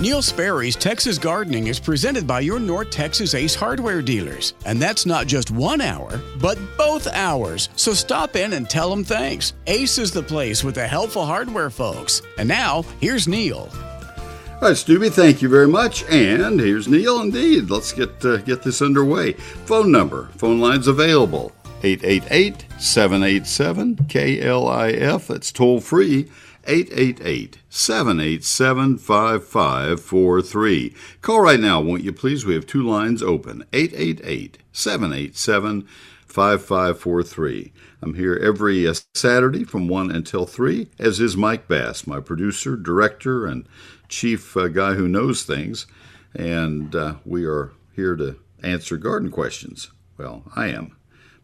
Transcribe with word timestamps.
Neil 0.00 0.22
Sperry's 0.22 0.76
Texas 0.76 1.18
Gardening 1.18 1.66
is 1.66 1.80
presented 1.80 2.24
by 2.24 2.38
your 2.38 2.60
North 2.60 2.88
Texas 2.88 3.34
Ace 3.34 3.56
hardware 3.56 4.00
dealers. 4.00 4.54
And 4.64 4.80
that's 4.80 5.06
not 5.06 5.26
just 5.26 5.50
one 5.50 5.80
hour, 5.80 6.22
but 6.40 6.56
both 6.76 7.08
hours. 7.08 7.68
So 7.74 7.92
stop 7.92 8.36
in 8.36 8.52
and 8.52 8.70
tell 8.70 8.90
them 8.90 9.02
thanks. 9.02 9.54
Ace 9.66 9.98
is 9.98 10.12
the 10.12 10.22
place 10.22 10.62
with 10.62 10.76
the 10.76 10.86
helpful 10.86 11.26
hardware 11.26 11.68
folks. 11.68 12.22
And 12.38 12.46
now, 12.46 12.84
here's 13.00 13.26
Neil. 13.26 13.68
All 13.72 14.68
right, 14.68 14.76
Stubby, 14.76 15.10
thank 15.10 15.42
you 15.42 15.48
very 15.48 15.66
much. 15.66 16.04
And 16.04 16.60
here's 16.60 16.86
Neil 16.86 17.20
indeed. 17.20 17.68
Let's 17.68 17.90
get 17.90 18.24
uh, 18.24 18.36
get 18.36 18.62
this 18.62 18.80
underway. 18.80 19.32
Phone 19.32 19.90
number, 19.90 20.28
phone 20.36 20.60
lines 20.60 20.86
available 20.86 21.50
888 21.82 22.66
787 22.78 23.96
KLIF. 23.96 25.26
That's 25.26 25.50
toll 25.50 25.80
free 25.80 26.30
888 26.68 27.58
787 27.70 28.98
5543. 28.98 30.94
Call 31.22 31.40
right 31.40 31.58
now, 31.58 31.80
won't 31.80 32.04
you 32.04 32.12
please? 32.12 32.44
We 32.44 32.54
have 32.54 32.66
two 32.66 32.82
lines 32.82 33.22
open 33.22 33.64
888 33.72 34.58
787 34.70 35.88
5543. 36.26 37.72
I'm 38.02 38.14
here 38.14 38.36
every 38.36 38.86
uh, 38.86 38.94
Saturday 39.14 39.64
from 39.64 39.88
1 39.88 40.10
until 40.10 40.44
3, 40.44 40.88
as 40.98 41.20
is 41.20 41.36
Mike 41.36 41.66
Bass, 41.66 42.06
my 42.06 42.20
producer, 42.20 42.76
director, 42.76 43.46
and 43.46 43.66
chief 44.08 44.54
uh, 44.56 44.68
guy 44.68 44.92
who 44.92 45.08
knows 45.08 45.42
things. 45.42 45.86
And 46.34 46.94
uh, 46.94 47.14
we 47.24 47.46
are 47.46 47.72
here 47.96 48.14
to 48.16 48.36
answer 48.62 48.98
garden 48.98 49.30
questions. 49.30 49.90
Well, 50.18 50.44
I 50.54 50.68
am. 50.68 50.96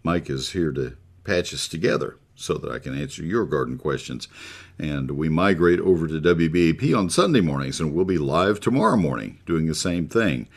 Mike 0.02 0.28
is 0.28 0.50
here 0.50 0.70
to 0.72 0.98
patch 1.24 1.54
us 1.54 1.66
together 1.66 2.18
so 2.34 2.54
that 2.54 2.70
I 2.70 2.78
can 2.78 2.98
answer 3.00 3.24
your 3.24 3.46
garden 3.46 3.78
questions. 3.78 4.28
And 4.78 5.12
we 5.12 5.28
migrate 5.28 5.80
over 5.80 6.06
to 6.08 6.20
WBAP 6.20 6.96
on 6.96 7.08
Sunday 7.08 7.40
mornings, 7.40 7.80
and 7.80 7.94
we'll 7.94 8.04
be 8.04 8.18
live 8.18 8.58
tomorrow 8.58 8.96
morning 8.96 9.38
doing 9.46 9.66
the 9.66 9.74
same 9.74 10.08
thing. 10.08 10.48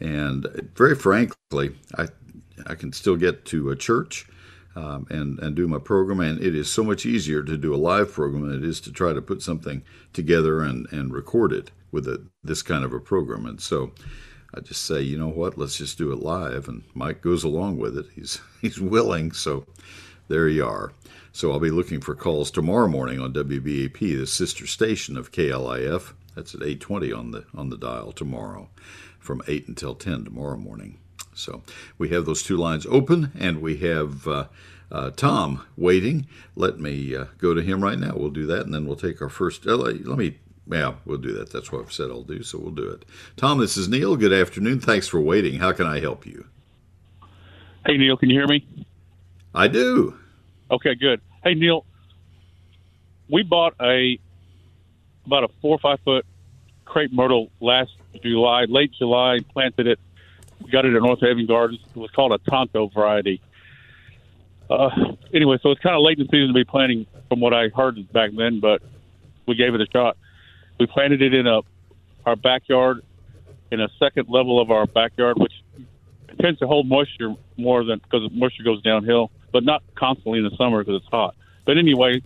And 0.00 0.70
very 0.74 0.96
frankly, 0.96 1.76
I, 1.96 2.08
I 2.66 2.74
can 2.74 2.92
still 2.92 3.16
get 3.16 3.44
to 3.46 3.70
a 3.70 3.76
church 3.76 4.26
um, 4.74 5.06
and, 5.10 5.38
and 5.40 5.54
do 5.54 5.68
my 5.68 5.78
program, 5.78 6.20
and 6.20 6.42
it 6.42 6.54
is 6.54 6.70
so 6.70 6.82
much 6.82 7.06
easier 7.06 7.42
to 7.42 7.56
do 7.56 7.74
a 7.74 7.76
live 7.76 8.12
program 8.12 8.48
than 8.48 8.62
it 8.62 8.68
is 8.68 8.80
to 8.82 8.92
try 8.92 9.12
to 9.12 9.22
put 9.22 9.42
something 9.42 9.82
together 10.12 10.62
and, 10.62 10.86
and 10.92 11.12
record 11.12 11.52
it 11.52 11.70
with 11.92 12.06
a, 12.06 12.24
this 12.42 12.62
kind 12.62 12.84
of 12.84 12.92
a 12.92 13.00
program. 13.00 13.46
And 13.46 13.60
so 13.60 13.92
I 14.54 14.60
just 14.60 14.84
say, 14.84 15.00
you 15.02 15.18
know 15.18 15.28
what, 15.28 15.58
let's 15.58 15.76
just 15.76 15.98
do 15.98 16.12
it 16.12 16.20
live. 16.20 16.68
And 16.68 16.82
Mike 16.94 17.20
goes 17.20 17.44
along 17.44 17.78
with 17.78 17.96
it. 17.96 18.06
He's, 18.14 18.40
he's 18.60 18.80
willing. 18.80 19.32
So 19.32 19.66
there 20.28 20.48
you 20.48 20.64
are. 20.66 20.92
So 21.32 21.52
I'll 21.52 21.60
be 21.60 21.70
looking 21.70 22.00
for 22.00 22.14
calls 22.14 22.50
tomorrow 22.50 22.88
morning 22.88 23.20
on 23.20 23.32
WBAP, 23.32 23.98
the 23.98 24.26
sister 24.26 24.66
station 24.66 25.16
of 25.16 25.30
KLIF. 25.30 26.12
That's 26.34 26.54
at 26.54 26.62
8:20 26.62 27.12
on 27.16 27.30
the 27.30 27.44
on 27.54 27.70
the 27.70 27.76
dial 27.76 28.12
tomorrow, 28.12 28.68
from 29.18 29.42
8 29.46 29.68
until 29.68 29.94
10 29.94 30.24
tomorrow 30.24 30.56
morning. 30.56 30.98
So 31.34 31.62
we 31.98 32.08
have 32.10 32.26
those 32.26 32.42
two 32.42 32.56
lines 32.56 32.86
open, 32.86 33.32
and 33.38 33.62
we 33.62 33.76
have 33.78 34.26
uh, 34.26 34.44
uh, 34.90 35.10
Tom 35.10 35.64
waiting. 35.76 36.26
Let 36.56 36.80
me 36.80 37.14
uh, 37.14 37.26
go 37.38 37.54
to 37.54 37.62
him 37.62 37.82
right 37.82 37.98
now. 37.98 38.14
We'll 38.16 38.30
do 38.30 38.46
that, 38.46 38.62
and 38.62 38.74
then 38.74 38.86
we'll 38.86 38.96
take 38.96 39.22
our 39.22 39.28
first. 39.28 39.66
Uh, 39.66 39.76
let 39.76 40.18
me. 40.18 40.38
Yeah, 40.70 40.94
we'll 41.04 41.18
do 41.18 41.32
that. 41.32 41.50
That's 41.50 41.72
what 41.72 41.82
I've 41.82 41.92
said 41.92 42.10
I'll 42.10 42.22
do, 42.22 42.42
so 42.42 42.58
we'll 42.58 42.70
do 42.70 42.88
it. 42.88 43.04
Tom, 43.36 43.58
this 43.58 43.76
is 43.76 43.88
Neil. 43.88 44.16
Good 44.16 44.32
afternoon. 44.32 44.80
Thanks 44.80 45.08
for 45.08 45.20
waiting. 45.20 45.58
How 45.58 45.72
can 45.72 45.86
I 45.86 46.00
help 46.00 46.26
you? 46.26 46.46
Hey, 47.86 47.96
Neil, 47.96 48.16
can 48.16 48.30
you 48.30 48.38
hear 48.38 48.46
me? 48.46 48.86
I 49.52 49.66
do. 49.66 50.19
Okay, 50.70 50.94
good. 50.94 51.20
Hey, 51.42 51.54
Neil, 51.54 51.84
we 53.28 53.42
bought 53.42 53.74
a 53.80 54.20
about 55.26 55.44
a 55.44 55.48
four 55.60 55.74
or 55.74 55.78
five 55.80 55.98
foot 56.04 56.24
crepe 56.84 57.12
myrtle 57.12 57.50
last 57.60 57.90
July, 58.22 58.66
late 58.68 58.92
July, 58.96 59.38
planted 59.52 59.88
it. 59.88 59.98
We 60.62 60.70
got 60.70 60.84
it 60.84 60.94
at 60.94 61.02
North 61.02 61.20
Haven 61.20 61.46
Gardens. 61.46 61.80
It 61.88 61.98
was 61.98 62.10
called 62.12 62.32
a 62.32 62.38
Tonto 62.38 62.88
variety. 62.88 63.42
Uh, 64.68 64.90
anyway, 65.34 65.58
so 65.60 65.72
it's 65.72 65.80
kind 65.80 65.96
of 65.96 66.02
late 66.02 66.18
in 66.18 66.26
the 66.26 66.30
season 66.30 66.48
to 66.48 66.54
be 66.54 66.64
planting, 66.64 67.06
from 67.28 67.40
what 67.40 67.52
I 67.52 67.68
heard 67.68 67.96
back 68.12 68.30
then, 68.36 68.60
but 68.60 68.80
we 69.46 69.56
gave 69.56 69.74
it 69.74 69.80
a 69.80 69.86
shot. 69.92 70.16
We 70.78 70.86
planted 70.86 71.20
it 71.20 71.34
in 71.34 71.48
a 71.48 71.62
our 72.26 72.36
backyard, 72.36 73.02
in 73.72 73.80
a 73.80 73.88
second 73.98 74.28
level 74.28 74.60
of 74.60 74.70
our 74.70 74.86
backyard, 74.86 75.36
which 75.38 75.52
tends 76.40 76.60
to 76.60 76.68
hold 76.68 76.86
moisture 76.86 77.34
more 77.56 77.82
than 77.82 77.98
because 77.98 78.30
moisture 78.32 78.62
goes 78.62 78.82
downhill 78.82 79.32
but 79.52 79.64
not 79.64 79.82
constantly 79.94 80.38
in 80.38 80.44
the 80.44 80.56
summer 80.56 80.82
because 80.82 81.02
it's 81.02 81.10
hot. 81.10 81.34
But 81.64 81.78
anyway, 81.78 82.22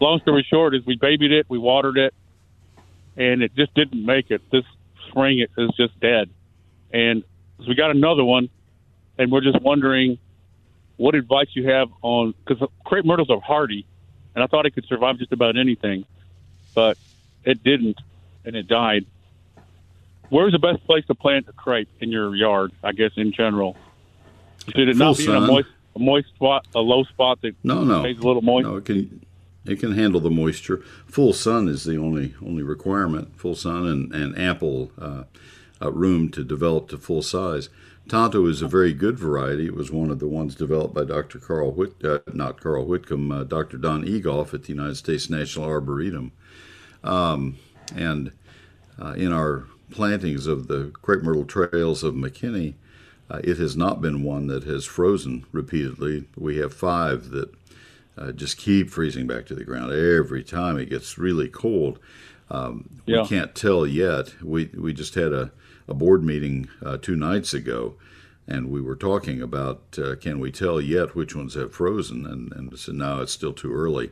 long 0.00 0.20
story 0.20 0.46
short 0.48 0.74
is 0.74 0.84
we 0.86 0.96
babied 0.96 1.32
it, 1.32 1.46
we 1.48 1.58
watered 1.58 1.98
it, 1.98 2.14
and 3.16 3.42
it 3.42 3.54
just 3.54 3.74
didn't 3.74 4.04
make 4.04 4.30
it. 4.30 4.42
This 4.50 4.64
spring 5.08 5.38
it 5.38 5.50
is 5.56 5.70
just 5.76 5.98
dead, 6.00 6.30
and 6.92 7.24
so 7.58 7.64
we 7.68 7.74
got 7.74 7.90
another 7.90 8.24
one, 8.24 8.48
and 9.18 9.32
we're 9.32 9.40
just 9.40 9.60
wondering 9.62 10.18
what 10.96 11.14
advice 11.14 11.48
you 11.52 11.68
have 11.68 11.88
on 12.02 12.34
because 12.44 12.68
crepe 12.84 13.04
myrtles 13.04 13.30
are 13.30 13.40
hardy, 13.40 13.86
and 14.34 14.42
I 14.42 14.46
thought 14.46 14.66
it 14.66 14.72
could 14.72 14.86
survive 14.86 15.18
just 15.18 15.32
about 15.32 15.56
anything, 15.56 16.04
but 16.74 16.98
it 17.44 17.62
didn't, 17.62 17.98
and 18.44 18.56
it 18.56 18.66
died. 18.66 19.06
Where's 20.28 20.52
the 20.52 20.58
best 20.58 20.84
place 20.84 21.06
to 21.06 21.14
plant 21.14 21.48
a 21.48 21.52
crepe 21.52 21.88
in 22.00 22.10
your 22.10 22.34
yard? 22.34 22.72
I 22.82 22.92
guess 22.92 23.12
in 23.16 23.32
general, 23.32 23.76
should 24.74 24.88
it 24.88 24.96
Full 24.96 25.06
not 25.06 25.16
be 25.16 25.24
in 25.26 25.34
a 25.34 25.40
moist 25.40 25.68
a 25.96 25.98
moist 25.98 26.28
spot, 26.34 26.66
a 26.74 26.80
low 26.80 27.04
spot 27.04 27.40
that 27.42 27.54
No, 27.64 27.82
no, 27.82 28.00
stays 28.00 28.18
a 28.18 28.26
little 28.26 28.42
moist? 28.42 28.68
No, 28.68 28.76
it 28.76 28.84
can 28.84 29.26
it 29.64 29.80
can 29.80 29.92
handle 29.92 30.20
the 30.20 30.30
moisture. 30.30 30.82
Full 31.06 31.32
sun 31.32 31.68
is 31.68 31.84
the 31.84 31.96
only 31.96 32.34
only 32.44 32.62
requirement. 32.62 33.36
Full 33.36 33.56
sun 33.56 33.86
and 33.86 34.14
and 34.14 34.38
ample 34.38 34.92
uh, 34.98 35.24
uh, 35.82 35.92
room 35.92 36.30
to 36.30 36.44
develop 36.44 36.88
to 36.90 36.98
full 36.98 37.22
size. 37.22 37.68
Tonto 38.08 38.46
is 38.46 38.62
a 38.62 38.68
very 38.68 38.92
good 38.92 39.18
variety. 39.18 39.66
It 39.66 39.74
was 39.74 39.90
one 39.90 40.10
of 40.10 40.20
the 40.20 40.28
ones 40.28 40.54
developed 40.54 40.94
by 40.94 41.02
Dr. 41.02 41.40
Carl 41.40 41.72
Whit, 41.72 41.94
uh, 42.04 42.20
not 42.32 42.60
Carl 42.60 42.84
Whitcomb, 42.84 43.32
uh, 43.32 43.42
Dr. 43.42 43.78
Don 43.78 44.04
Egolf 44.04 44.54
at 44.54 44.62
the 44.62 44.68
United 44.68 44.94
States 44.94 45.28
National 45.28 45.66
Arboretum. 45.66 46.30
Um, 47.02 47.56
and 47.96 48.30
uh, 49.00 49.14
in 49.14 49.32
our 49.32 49.64
plantings 49.90 50.46
of 50.46 50.68
the 50.68 50.92
crepe 51.02 51.24
myrtle 51.24 51.44
trails 51.44 52.04
of 52.04 52.14
McKinney, 52.14 52.74
uh, 53.30 53.40
it 53.42 53.58
has 53.58 53.76
not 53.76 54.00
been 54.00 54.22
one 54.22 54.46
that 54.46 54.64
has 54.64 54.84
frozen 54.84 55.44
repeatedly. 55.52 56.24
We 56.36 56.58
have 56.58 56.72
five 56.72 57.30
that 57.30 57.52
uh, 58.16 58.32
just 58.32 58.56
keep 58.56 58.90
freezing 58.90 59.26
back 59.26 59.46
to 59.46 59.54
the 59.54 59.64
ground 59.64 59.92
every 59.92 60.42
time 60.44 60.78
it 60.78 60.90
gets 60.90 61.18
really 61.18 61.48
cold. 61.48 61.98
Um, 62.50 62.88
Yeah. 63.06 63.22
We 63.22 63.28
can't 63.28 63.54
tell 63.54 63.86
yet. 63.86 64.42
We 64.42 64.70
we 64.76 64.92
just 64.92 65.14
had 65.14 65.32
a, 65.32 65.50
a 65.88 65.94
board 65.94 66.22
meeting 66.22 66.68
uh, 66.84 66.96
two 66.98 67.16
nights 67.16 67.52
ago, 67.54 67.94
and 68.46 68.70
we 68.70 68.80
were 68.80 68.96
talking 68.96 69.42
about 69.42 69.98
uh, 69.98 70.14
can 70.16 70.38
we 70.38 70.52
tell 70.52 70.80
yet 70.80 71.14
which 71.16 71.34
ones 71.34 71.54
have 71.54 71.74
frozen, 71.74 72.24
and 72.26 72.52
and 72.52 72.78
so 72.78 72.92
now 72.92 73.20
it's 73.20 73.32
still 73.32 73.52
too 73.52 73.72
early. 73.74 74.10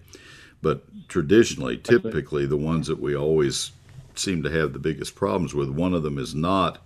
But 0.63 1.09
traditionally, 1.09 1.77
typically, 1.77 2.47
the 2.47 2.57
ones 2.57 2.87
that 2.89 3.01
we 3.01 3.15
always 3.15 3.73
seem 4.15 4.43
to 4.43 4.51
have 4.51 4.73
the 4.73 4.79
biggest 4.79 5.15
problems 5.15 5.55
with, 5.55 5.69
one 5.69 5.93
of 5.93 6.03
them 6.03 6.19
is 6.19 6.35
not 6.35 6.79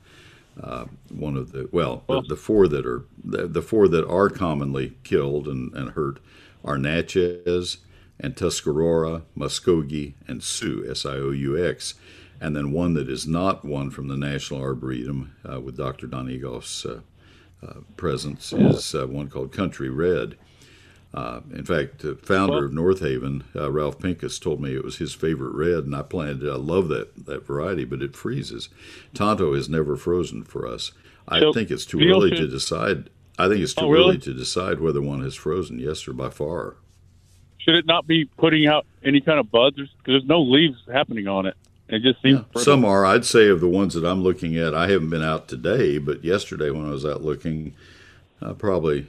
uh, 0.63 0.87
one 1.11 1.37
of 1.37 1.53
the 1.53 1.69
well, 1.73 2.05
the, 2.09 2.23
the 2.23 2.37
four 2.37 2.69
that 2.69 2.87
are 2.87 3.05
the, 3.23 3.47
the 3.47 3.63
four 3.63 3.89
that 3.89 4.07
are 4.09 4.29
commonly 4.29 4.97
killed 5.05 5.47
and, 5.47 5.73
and 5.75 5.91
hurt 5.91 6.19
are 6.65 6.79
Natchez 6.79 7.79
and 8.21 8.37
Tuscarora, 8.37 9.23
Muskogee, 9.37 10.15
and 10.27 10.43
Sioux, 10.43 10.85
S-I-O-U-X, 10.91 11.95
and 12.41 12.57
then 12.57 12.73
one 12.73 12.95
that 12.95 13.09
is 13.09 13.27
not 13.27 13.65
one 13.65 13.91
from 13.91 14.09
the 14.09 14.17
National 14.17 14.61
Arboretum 14.61 15.35
uh, 15.49 15.61
with 15.61 15.77
Dr. 15.77 16.09
Don 16.09 16.27
Egolf's 16.27 16.85
uh, 16.85 17.01
uh, 17.67 17.81
presence 17.97 18.53
is 18.53 18.95
uh, 18.95 19.07
one 19.07 19.29
called 19.29 19.53
Country 19.53 19.89
Red. 19.89 20.37
Uh, 21.15 21.41
in 21.55 21.65
fact, 21.65 22.01
the 22.01 22.15
founder 22.17 22.55
Well- 22.57 22.65
of 22.65 22.73
North 22.75 23.01
Haven, 23.01 23.45
uh, 23.57 23.71
Ralph 23.71 23.99
Pinkus, 23.99 24.39
told 24.41 24.61
me 24.61 24.75
it 24.75 24.85
was 24.85 24.99
his 24.99 25.15
favorite 25.15 25.55
red, 25.55 25.85
and 25.85 25.95
I 25.97 26.03
planted 26.03 26.43
it. 26.45 26.51
I 26.51 26.57
love 26.57 26.89
that, 26.89 27.25
that 27.27 27.47
variety, 27.47 27.85
but 27.85 28.03
it 28.03 28.15
freezes. 28.15 28.69
Tonto 29.15 29.55
has 29.55 29.69
never 29.71 29.97
frozen 29.97 30.45
for 30.45 30.67
us. 30.67 30.93
I 31.27 31.41
So, 31.41 31.53
think 31.53 31.71
it's 31.71 31.87
too 31.87 32.01
early 32.01 32.31
to 32.33 32.47
decide. 32.47 33.09
I 33.39 33.49
think 33.49 33.61
it's 33.63 33.73
too 33.75 33.87
Oh, 33.87 33.91
really? 33.91 34.11
early 34.11 34.19
to 34.19 34.35
decide 34.35 34.81
whether 34.81 35.01
one 35.01 35.23
has 35.23 35.35
frozen. 35.35 35.79
Yes, 35.79 36.01
sir, 36.01 36.13
by 36.13 36.29
far. 36.29 36.77
Should 37.59 37.75
it 37.75 37.87
not 37.87 38.07
be 38.07 38.25
putting 38.25 38.67
out 38.67 38.87
any 39.05 39.21
kind 39.21 39.39
of 39.41 39.51
buds? 39.51 39.77
Because 39.77 39.91
there's 40.07 40.25
no 40.27 40.43
leaves 40.43 40.79
happening 40.93 41.27
on 41.27 41.47
it. 41.47 41.55
It 41.89 42.03
just 42.03 42.21
seems 42.23 42.41
brittle. 42.41 42.61
Some 42.63 42.85
are. 42.85 43.07
I'd 43.07 43.25
say 43.25 43.49
of 43.49 43.61
the 43.61 43.69
ones 43.69 43.95
that 43.95 44.05
I'm 44.05 44.23
looking 44.23 44.57
at, 44.59 44.75
I 44.75 44.89
haven't 44.89 45.09
been 45.11 45.23
out 45.23 45.49
today, 45.49 45.97
but 45.99 46.23
yesterday 46.23 46.71
when 46.71 46.85
I 46.87 46.91
was 46.91 47.07
out 47.07 47.23
looking, 47.23 47.75
uh, 48.43 48.53
probably, 48.55 49.07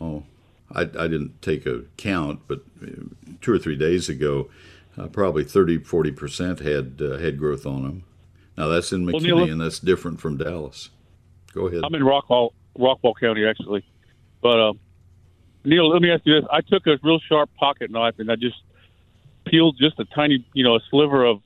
oh, 0.00 0.22
I, 0.74 0.82
I 0.82 1.08
didn't 1.08 1.40
take 1.40 1.66
a 1.66 1.82
count, 1.96 2.40
but 2.48 2.62
uh, 2.82 2.86
two 3.40 3.52
or 3.52 3.58
three 3.58 3.76
days 3.76 4.08
ago, 4.08 4.50
uh, 4.98 5.06
probably 5.06 5.44
30, 5.44 5.78
40% 5.78 6.60
had 6.60 7.00
uh, 7.00 7.18
head 7.18 7.38
growth 7.38 7.66
on 7.66 7.82
them. 7.82 8.04
Now 8.56 8.68
that's 8.68 8.92
in 8.92 9.06
Well, 9.06 9.16
McKinney, 9.16 9.22
Neil, 9.24 9.50
and 9.52 9.60
that's 9.60 9.78
different 9.78 10.20
from 10.20 10.36
Dallas. 10.36 10.90
Go 11.52 11.66
ahead. 11.66 11.82
I'm 11.84 11.94
in 11.94 12.02
Rockwall, 12.02 12.50
Rockwall 12.78 13.14
County 13.18 13.46
actually, 13.46 13.84
but 14.40 14.60
uh, 14.60 14.72
Neil, 15.64 15.88
let 15.88 16.02
me 16.02 16.10
ask 16.10 16.22
you 16.24 16.40
this: 16.40 16.48
I 16.52 16.60
took 16.60 16.86
a 16.86 16.98
real 17.02 17.18
sharp 17.20 17.50
pocket 17.54 17.90
knife 17.90 18.14
and 18.18 18.30
I 18.30 18.36
just 18.36 18.56
peeled 19.44 19.76
just 19.78 19.98
a 19.98 20.04
tiny, 20.04 20.44
you 20.52 20.64
know, 20.64 20.76
a 20.76 20.80
sliver 20.90 21.24
of 21.24 21.42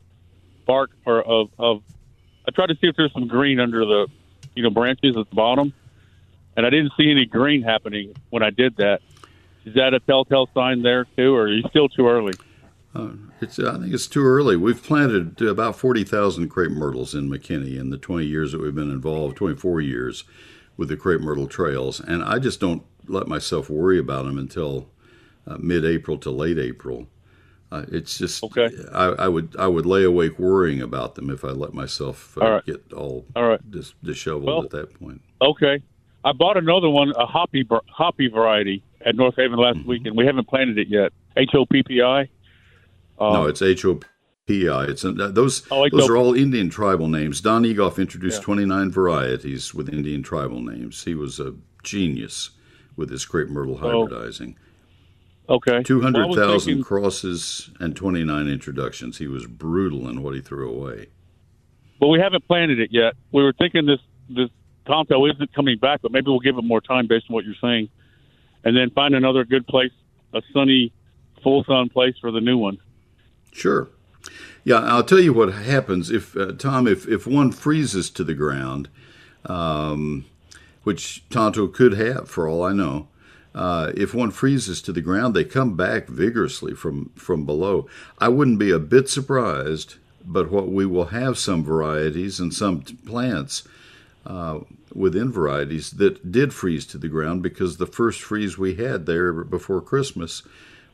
bark 0.66 0.90
or 1.06 1.22
of 1.22 1.50
of. 1.58 1.82
I 2.46 2.50
tried 2.50 2.66
to 2.66 2.74
see 2.74 2.88
if 2.88 2.96
there's 2.96 3.12
some 3.12 3.28
green 3.28 3.60
under 3.60 3.84
the, 3.84 4.08
you 4.54 4.62
know, 4.62 4.70
branches 4.70 5.16
at 5.16 5.28
the 5.28 5.34
bottom, 5.34 5.72
and 6.56 6.64
I 6.64 6.70
didn't 6.70 6.92
see 6.96 7.10
any 7.10 7.26
green 7.26 7.62
happening 7.62 8.14
when 8.30 8.42
I 8.42 8.50
did 8.50 8.76
that. 8.76 9.00
Is 9.68 9.74
that 9.74 9.92
a 9.92 10.00
telltale 10.00 10.48
sign 10.54 10.80
there 10.80 11.04
too, 11.16 11.34
or 11.34 11.42
are 11.42 11.52
you 11.52 11.62
still 11.68 11.90
too 11.90 12.08
early? 12.08 12.32
Uh, 12.94 13.10
it's, 13.42 13.58
I 13.58 13.78
think 13.78 13.92
it's 13.92 14.06
too 14.06 14.24
early. 14.24 14.56
We've 14.56 14.82
planted 14.82 15.42
about 15.42 15.76
40,000 15.76 16.48
crepe 16.48 16.70
myrtles 16.70 17.14
in 17.14 17.28
McKinney 17.28 17.78
in 17.78 17.90
the 17.90 17.98
20 17.98 18.24
years 18.24 18.52
that 18.52 18.62
we've 18.62 18.74
been 18.74 18.90
involved, 18.90 19.36
24 19.36 19.82
years 19.82 20.24
with 20.78 20.88
the 20.88 20.96
crepe 20.96 21.20
myrtle 21.20 21.46
trails. 21.46 22.00
And 22.00 22.24
I 22.24 22.38
just 22.38 22.60
don't 22.60 22.82
let 23.08 23.28
myself 23.28 23.68
worry 23.68 23.98
about 23.98 24.24
them 24.24 24.38
until 24.38 24.88
uh, 25.46 25.58
mid 25.58 25.84
April 25.84 26.16
to 26.16 26.30
late 26.30 26.58
April. 26.58 27.06
Uh, 27.70 27.84
it's 27.92 28.16
just 28.16 28.42
okay. 28.42 28.70
I, 28.94 29.04
I, 29.04 29.28
would 29.28 29.54
I 29.58 29.66
would 29.66 29.84
lay 29.84 30.02
awake 30.02 30.38
worrying 30.38 30.80
about 30.80 31.14
them 31.14 31.28
if 31.28 31.44
I 31.44 31.48
let 31.48 31.74
myself 31.74 32.38
uh, 32.38 32.40
all 32.40 32.50
right. 32.52 32.64
get 32.64 32.92
all 32.94 33.26
all 33.36 33.46
right 33.46 33.70
dis- 33.70 33.92
disheveled 34.02 34.46
well, 34.46 34.64
at 34.64 34.70
that 34.70 34.98
point. 34.98 35.20
Okay, 35.42 35.82
I 36.24 36.32
bought 36.32 36.56
another 36.56 36.88
one, 36.88 37.12
a 37.18 37.26
hoppy 37.26 37.68
hoppy 37.90 38.28
variety 38.28 38.82
at 39.04 39.16
North 39.16 39.36
Haven 39.36 39.58
last 39.58 39.78
mm-hmm. 39.78 39.88
week, 39.88 40.06
and 40.06 40.16
we 40.16 40.26
haven't 40.26 40.48
planted 40.48 40.78
it 40.78 40.88
yet. 40.88 41.12
H 41.36 41.50
O 41.54 41.66
P 41.66 41.82
P 41.82 42.02
I. 42.02 42.22
Um, 43.18 43.32
no, 43.32 43.46
it's 43.46 43.62
H 43.62 43.84
O 43.84 44.00
P 44.46 44.68
I. 44.68 44.84
It's 44.84 45.04
uh, 45.04 45.12
those. 45.12 45.66
Oh, 45.70 45.88
those 45.90 46.08
are 46.08 46.16
all 46.16 46.34
Indian 46.34 46.70
tribal 46.70 47.08
names. 47.08 47.40
Don 47.40 47.64
Egolf 47.64 47.98
introduced 47.98 48.40
yeah. 48.40 48.44
29 48.44 48.90
varieties 48.90 49.74
with 49.74 49.88
Indian 49.88 50.22
tribal 50.22 50.60
names. 50.60 51.04
He 51.04 51.14
was 51.14 51.38
a 51.40 51.54
genius 51.82 52.50
with 52.96 53.10
his 53.10 53.24
crepe 53.24 53.48
myrtle 53.48 53.78
oh. 53.80 54.06
hybridizing. 54.06 54.56
Okay. 55.48 55.82
200,000 55.82 56.82
crosses 56.82 57.70
and 57.80 57.96
29 57.96 58.48
introductions. 58.48 59.16
He 59.16 59.26
was 59.26 59.46
brutal 59.46 60.06
in 60.08 60.22
what 60.22 60.34
he 60.34 60.42
threw 60.42 60.70
away. 60.70 61.06
Well, 62.00 62.10
we 62.10 62.20
haven't 62.20 62.46
planted 62.46 62.78
it 62.80 62.90
yet. 62.92 63.14
We 63.32 63.42
were 63.42 63.54
thinking 63.54 63.86
this 63.86 64.00
this 64.28 64.50
Tonto 64.86 65.24
isn't 65.26 65.52
coming 65.54 65.78
back, 65.78 66.00
but 66.02 66.12
maybe 66.12 66.26
we'll 66.30 66.40
give 66.40 66.58
it 66.58 66.64
more 66.64 66.80
time 66.80 67.06
based 67.06 67.26
on 67.28 67.34
what 67.34 67.44
you're 67.44 67.54
saying, 67.60 67.88
and 68.64 68.76
then 68.76 68.90
find 68.90 69.14
another 69.14 69.44
good 69.44 69.66
place, 69.66 69.92
a 70.34 70.42
sunny, 70.52 70.92
full 71.42 71.64
sun 71.64 71.88
place 71.88 72.14
for 72.20 72.30
the 72.30 72.40
new 72.40 72.58
one. 72.58 72.78
Sure. 73.52 73.88
Yeah, 74.64 74.80
I'll 74.80 75.04
tell 75.04 75.20
you 75.20 75.32
what 75.32 75.52
happens 75.52 76.10
if 76.10 76.36
uh, 76.36 76.52
Tom, 76.52 76.86
if 76.86 77.08
if 77.08 77.26
one 77.26 77.52
freezes 77.52 78.10
to 78.10 78.24
the 78.24 78.34
ground, 78.34 78.88
um, 79.46 80.26
which 80.82 81.26
Tonto 81.30 81.68
could 81.68 81.94
have 81.94 82.28
for 82.28 82.48
all 82.48 82.62
I 82.62 82.72
know. 82.72 83.08
Uh, 83.54 83.92
if 83.96 84.14
one 84.14 84.30
freezes 84.30 84.80
to 84.82 84.92
the 84.92 85.00
ground, 85.00 85.34
they 85.34 85.42
come 85.42 85.76
back 85.76 86.06
vigorously 86.06 86.74
from, 86.74 87.10
from 87.16 87.44
below. 87.44 87.88
I 88.18 88.28
wouldn't 88.28 88.58
be 88.58 88.70
a 88.70 88.78
bit 88.78 89.08
surprised, 89.08 89.96
but 90.24 90.50
what 90.50 90.68
we 90.68 90.86
will 90.86 91.06
have 91.06 91.38
some 91.38 91.64
varieties 91.64 92.38
and 92.38 92.54
some 92.54 92.82
plants 92.82 93.66
uh, 94.26 94.60
within 94.94 95.32
varieties 95.32 95.92
that 95.92 96.30
did 96.30 96.52
freeze 96.52 96.86
to 96.86 96.98
the 96.98 97.08
ground 97.08 97.42
because 97.42 97.76
the 97.76 97.86
first 97.86 98.20
freeze 98.20 98.58
we 98.58 98.74
had 98.74 99.06
there 99.06 99.32
before 99.32 99.80
Christmas 99.80 100.42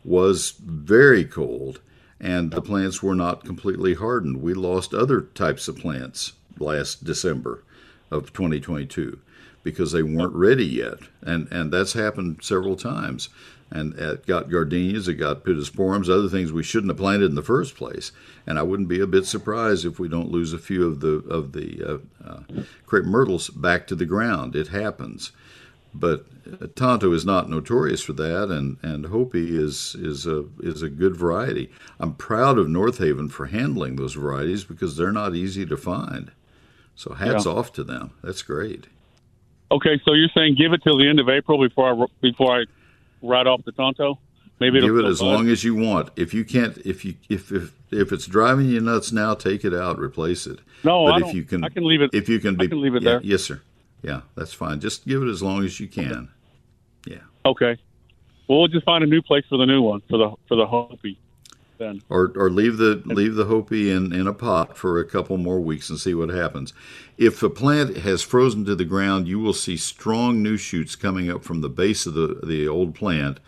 was 0.05 0.51
very 0.61 1.25
cold 1.25 1.81
and 2.21 2.51
the 2.51 2.63
plants 2.63 3.03
were 3.03 3.15
not 3.15 3.45
completely 3.45 3.95
hardened. 3.95 4.41
We 4.41 4.55
lost 4.55 4.95
other 4.95 5.21
types 5.21 5.69
of 5.69 5.77
plants 5.77 6.33
last 6.59 7.05
December 7.05 7.63
of 8.11 8.33
2022 8.33 9.19
because 9.63 9.93
they 9.93 10.03
weren't 10.03 10.35
ready 10.35 10.67
yet, 10.67 10.99
and 11.23 11.49
and 11.51 11.73
that's 11.73 11.95
happened 11.95 12.39
several 12.43 12.77
times. 12.77 13.29
And 13.75 13.93
it 13.99 14.25
got 14.25 14.49
gardenias, 14.49 15.09
it 15.09 15.15
got 15.15 15.45
pittosporums, 15.45 16.09
other 16.09 16.29
things 16.29 16.53
we 16.53 16.63
shouldn't 16.63 16.91
have 16.91 16.99
planted 16.99 17.27
in 17.27 17.35
the 17.35 17.43
first 17.43 17.75
place. 17.75 18.13
And 18.47 18.57
I 18.57 18.63
wouldn't 18.63 18.89
be 18.89 19.01
a 19.01 19.07
bit 19.07 19.27
surprised 19.27 19.85
if 19.85 19.99
we 19.99 20.09
don't 20.09 20.31
lose 20.31 20.53
a 20.53 20.59
few 20.59 20.87
of 20.87 21.01
the 21.01 21.25
of 21.29 21.53
the 21.53 21.83
uh, 21.85 21.99
uh, 22.25 22.63
crepe 22.87 23.05
myrtles 23.05 23.51
back 23.51 23.89
to 23.89 23.97
the 23.97 24.07
ground. 24.07 24.55
It 24.55 24.69
happens, 24.69 25.33
but 25.93 26.25
uh, 26.47 26.69
Tonto 26.77 27.13
is 27.13 27.27
not 27.27 27.51
notorious 27.51 28.01
for 28.01 28.13
that, 28.13 28.49
and, 28.49 28.77
and 28.83 29.07
Hopi 29.07 29.57
is 29.57 29.97
is 29.99 30.25
a 30.25 30.45
is 30.61 30.83
a 30.83 30.89
good 30.89 31.17
variety. 31.17 31.71
I'm 31.99 32.15
proud 32.15 32.59
of 32.59 32.69
North 32.69 32.99
Haven 32.99 33.29
for 33.29 33.47
handling 33.47 33.97
those 33.97 34.15
varieties 34.15 34.63
because 34.63 34.97
they're 34.97 35.13
not 35.13 35.35
easy 35.35 35.67
to 35.67 35.77
find. 35.77 36.31
So 36.95 37.15
hats 37.15 37.45
yeah. 37.45 37.53
off 37.53 37.73
to 37.73 37.83
them. 37.85 38.13
That's 38.23 38.43
great. 38.43 38.87
Okay, 39.71 40.01
so 40.05 40.13
you're 40.13 40.29
saying 40.35 40.55
give 40.55 40.73
it 40.73 40.83
till 40.85 40.99
the 40.99 41.09
end 41.09 41.19
of 41.19 41.29
April 41.29 41.59
before 41.59 41.93
I 41.93 42.07
before 42.21 42.61
I 42.61 42.65
write 43.25 43.47
off 43.47 43.65
the 43.65 43.73
Tonto? 43.73 44.19
Maybe 44.61 44.81
give 44.81 44.97
it 44.97 45.05
as 45.05 45.21
long 45.21 45.49
as 45.49 45.65
you 45.65 45.75
want. 45.75 46.11
If 46.17 46.33
you 46.33 46.45
can't, 46.45 46.79
if 46.79 47.05
you 47.05 47.15
if 47.29 47.51
if 47.51 47.73
if 47.91 48.13
it's 48.13 48.27
driving 48.27 48.69
you 48.69 48.81
nuts 48.81 49.11
now, 49.11 49.35
take 49.35 49.65
it 49.65 49.75
out, 49.75 49.99
replace 49.99 50.47
it. 50.47 50.61
No, 50.85 51.07
but 51.07 51.25
I 51.25 51.29
if 51.29 51.35
you 51.35 51.43
can, 51.43 51.65
I 51.65 51.69
can 51.69 51.85
leave 51.85 52.03
it. 52.03 52.11
If 52.13 52.29
you 52.29 52.39
can, 52.39 52.55
be, 52.55 52.67
I 52.67 52.69
can 52.69 52.81
leave 52.81 52.95
it 52.95 53.03
yeah, 53.03 53.11
there. 53.11 53.21
Yes, 53.23 53.43
sir. 53.43 53.61
Yeah, 54.03 54.21
that's 54.37 54.53
fine. 54.53 54.81
Just 54.81 55.07
give 55.07 55.23
it 55.23 55.29
as 55.29 55.43
long 55.43 55.65
as 55.65 55.81
you 55.81 55.89
can. 55.89 56.29
Yeah. 57.07 57.19
Okay. 57.45 57.77
Well, 58.47 58.61
we'll 58.61 58.69
just 58.69 58.85
find 58.85 59.03
a 59.03 59.07
new 59.07 59.23
place 59.23 59.45
for 59.49 59.59
the 59.59 59.67
new 59.67 59.83
one 59.83 60.03
for 60.09 60.19
the 60.19 60.35
for 60.47 60.57
the 60.57 60.67
Hopi 60.67 61.19
Or 62.09 62.33
or 62.37 62.51
leave 62.51 62.77
the 62.77 63.03
leave 63.05 63.35
the 63.35 63.47
Hopi 63.47 63.91
in, 63.91 64.13
in 64.13 64.27
a 64.27 64.33
pot 64.33 64.77
for 64.77 64.99
a 64.99 65.05
couple 65.05 65.37
more 65.37 65.61
weeks 65.61 65.91
and 65.91 65.99
see 65.99 66.15
what 66.15 66.29
happens. 66.29 66.73
If 67.19 67.43
a 67.43 67.51
plant 67.51 67.99
has 67.99 68.23
frozen 68.23 68.65
to 68.67 68.75
the 68.75 68.85
ground, 68.85 69.27
you 69.29 69.39
will 69.41 69.53
see 69.53 69.77
strong 69.77 70.43
new 70.43 70.57
shoots 70.57 70.97
coming 70.97 71.31
up 71.31 71.43
from 71.43 71.61
the 71.61 71.69
base 71.69 72.07
of 72.07 72.15
the, 72.15 72.41
the 72.45 72.69
old 72.69 72.95
plant 72.95 73.39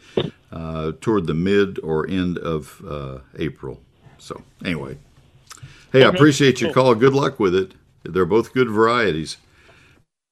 uh, 0.50 0.92
toward 1.00 1.26
the 1.26 1.34
mid 1.34 1.78
or 1.80 2.08
end 2.08 2.38
of 2.38 2.82
uh, 2.86 3.18
April. 3.38 3.80
So 4.18 4.42
anyway, 4.64 4.98
hey, 5.92 6.00
okay. 6.00 6.04
I 6.04 6.08
appreciate 6.08 6.60
your 6.60 6.72
call. 6.72 6.94
Good 6.94 7.14
luck 7.14 7.38
with 7.38 7.54
it. 7.54 7.74
They're 8.02 8.26
both 8.26 8.52
good 8.52 8.68
varieties. 8.68 9.36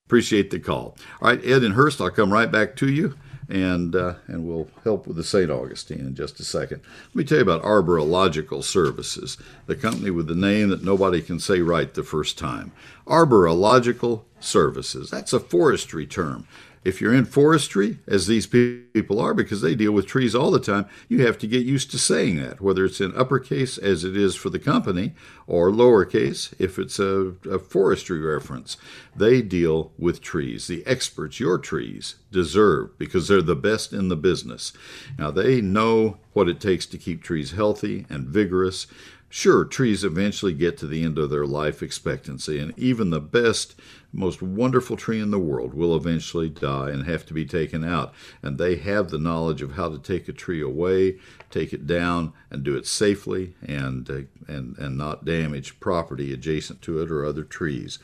Appreciate 0.07 0.51
the 0.51 0.61
call. 0.61 0.97
All 1.23 1.29
right, 1.29 1.45
Ed 1.45 1.63
and 1.63 1.75
Hurst, 1.75 2.01
I'll 2.01 2.11
come 2.11 2.33
right 2.33 2.51
back 2.51 2.77
to 2.77 2.89
you 2.93 3.15
and 3.49 3.95
uh, 3.95 4.15
and 4.27 4.47
we'll 4.47 4.69
help 4.83 5.07
with 5.07 5.17
the 5.17 5.25
St. 5.25 5.51
Augustine 5.51 6.01
in 6.01 6.15
just 6.15 6.41
a 6.41 6.45
second. 6.45 6.83
Let 7.09 7.17
me 7.17 7.25
tell 7.25 7.39
you 7.39 7.43
about 7.43 7.63
Arborological 7.63 8.63
Services, 8.63 9.37
the 9.67 9.77
company 9.77 10.11
with 10.11 10.27
the 10.27 10.35
name 10.35 10.71
that 10.71 10.85
nobody 10.85 11.21
can 11.21 11.39
say 11.39 11.61
right 11.61 11.93
the 11.93 12.03
first 12.03 12.39
time. 12.39 12.73
Arborological 13.07 14.23
Services. 14.41 15.11
That's 15.11 15.33
a 15.33 15.41
forestry 15.41 16.07
term. 16.07 16.47
If 16.85 17.01
you're 17.01 17.15
in 17.15 17.25
forestry, 17.25 17.99
as 18.07 18.27
these 18.27 18.47
people 18.47 19.19
are, 19.19 19.33
because 19.33 19.63
they 19.63 19.75
deal 19.75 19.93
with 19.93 20.07
trees 20.07 20.35
all 20.35 20.51
the 20.51 20.61
time, 20.61 20.87
you 21.09 21.27
have 21.27 21.39
to 21.39 21.47
get 21.47 21.65
used 21.65 21.91
to 21.93 21.99
saying 21.99 22.37
that, 22.37 22.61
whether 22.61 22.85
it's 22.85 23.01
in 23.01 23.17
uppercase 23.17 23.79
as 23.79 24.05
it 24.05 24.15
is 24.15 24.35
for 24.37 24.51
the 24.51 24.59
company 24.59 25.15
or 25.47 25.71
lowercase 25.71 26.53
if 26.59 26.79
it's 26.79 26.99
a, 26.99 27.35
a 27.51 27.59
forestry 27.59 28.21
reference. 28.21 28.77
They 29.17 29.41
deal 29.41 29.93
with 29.99 30.21
trees. 30.21 30.67
The 30.67 30.87
experts 30.87 31.41
your 31.41 31.57
trees 31.57 32.17
deserve 32.31 32.99
because 32.99 33.29
they're 33.29 33.41
the 33.41 33.57
best 33.57 33.95
in 33.95 34.09
the 34.09 34.17
business. 34.17 34.73
Now, 35.19 35.31
they 35.31 35.63
know 35.63 36.19
what 36.35 36.51
it 36.51 36.61
takes 36.61 36.85
to 36.87 36.99
keep 36.99 37.23
trees 37.23 37.53
healthy 37.53 38.05
and 38.11 38.27
vigorous. 38.27 38.87
Sure, 39.31 39.65
trees 39.65 40.05
eventually 40.05 40.53
get 40.53 40.77
to 40.79 40.87
the 40.87 41.03
end 41.03 41.19
of 41.19 41.31
their 41.31 41.47
life 41.47 41.83
expectancy, 41.83 42.59
and 42.61 42.79
even 42.79 43.11
the 43.11 43.21
best 43.21 43.75
most 44.15 44.41
wonderful 44.41 44.97
tree 44.97 45.21
in 45.21 45.31
the 45.31 45.39
world 45.39 45.75
will 45.75 45.97
eventually 45.97 46.49
die 46.49 46.91
and 46.91 47.05
have 47.05 47.27
to 47.27 47.35
be 47.35 47.45
taken 47.45 47.85
out. 47.85 48.15
And 48.43 48.57
they 48.57 48.77
have 48.77 49.11
the 49.11 49.19
knowledge 49.19 49.61
of 49.61 49.73
how 49.73 49.89
to 49.91 49.99
take 49.99 50.29
a 50.29 50.33
tree 50.33 50.63
away, 50.63 51.19
take 51.51 51.73
it 51.73 51.87
down, 51.87 52.33
and 52.51 52.63
do 52.63 52.77
it 52.77 52.87
safely 52.87 53.55
and, 53.67 54.09
uh, 54.09 54.23
and, 54.47 54.79
and 54.79 54.97
not 54.97 55.25
damage 55.25 55.81
property 55.81 56.33
adjacent 56.33 56.81
to 56.83 57.03
it 57.03 57.11
or 57.11 57.25
other 57.25 57.43
trees. 57.43 57.99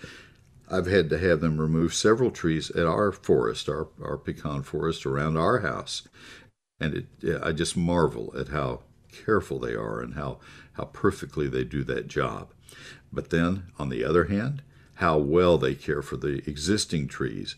I've 0.68 0.86
had 0.86 1.10
to 1.10 1.18
have 1.18 1.40
them 1.40 1.60
remove 1.60 1.94
several 1.94 2.30
trees 2.30 2.70
at 2.70 2.86
our 2.86 3.12
forest, 3.12 3.68
our, 3.68 3.88
our 4.02 4.16
pecan 4.16 4.62
forest 4.62 5.06
around 5.06 5.36
our 5.36 5.60
house. 5.60 6.08
And 6.80 7.06
it, 7.22 7.42
I 7.42 7.52
just 7.52 7.76
marvel 7.76 8.32
at 8.36 8.48
how 8.48 8.80
careful 9.12 9.58
they 9.58 9.74
are 9.74 10.00
and 10.00 10.14
how, 10.14 10.38
how 10.72 10.84
perfectly 10.84 11.48
they 11.48 11.64
do 11.64 11.84
that 11.84 12.08
job. 12.08 12.52
But 13.12 13.30
then, 13.30 13.64
on 13.78 13.88
the 13.88 14.04
other 14.04 14.24
hand, 14.24 14.62
how 15.00 15.16
well 15.16 15.56
they 15.56 15.74
care 15.74 16.02
for 16.02 16.18
the 16.18 16.42
existing 16.46 17.08
trees. 17.08 17.56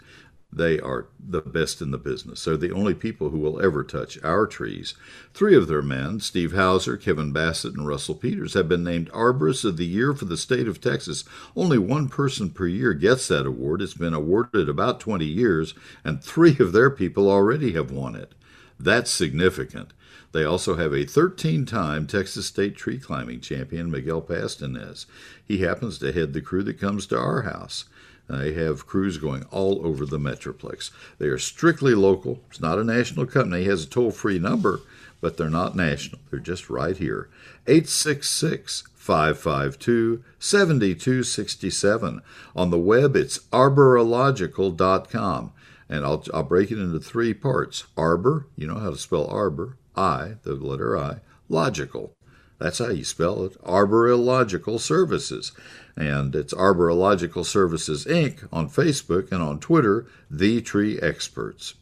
They 0.52 0.78
are 0.78 1.08
the 1.18 1.40
best 1.40 1.82
in 1.82 1.90
the 1.90 1.99
business. 1.99 2.44
They're 2.44 2.56
the 2.56 2.72
only 2.72 2.94
people 2.94 3.30
who 3.30 3.38
will 3.38 3.61
ever 3.61 3.82
touch 3.82 4.22
our 4.22 4.46
trees. 4.46 4.94
Three 5.34 5.56
of 5.56 5.66
their 5.66 5.82
men, 5.82 6.20
Steve 6.20 6.52
Hauser, 6.52 6.96
Kevin 6.96 7.32
Bassett, 7.32 7.75
and 7.75 7.87
Russell 7.87 8.14
Peters, 8.14 8.54
have 8.54 8.68
been 8.68 8.84
named 8.84 9.11
Arborists 9.11 9.64
of 9.64 9.76
the 9.76 9.87
Year 9.87 10.14
for 10.14 10.26
the 10.26 10.37
state 10.37 10.68
of 10.68 10.80
Texas. 10.80 11.25
Only 11.56 11.78
one 11.78 12.08
person 12.08 12.50
per 12.50 12.66
year 12.68 12.92
gets 12.92 13.26
that 13.28 13.46
award. 13.46 13.82
It's 13.82 13.94
been 13.94 14.14
awarded 14.14 14.68
about 14.68 15.00
20 15.00 15.25
years, 15.25 15.75
and 16.04 16.22
three 16.22 16.56
of 16.61 16.72
their 16.72 16.90
people 16.90 17.28
already 17.28 17.72
have 17.72 17.90
won 17.90 18.14
it. 18.14 18.34
That's 18.78 19.11
significant. 19.11 19.92
They 20.32 20.44
also 20.44 20.76
have 20.76 20.94
a 20.94 21.04
13 21.04 21.66
time 21.66 22.06
Texas 22.06 22.46
State 22.46 22.76
tree 22.76 22.98
climbing 22.98 23.40
champion, 23.40 23.90
Miguel 23.90 24.22
Pastanez. 24.22 25.04
He 25.44 25.58
happens 25.58 25.98
to 25.98 26.12
head 26.12 26.32
the 26.32 26.40
crew 26.40 26.62
that 26.62 26.80
comes 26.80 27.06
to 27.06 27.18
our 27.18 27.42
house. 27.42 27.84
Uh, 28.30 28.38
they 28.38 28.52
have 28.54 28.86
crews 28.86 29.18
going 29.18 29.44
all 29.50 29.84
over 29.84 30.06
the 30.06 30.18
Metroplex. 30.18 30.90
They 31.18 31.26
are 31.26 31.38
strictly 31.38 31.94
local. 31.94 32.40
It's 32.48 32.60
not 32.60 32.78
a 32.78 32.84
national 32.84 33.26
company. 33.26 33.62
It 33.62 33.68
has 33.68 33.84
a 33.84 33.88
toll 33.88 34.10
free 34.10 34.38
number, 34.38 34.80
but 35.20 35.36
they're 35.36 35.50
not 35.50 35.76
national. 35.76 36.20
They're 36.30 36.40
just 36.40 36.70
right 36.70 36.96
here. 36.96 37.28
866 37.66 38.84
552 38.94 40.24
7267. 40.38 42.22
On 42.54 42.70
the 42.70 42.78
web, 42.78 43.16
it's 43.16 43.38
arborological.com. 43.50 45.52
And 45.88 46.06
I'll, 46.06 46.24
I'll 46.32 46.44
break 46.44 46.70
it 46.70 46.78
into 46.78 47.00
three 47.00 47.34
parts 47.34 47.84
arbor, 47.96 48.46
you 48.56 48.66
know 48.66 48.78
how 48.78 48.90
to 48.90 48.96
spell 48.96 49.26
arbor, 49.26 49.76
I, 49.96 50.34
the 50.42 50.54
letter 50.54 50.96
I, 50.96 51.16
logical. 51.49 52.14
That's 52.58 52.78
how 52.78 52.90
you 52.90 53.04
spell 53.04 53.44
it. 53.44 53.61
Arborological 53.64 54.78
Services. 54.78 55.52
And 55.96 56.34
it's 56.34 56.54
Arborological 56.54 57.44
Services 57.44 58.04
Inc. 58.04 58.46
on 58.52 58.70
Facebook 58.70 59.32
and 59.32 59.42
on 59.42 59.58
Twitter, 59.58 60.06
The 60.30 60.61
Tree 60.61 60.99
Experts. 61.00 61.75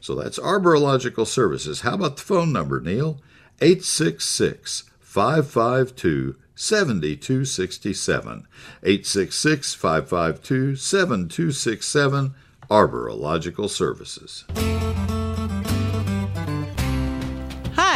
So 0.00 0.14
that's 0.14 0.38
Arborological 0.38 1.26
Services. 1.26 1.80
How 1.80 1.94
about 1.94 2.16
the 2.16 2.22
phone 2.22 2.52
number, 2.52 2.80
Neil? 2.80 3.20
866 3.60 4.84
552 5.00 6.36
7267. 6.54 8.46
866 8.82 9.74
552 9.74 10.76
7267. 10.76 12.34
Arborological 12.70 13.70
Services. 13.70 14.44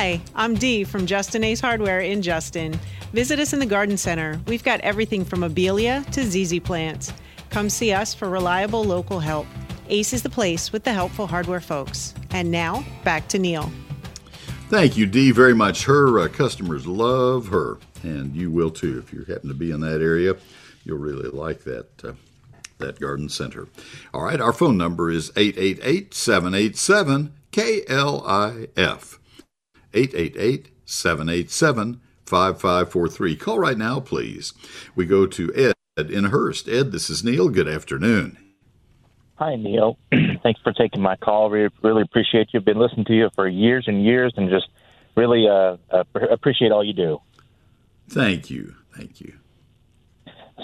Hi, 0.01 0.19
I'm 0.35 0.55
Dee 0.55 0.85
from 0.85 1.05
Justin 1.05 1.45
Ace 1.45 1.61
Hardware 1.61 2.01
in 2.01 2.23
Justin. 2.23 2.73
Visit 3.13 3.39
us 3.39 3.53
in 3.53 3.59
the 3.61 3.67
Garden 3.67 3.99
Center. 3.99 4.41
We've 4.47 4.65
got 4.65 4.81
everything 4.81 5.27
from 5.27 5.41
Abelia 5.41 6.11
to 6.13 6.25
ZZ 6.25 6.59
plants. 6.61 7.13
Come 7.51 7.69
see 7.69 7.93
us 7.93 8.15
for 8.15 8.31
reliable 8.31 8.83
local 8.83 9.21
help. 9.21 9.47
Ace 9.91 10.15
is 10.15 10.23
the 10.23 10.31
place 10.31 10.73
with 10.73 10.85
the 10.85 10.93
helpful 10.95 11.27
hardware 11.27 11.61
folks. 11.61 12.15
And 12.31 12.51
now, 12.51 12.83
back 13.05 13.29
to 13.29 13.39
Neil. 13.39 13.71
Thank 14.71 14.97
you, 14.97 15.05
Dee, 15.05 15.33
very 15.33 15.55
much. 15.55 15.85
Her 15.85 16.19
uh, 16.19 16.29
customers 16.29 16.87
love 16.87 17.49
her, 17.49 17.77
and 18.03 18.35
you 18.35 18.51
will 18.51 18.71
too. 18.71 19.05
If 19.05 19.13
you 19.13 19.25
happen 19.25 19.49
to 19.49 19.55
be 19.55 19.71
in 19.71 19.81
that 19.81 20.01
area, 20.01 20.35
you'll 20.83 20.97
really 20.97 21.29
like 21.29 21.65
that. 21.65 22.03
Uh, 22.03 22.13
that 22.79 22.99
garden 22.99 23.29
center. 23.29 23.69
All 24.15 24.23
right, 24.23 24.41
our 24.41 24.55
phone 24.55 24.79
number 24.79 25.11
is 25.11 25.31
888 25.37 26.15
787 26.15 27.35
KLIF. 27.53 29.19
888 29.95 30.71
787 30.85 32.01
5543. 32.27 33.37
Call 33.37 33.59
right 33.59 33.79
now, 33.79 34.01
please. 34.01 34.53
We 34.95 35.07
go 35.07 35.27
to 35.27 35.53
Ed 35.55 36.11
in 36.11 36.25
Hurst. 36.27 36.69
Ed, 36.69 36.93
this 36.93 37.11
is 37.11 37.25
Neil. 37.25 37.49
Good 37.49 37.69
afternoon. 37.69 38.39
Hi, 39.37 39.57
Neil. 39.57 39.99
Thanks 40.43 40.61
for 40.63 40.73
taking 40.73 41.01
my 41.01 41.17
call. 41.17 41.51
We 41.51 41.69
really 41.83 42.03
appreciate 42.03 42.49
you. 42.53 42.61
Been 42.61 42.79
listening 42.79 43.07
to 43.07 43.15
you 43.15 43.31
for 43.35 43.49
years 43.49 43.85
and 43.87 44.05
years 44.05 44.35
and 44.37 44.51
just 44.51 44.69
really 45.17 45.49
uh, 45.49 45.77
uh, 45.91 46.05
appreciate 46.31 46.73
all 46.73 46.85
you 46.85 46.93
do. 46.93 47.19
Thank 48.09 48.51
you. 48.51 48.75
Thank 48.95 49.21
you. 49.21 49.35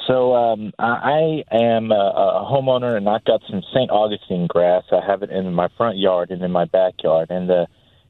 So 0.06 0.35
um, 0.35 0.73
I 0.78 1.42
am 1.50 1.90
a, 1.90 1.95
a 1.95 2.49
homeowner, 2.50 2.97
and 2.97 3.09
I've 3.09 3.25
got 3.25 3.40
some 3.49 3.62
St. 3.75 3.90
Augustine 3.90 4.47
grass. 4.47 4.85
I 4.92 5.00
have 5.04 5.23
it 5.23 5.30
in 5.30 5.52
my 5.54 5.68
front 5.76 5.97
yard 5.97 6.30
and 6.30 6.42
in 6.42 6.52
my 6.52 6.66
backyard. 6.66 7.30
And 7.30 7.49
the 7.49 7.66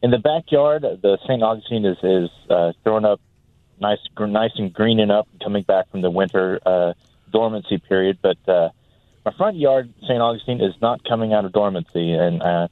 in 0.06 0.12
the 0.12 0.18
backyard, 0.18 0.82
the 0.82 1.18
St. 1.24 1.42
Augustine 1.42 1.84
is 1.84 1.96
is 2.00 2.30
uh, 2.48 2.72
throwing 2.84 3.04
up 3.04 3.20
nice, 3.80 3.98
nice 4.16 4.52
and 4.54 4.72
greening 4.72 5.10
up, 5.10 5.26
coming 5.42 5.64
back 5.64 5.90
from 5.90 6.00
the 6.00 6.10
winter 6.10 6.60
uh, 6.64 6.92
dormancy 7.32 7.78
period. 7.78 8.16
But 8.22 8.38
uh, 8.46 8.68
my 9.24 9.32
front 9.32 9.56
yard, 9.56 9.92
St. 10.02 10.20
Augustine, 10.20 10.60
is 10.60 10.74
not 10.80 11.02
coming 11.02 11.32
out 11.32 11.44
of 11.44 11.52
dormancy, 11.52 12.12
and 12.12 12.40
uh, 12.40 12.68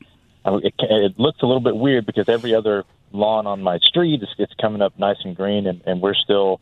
it, 0.46 0.74
it 0.78 1.18
looks 1.18 1.42
a 1.42 1.46
little 1.46 1.60
bit 1.60 1.74
weird 1.74 2.06
because 2.06 2.28
every 2.28 2.54
other 2.54 2.84
lawn 3.10 3.48
on 3.48 3.62
my 3.62 3.78
street 3.78 4.22
is 4.22 4.28
it's 4.38 4.54
coming 4.60 4.80
up 4.80 4.96
nice 4.96 5.18
and 5.24 5.34
green, 5.34 5.66
and, 5.66 5.82
and 5.86 6.00
we're 6.00 6.14
still 6.14 6.60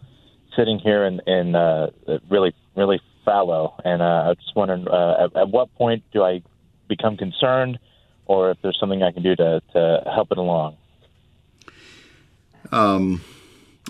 sitting 0.56 0.78
here 0.78 1.04
in, 1.04 1.20
in 1.26 1.54
uh, 1.54 1.90
really, 2.30 2.54
really 2.76 3.02
fallow. 3.26 3.74
And 3.84 4.00
uh, 4.00 4.30
I 4.30 4.34
just 4.40 4.56
wondering, 4.56 4.88
uh, 4.88 5.26
at, 5.26 5.36
at 5.36 5.48
what 5.50 5.74
point 5.74 6.02
do 6.14 6.22
I 6.22 6.40
become 6.88 7.18
concerned, 7.18 7.78
or 8.26 8.50
if 8.50 8.58
there's 8.62 8.78
something 8.78 9.02
I 9.02 9.12
can 9.12 9.22
do 9.22 9.36
to, 9.36 9.62
to 9.72 10.02
help 10.12 10.32
it 10.32 10.38
along? 10.38 10.76
Um, 12.70 13.22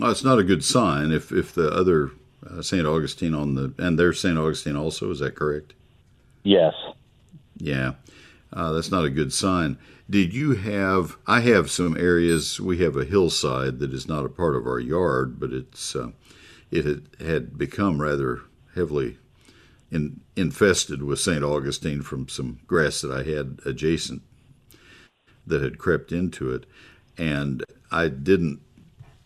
well, 0.01 0.11
it's 0.11 0.25
not 0.25 0.39
a 0.39 0.45
good 0.45 0.65
sign 0.65 1.13
if 1.13 1.31
if 1.33 1.55
the 1.55 1.71
other 1.71 2.11
uh, 2.49 2.63
St. 2.63 2.87
Augustine 2.87 3.35
on 3.35 3.55
the 3.55 3.75
and 3.79 3.99
there's 3.99 4.21
St. 4.21 4.39
Augustine 4.39 4.77
also. 4.77 5.11
Is 5.11 5.21
that 5.21 5.35
correct? 5.35 5.75
Yes. 6.43 6.75
Yeah, 7.59 7.93
uh, 8.53 8.73
that's 8.73 8.91
not 8.91 9.05
a 9.05 9.11
good 9.11 9.33
sign. 9.33 9.79
Did 10.09 10.35
you 10.35 10.53
have? 10.53 11.17
I 11.27 11.41
have 11.41 11.71
some 11.71 11.97
areas. 11.97 12.61
We 12.61 12.79
have 12.79 12.97
a 12.97 13.05
hillside 13.05 13.79
that 13.79 13.93
is 13.93 14.09
not 14.09 14.25
a 14.25 14.31
part 14.31 14.57
of 14.57 14.67
our 14.67 14.81
yard, 14.81 15.39
but 15.39 15.53
it's 15.53 15.95
uh, 15.95 16.11
it 16.71 16.85
had, 16.85 17.03
had 17.21 17.59
become 17.59 18.01
rather 18.01 18.41
heavily 18.75 19.19
in, 19.93 20.21
infested 20.35 21.03
with 21.03 21.21
St. 21.21 21.45
Augustine 21.45 22.03
from 22.03 22.29
some 22.29 22.61
grass 22.67 23.03
that 23.03 23.13
I 23.13 23.23
had 23.23 23.61
adjacent 23.67 24.23
that 25.47 25.63
had 25.63 25.79
crept 25.79 26.11
into 26.11 26.51
it. 26.53 26.65
And 27.19 27.63
I 27.91 28.09
didn't 28.09 28.61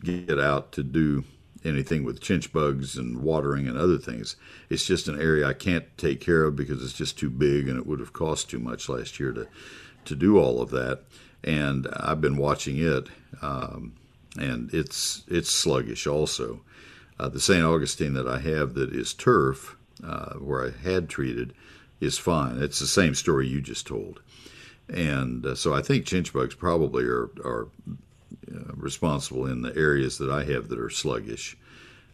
get 0.03 0.39
out 0.39 0.73
to 0.73 0.83
do 0.83 1.23
anything 1.63 2.03
with 2.03 2.21
chinch 2.21 2.51
bugs 2.51 2.97
and 2.97 3.21
watering 3.21 3.67
and 3.67 3.77
other 3.77 3.97
things. 3.97 4.35
It's 4.69 4.85
just 4.85 5.07
an 5.07 5.19
area 5.19 5.47
I 5.47 5.53
can't 5.53 5.85
take 5.97 6.19
care 6.19 6.43
of 6.43 6.55
because 6.55 6.83
it's 6.83 6.93
just 6.93 7.17
too 7.17 7.29
big 7.29 7.67
and 7.67 7.77
it 7.77 7.87
would 7.87 7.99
have 7.99 8.13
cost 8.13 8.49
too 8.49 8.59
much 8.59 8.89
last 8.89 9.19
year 9.19 9.31
to, 9.31 9.47
to 10.05 10.15
do 10.15 10.37
all 10.37 10.61
of 10.61 10.69
that. 10.71 11.03
And 11.43 11.87
I've 11.93 12.21
been 12.21 12.37
watching 12.37 12.77
it, 12.77 13.07
um, 13.41 13.93
and 14.37 14.73
it's 14.73 15.23
it's 15.27 15.51
sluggish 15.51 16.07
also. 16.07 16.61
Uh, 17.19 17.29
the 17.29 17.39
St. 17.39 17.63
Augustine 17.63 18.13
that 18.13 18.27
I 18.27 18.39
have 18.39 18.73
that 18.73 18.91
is 18.91 19.13
turf, 19.13 19.77
uh, 20.03 20.33
where 20.35 20.65
I 20.65 20.71
had 20.87 21.09
treated, 21.09 21.53
is 21.99 22.17
fine. 22.17 22.61
It's 22.61 22.79
the 22.79 22.87
same 22.87 23.15
story 23.15 23.47
you 23.47 23.61
just 23.61 23.87
told. 23.87 24.21
And 24.89 25.45
uh, 25.45 25.55
so 25.55 25.73
I 25.73 25.81
think 25.81 26.05
chinch 26.05 26.31
bugs 26.31 26.55
probably 26.55 27.05
are, 27.05 27.29
are 27.43 27.67
uh, 28.49 28.73
responsible 28.75 29.45
in 29.45 29.61
the 29.61 29.75
areas 29.75 30.17
that 30.19 30.29
I 30.29 30.43
have 30.45 30.69
that 30.69 30.79
are 30.79 30.89
sluggish. 30.89 31.57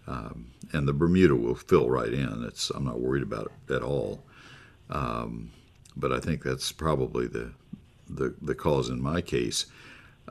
Um, 0.08 0.52
and 0.72 0.88
the 0.88 0.94
Bermuda 0.94 1.36
will 1.36 1.56
fill 1.56 1.90
right 1.90 2.14
in. 2.14 2.44
It's, 2.48 2.70
I'm 2.70 2.86
not 2.86 3.00
worried 3.00 3.24
about 3.24 3.52
it 3.68 3.74
at 3.74 3.84
all. 3.84 4.24
Um, 4.90 5.52
but 5.96 6.12
I 6.12 6.20
think 6.20 6.44
that's 6.44 6.72
probably 6.72 7.28
the, 7.28 7.52
the, 8.10 8.36
the 8.42 8.56
cause 8.56 8.90
in 8.90 9.02
my 9.02 9.22
case. 9.22 9.66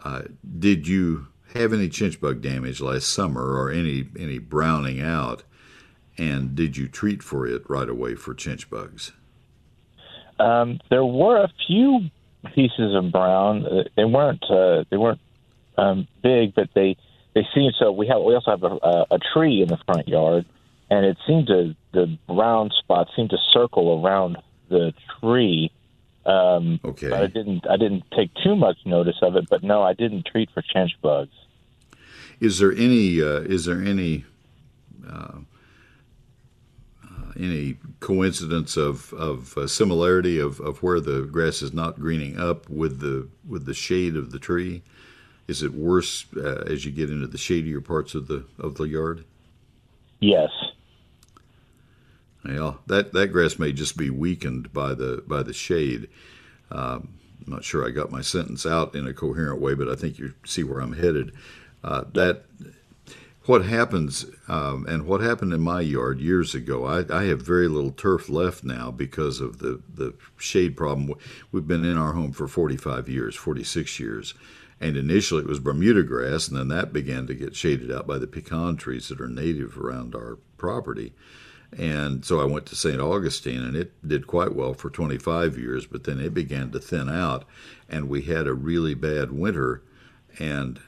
Uh, 0.04 0.23
did 0.59 0.88
you 0.88 1.28
have 1.54 1.73
any 1.73 1.88
chinch 1.88 2.21
bug 2.21 2.40
damage 2.40 2.80
last 2.80 3.09
summer 3.09 3.42
or 3.42 3.71
any 3.71 4.06
any 4.18 4.38
browning 4.38 5.00
out? 5.00 5.42
And 6.19 6.54
did 6.54 6.76
you 6.76 6.88
treat 6.88 7.23
for 7.23 7.47
it 7.47 7.62
right 7.69 7.88
away 7.88 8.14
for 8.14 8.35
chinch 8.35 8.69
bugs? 8.69 9.12
Um, 10.38 10.81
there 10.90 11.04
were 11.04 11.42
a 11.42 11.49
few 11.66 12.11
pieces 12.54 12.95
of 12.95 13.12
brown. 13.12 13.64
Uh, 13.66 13.85
they 13.97 14.04
weren't 14.04 14.45
uh, 14.50 14.85
they 14.90 14.97
weren't 14.97 15.21
um, 15.78 16.07
big, 16.23 16.54
but 16.54 16.69
they 16.75 16.97
they 17.35 17.47
seemed 17.54 17.75
so. 17.78 17.92
We 17.92 18.07
have 18.09 18.21
we 18.23 18.35
also 18.35 18.50
have 18.50 18.62
a, 18.62 19.07
a 19.11 19.19
tree 19.33 19.62
in 19.62 19.69
the 19.69 19.78
front 19.87 20.09
yard, 20.09 20.45
and 20.90 21.07
it 21.07 21.16
seemed 21.26 21.47
to 21.47 21.75
the 21.92 22.19
brown 22.26 22.71
spots 22.78 23.11
seemed 23.16 23.31
to 23.31 23.38
circle 23.52 24.04
around 24.04 24.37
the 24.69 24.92
tree. 25.21 25.71
Um, 26.25 26.78
okay. 26.85 27.12
I 27.12 27.26
didn't 27.26 27.66
I 27.69 27.76
didn't 27.76 28.04
take 28.16 28.31
too 28.45 28.57
much 28.57 28.76
notice 28.85 29.16
of 29.23 29.37
it, 29.37 29.47
but 29.49 29.62
no, 29.62 29.83
I 29.83 29.92
didn't 29.92 30.26
treat 30.26 30.50
for 30.52 30.62
chinch 30.62 30.92
bugs. 31.00 31.33
Is 32.40 32.59
there 32.59 32.73
any 32.73 33.21
uh, 33.21 33.40
is 33.40 33.64
there 33.64 33.81
any 33.83 34.25
uh, 35.09 35.12
uh, 35.12 35.38
any 37.38 37.76
coincidence 38.00 38.76
of 38.76 39.12
of 39.14 39.56
uh, 39.56 39.66
similarity 39.66 40.38
of, 40.38 40.60
of 40.60 40.82
where 40.82 41.00
the 41.00 41.22
grass 41.22 41.62
is 41.62 41.72
not 41.72 42.00
greening 42.00 42.38
up 42.38 42.68
with 42.68 43.00
the 43.00 43.28
with 43.46 43.66
the 43.66 43.74
shade 43.74 44.16
of 44.16 44.32
the 44.32 44.38
tree? 44.38 44.82
Is 45.48 45.62
it 45.62 45.74
worse 45.74 46.26
uh, 46.36 46.64
as 46.66 46.84
you 46.84 46.92
get 46.92 47.10
into 47.10 47.26
the 47.26 47.38
shadier 47.38 47.80
parts 47.80 48.14
of 48.14 48.28
the 48.28 48.44
of 48.58 48.76
the 48.76 48.84
yard? 48.84 49.24
Yes. 50.20 50.50
Yeah, 52.44 52.74
that 52.86 53.12
that 53.12 53.28
grass 53.28 53.58
may 53.58 53.72
just 53.72 53.96
be 53.96 54.10
weakened 54.10 54.72
by 54.72 54.94
the 54.94 55.22
by 55.26 55.42
the 55.42 55.52
shade. 55.52 56.08
Um, 56.70 57.14
I'm 57.44 57.52
not 57.52 57.64
sure 57.64 57.86
I 57.86 57.90
got 57.90 58.10
my 58.10 58.20
sentence 58.22 58.64
out 58.64 58.94
in 58.94 59.06
a 59.06 59.12
coherent 59.12 59.60
way, 59.60 59.74
but 59.74 59.88
I 59.88 59.94
think 59.94 60.18
you 60.18 60.34
see 60.44 60.62
where 60.62 60.80
I'm 60.80 60.94
headed. 60.94 61.32
Uh, 61.84 62.04
that 62.14 62.44
what 63.46 63.64
happens 63.64 64.26
um, 64.49 64.87
and 64.87 65.06
what 65.06 65.20
happened 65.20 65.52
in 65.52 65.61
my 65.61 65.80
yard 65.80 66.20
years 66.20 66.54
ago. 66.54 66.84
I, 66.84 67.04
I, 67.12 67.25
have 67.25 67.42
very 67.42 67.66
little 67.66 67.90
turf 67.90 68.28
left 68.28 68.62
now 68.62 68.90
because 68.90 69.40
of 69.40 69.58
the 69.58 69.82
the 69.92 70.14
shade 70.37 70.76
problem. 70.76 71.14
We've 71.50 71.66
been 71.66 71.84
in 71.84 71.96
our 71.96 72.12
home 72.12 72.32
for 72.32 72.46
45 72.46 73.08
years, 73.08 73.34
46 73.34 73.99
years. 73.99 74.34
And 74.80 74.96
initially 74.96 75.42
it 75.42 75.49
was 75.49 75.61
Bermuda 75.61 76.02
grass, 76.02 76.49
and 76.49 76.58
then 76.58 76.66
that 76.68 76.92
began 76.92 77.28
to 77.28 77.34
get 77.34 77.54
shaded 77.54 77.92
out 77.92 78.04
by 78.04 78.18
the 78.18 78.26
pecan 78.26 78.76
trees 78.76 79.08
that 79.08 79.20
are 79.20 79.28
native 79.28 79.78
around 79.78 80.16
our 80.16 80.38
property. 80.58 81.12
And 81.78 82.25
so 82.25 82.40
I 82.40 82.44
went 82.44 82.66
to 82.66 82.75
St. 82.75 83.00
Augustine, 83.00 83.62
and 83.62 83.76
it 83.76 83.92
did 84.06 84.26
quite 84.26 84.56
well 84.56 84.75
for 84.75 84.90
25 84.90 85.56
years, 85.56 85.87
but 85.87 86.02
then 86.02 86.18
it 86.18 86.34
began 86.34 86.72
to 86.72 86.80
thin 86.80 87.08
out, 87.08 87.44
and 87.88 88.08
we 88.08 88.22
had 88.22 88.49
a 88.49 88.54
really 88.54 88.94
bad 88.94 89.30
winter. 89.30 89.82
And 90.40 90.80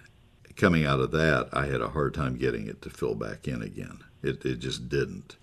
coming 0.56 0.86
out 0.86 1.00
of 1.00 1.10
that, 1.12 1.48
I 1.52 1.66
had 1.66 1.80
a 1.80 1.88
hard 1.88 2.14
time 2.14 2.36
getting 2.36 2.66
it 2.66 2.82
to 2.82 2.90
fill 2.90 3.14
back 3.14 3.48
in 3.48 3.62
again. 3.62 3.98
It 4.22 4.44
it 4.44 4.58
just 4.58 4.88
didn't. 4.88 5.36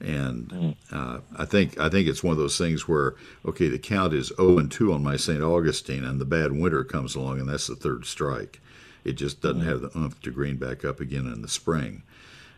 And 0.00 0.48
mm. 0.48 0.76
uh, 0.92 1.20
I 1.36 1.44
think 1.44 1.78
I 1.78 1.88
think 1.88 2.08
it's 2.08 2.22
one 2.22 2.32
of 2.32 2.38
those 2.38 2.58
things 2.58 2.88
where 2.88 3.14
okay, 3.46 3.68
the 3.68 3.78
count 3.78 4.12
is 4.12 4.32
0 4.36 4.58
and 4.58 4.70
2 4.70 4.92
on 4.92 5.02
my 5.02 5.16
St. 5.16 5.42
Augustine, 5.42 6.04
and 6.04 6.20
the 6.20 6.24
bad 6.24 6.52
winter 6.52 6.84
comes 6.84 7.14
along, 7.14 7.40
and 7.40 7.48
that's 7.48 7.68
the 7.68 7.76
third 7.76 8.04
strike. 8.06 8.60
It 9.04 9.12
just 9.12 9.40
doesn't 9.40 9.62
mm. 9.62 9.66
have 9.66 9.82
the 9.82 9.96
oomph 9.96 10.20
to 10.22 10.30
green 10.30 10.56
back 10.56 10.84
up 10.84 11.00
again 11.00 11.26
in 11.26 11.42
the 11.42 11.48
spring, 11.48 12.02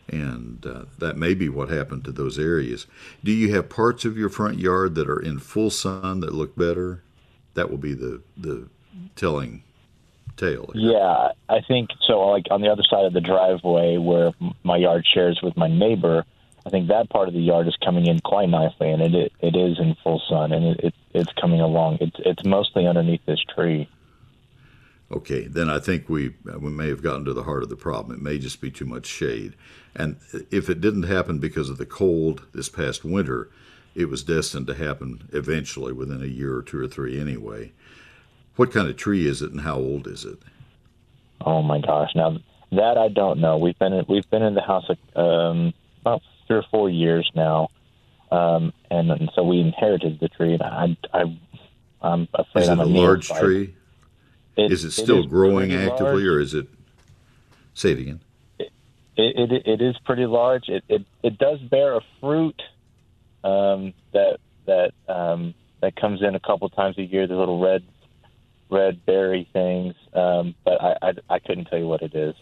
and 0.09 0.65
uh, 0.65 0.85
that 0.99 1.19
may 1.19 1.35
be 1.35 1.49
what 1.49 1.69
happened 1.69 2.05
to 2.05 2.13
those 2.13 2.39
areas. 2.39 2.87
Do 3.23 3.33
you 3.33 3.55
have 3.55 3.69
parts 3.69 4.05
of 4.05 4.17
your 4.17 4.31
front 4.31 4.59
yard 4.59 4.95
that 4.95 5.09
are 5.09 5.21
in 5.21 5.39
full 5.39 5.71
sun 5.71 6.21
that 6.21 6.35
look 6.35 6.57
better? 6.57 7.03
That 7.55 7.71
will 7.71 7.79
be 7.79 7.95
the 7.95 8.23
the 8.37 8.69
telling 9.15 9.63
tale. 10.37 10.71
Here. 10.75 10.93
Yeah, 10.93 11.33
I 11.49 11.61
think 11.67 11.91
so. 12.07 12.21
Like 12.29 12.47
on 12.51 12.61
the 12.61 12.69
other 12.69 12.83
side 12.89 13.05
of 13.05 13.13
the 13.13 13.21
driveway 13.21 13.97
where 13.97 14.33
my 14.63 14.77
yard 14.77 15.05
shares 15.13 15.41
with 15.43 15.57
my 15.57 15.69
neighbor 15.69 16.25
I 16.67 16.69
think 16.69 16.89
that 16.89 17.09
part 17.11 17.29
of 17.29 17.35
the 17.35 17.41
yard 17.41 17.69
is 17.69 17.77
coming 17.77 18.07
in 18.07 18.19
quite 18.19 18.49
nicely, 18.49 18.91
and 18.91 19.01
it 19.01 19.33
it 19.41 19.55
is 19.55 19.79
in 19.79 19.97
full 20.03 20.21
sun, 20.29 20.53
and 20.53 20.65
it, 20.65 20.81
it 20.83 20.95
it's 21.15 21.33
coming 21.41 21.61
along. 21.61 21.99
It's 22.01 22.17
it's 22.19 22.45
mostly 22.45 22.89
underneath 22.89 23.25
this 23.25 23.43
tree. 23.55 23.89
Okay, 25.13 25.47
then 25.47 25.71
I 25.71 25.79
think 25.79 26.09
we 26.09 26.35
uh, 26.53 26.59
we 26.59 26.71
may 26.71 26.89
have 26.89 27.05
gotten 27.05 27.25
to 27.27 27.33
the 27.33 27.45
heart 27.45 27.63
of 27.63 27.69
the 27.69 27.77
problem. 27.77 28.19
It 28.19 28.23
may 28.23 28.39
just 28.39 28.61
be 28.61 28.73
too 28.73 28.85
much 28.85 29.07
shade, 29.07 29.55
and 29.95 30.17
if 30.51 30.69
it 30.69 30.81
didn't 30.81 31.05
happen 31.05 31.39
because 31.39 31.71
of 31.71 31.79
the 31.79 31.87
cold 31.87 32.43
this 32.53 32.69
past 32.69 33.05
winter, 33.05 33.49
it 33.95 34.07
was 34.07 34.25
destined 34.25 34.67
to 34.67 34.75
happen 34.75 35.29
eventually 35.33 35.93
within 35.93 36.21
a 36.21 36.27
year 36.27 36.57
or 36.57 36.63
two 36.63 36.81
or 36.81 36.89
three 36.89 37.21
anyway. 37.21 37.71
What 38.57 38.73
kind 38.73 38.89
of 38.89 38.97
tree 38.97 39.27
is 39.27 39.43
it, 39.43 39.53
and 39.53 39.61
how 39.61 39.77
old 39.77 40.07
is 40.07 40.25
it? 40.25 40.39
Oh 41.41 41.63
my 41.63 41.81
gosh! 41.81 42.11
Now 42.15 42.39
that 42.73 42.99
I 42.99 43.09
don't 43.09 43.41
know. 43.41 43.59
We've 43.59 43.79
been 43.79 43.93
in, 43.93 44.05
we've 44.09 44.29
been 44.31 44.43
in 44.43 44.55
the 44.55 44.63
house 44.63 44.85
um, 45.15 45.73
about 46.01 46.23
three 46.47 46.57
or 46.57 46.65
four 46.71 46.91
years 46.91 47.31
now, 47.35 47.69
um, 48.31 48.73
and, 48.91 49.11
and 49.11 49.31
so 49.35 49.45
we 49.45 49.61
inherited 49.61 50.19
the 50.21 50.29
tree. 50.29 50.55
And 50.55 50.63
I, 50.63 50.97
I, 51.13 51.39
I'm 52.03 52.29
afraid 52.35 52.63
is 52.63 52.69
it 52.69 52.73
I'm 52.73 52.81
a, 52.81 52.85
large 52.85 53.29
tree? 53.29 53.75
It, 54.57 54.73
is 54.73 54.85
it 54.85 54.93
still 54.93 55.25
it 55.25 55.31
growing 55.31 55.73
actively, 55.73 56.25
large. 56.25 56.25
or 56.25 56.41
is 56.41 56.55
it? 56.55 56.69
Say 57.75 57.93
it 57.93 57.99
again. 57.99 58.21
It, 58.59 58.73
it, 59.17 59.67
it 59.67 59.83
is 59.83 59.97
pretty 60.05 60.27
large. 60.27 60.69
It, 60.69 60.85
it 60.89 61.05
it 61.23 61.39
does 61.39 61.61
bear 61.61 61.97
a 61.97 62.01
fruit 62.21 62.61
um, 63.45 63.93
that 64.13 64.39
that 64.67 64.93
um, 65.09 65.55
that 65.81 65.95
comes 65.97 66.23
in 66.23 66.35
a 66.35 66.41
couple 66.41 66.69
times 66.71 66.99
a 66.99 67.03
year. 67.03 67.27
The 67.27 67.37
little 67.37 67.61
red 67.61 67.83
red 68.71 69.05
berry 69.07 69.49
things, 69.53 69.95
um, 70.13 70.55
but 70.65 70.81
I, 70.83 70.97
I 71.03 71.13
I 71.31 71.39
couldn't 71.39 71.67
tell 71.67 71.79
you 71.79 71.89
what 71.89 72.03
it 72.03 72.15
is. 72.15 72.35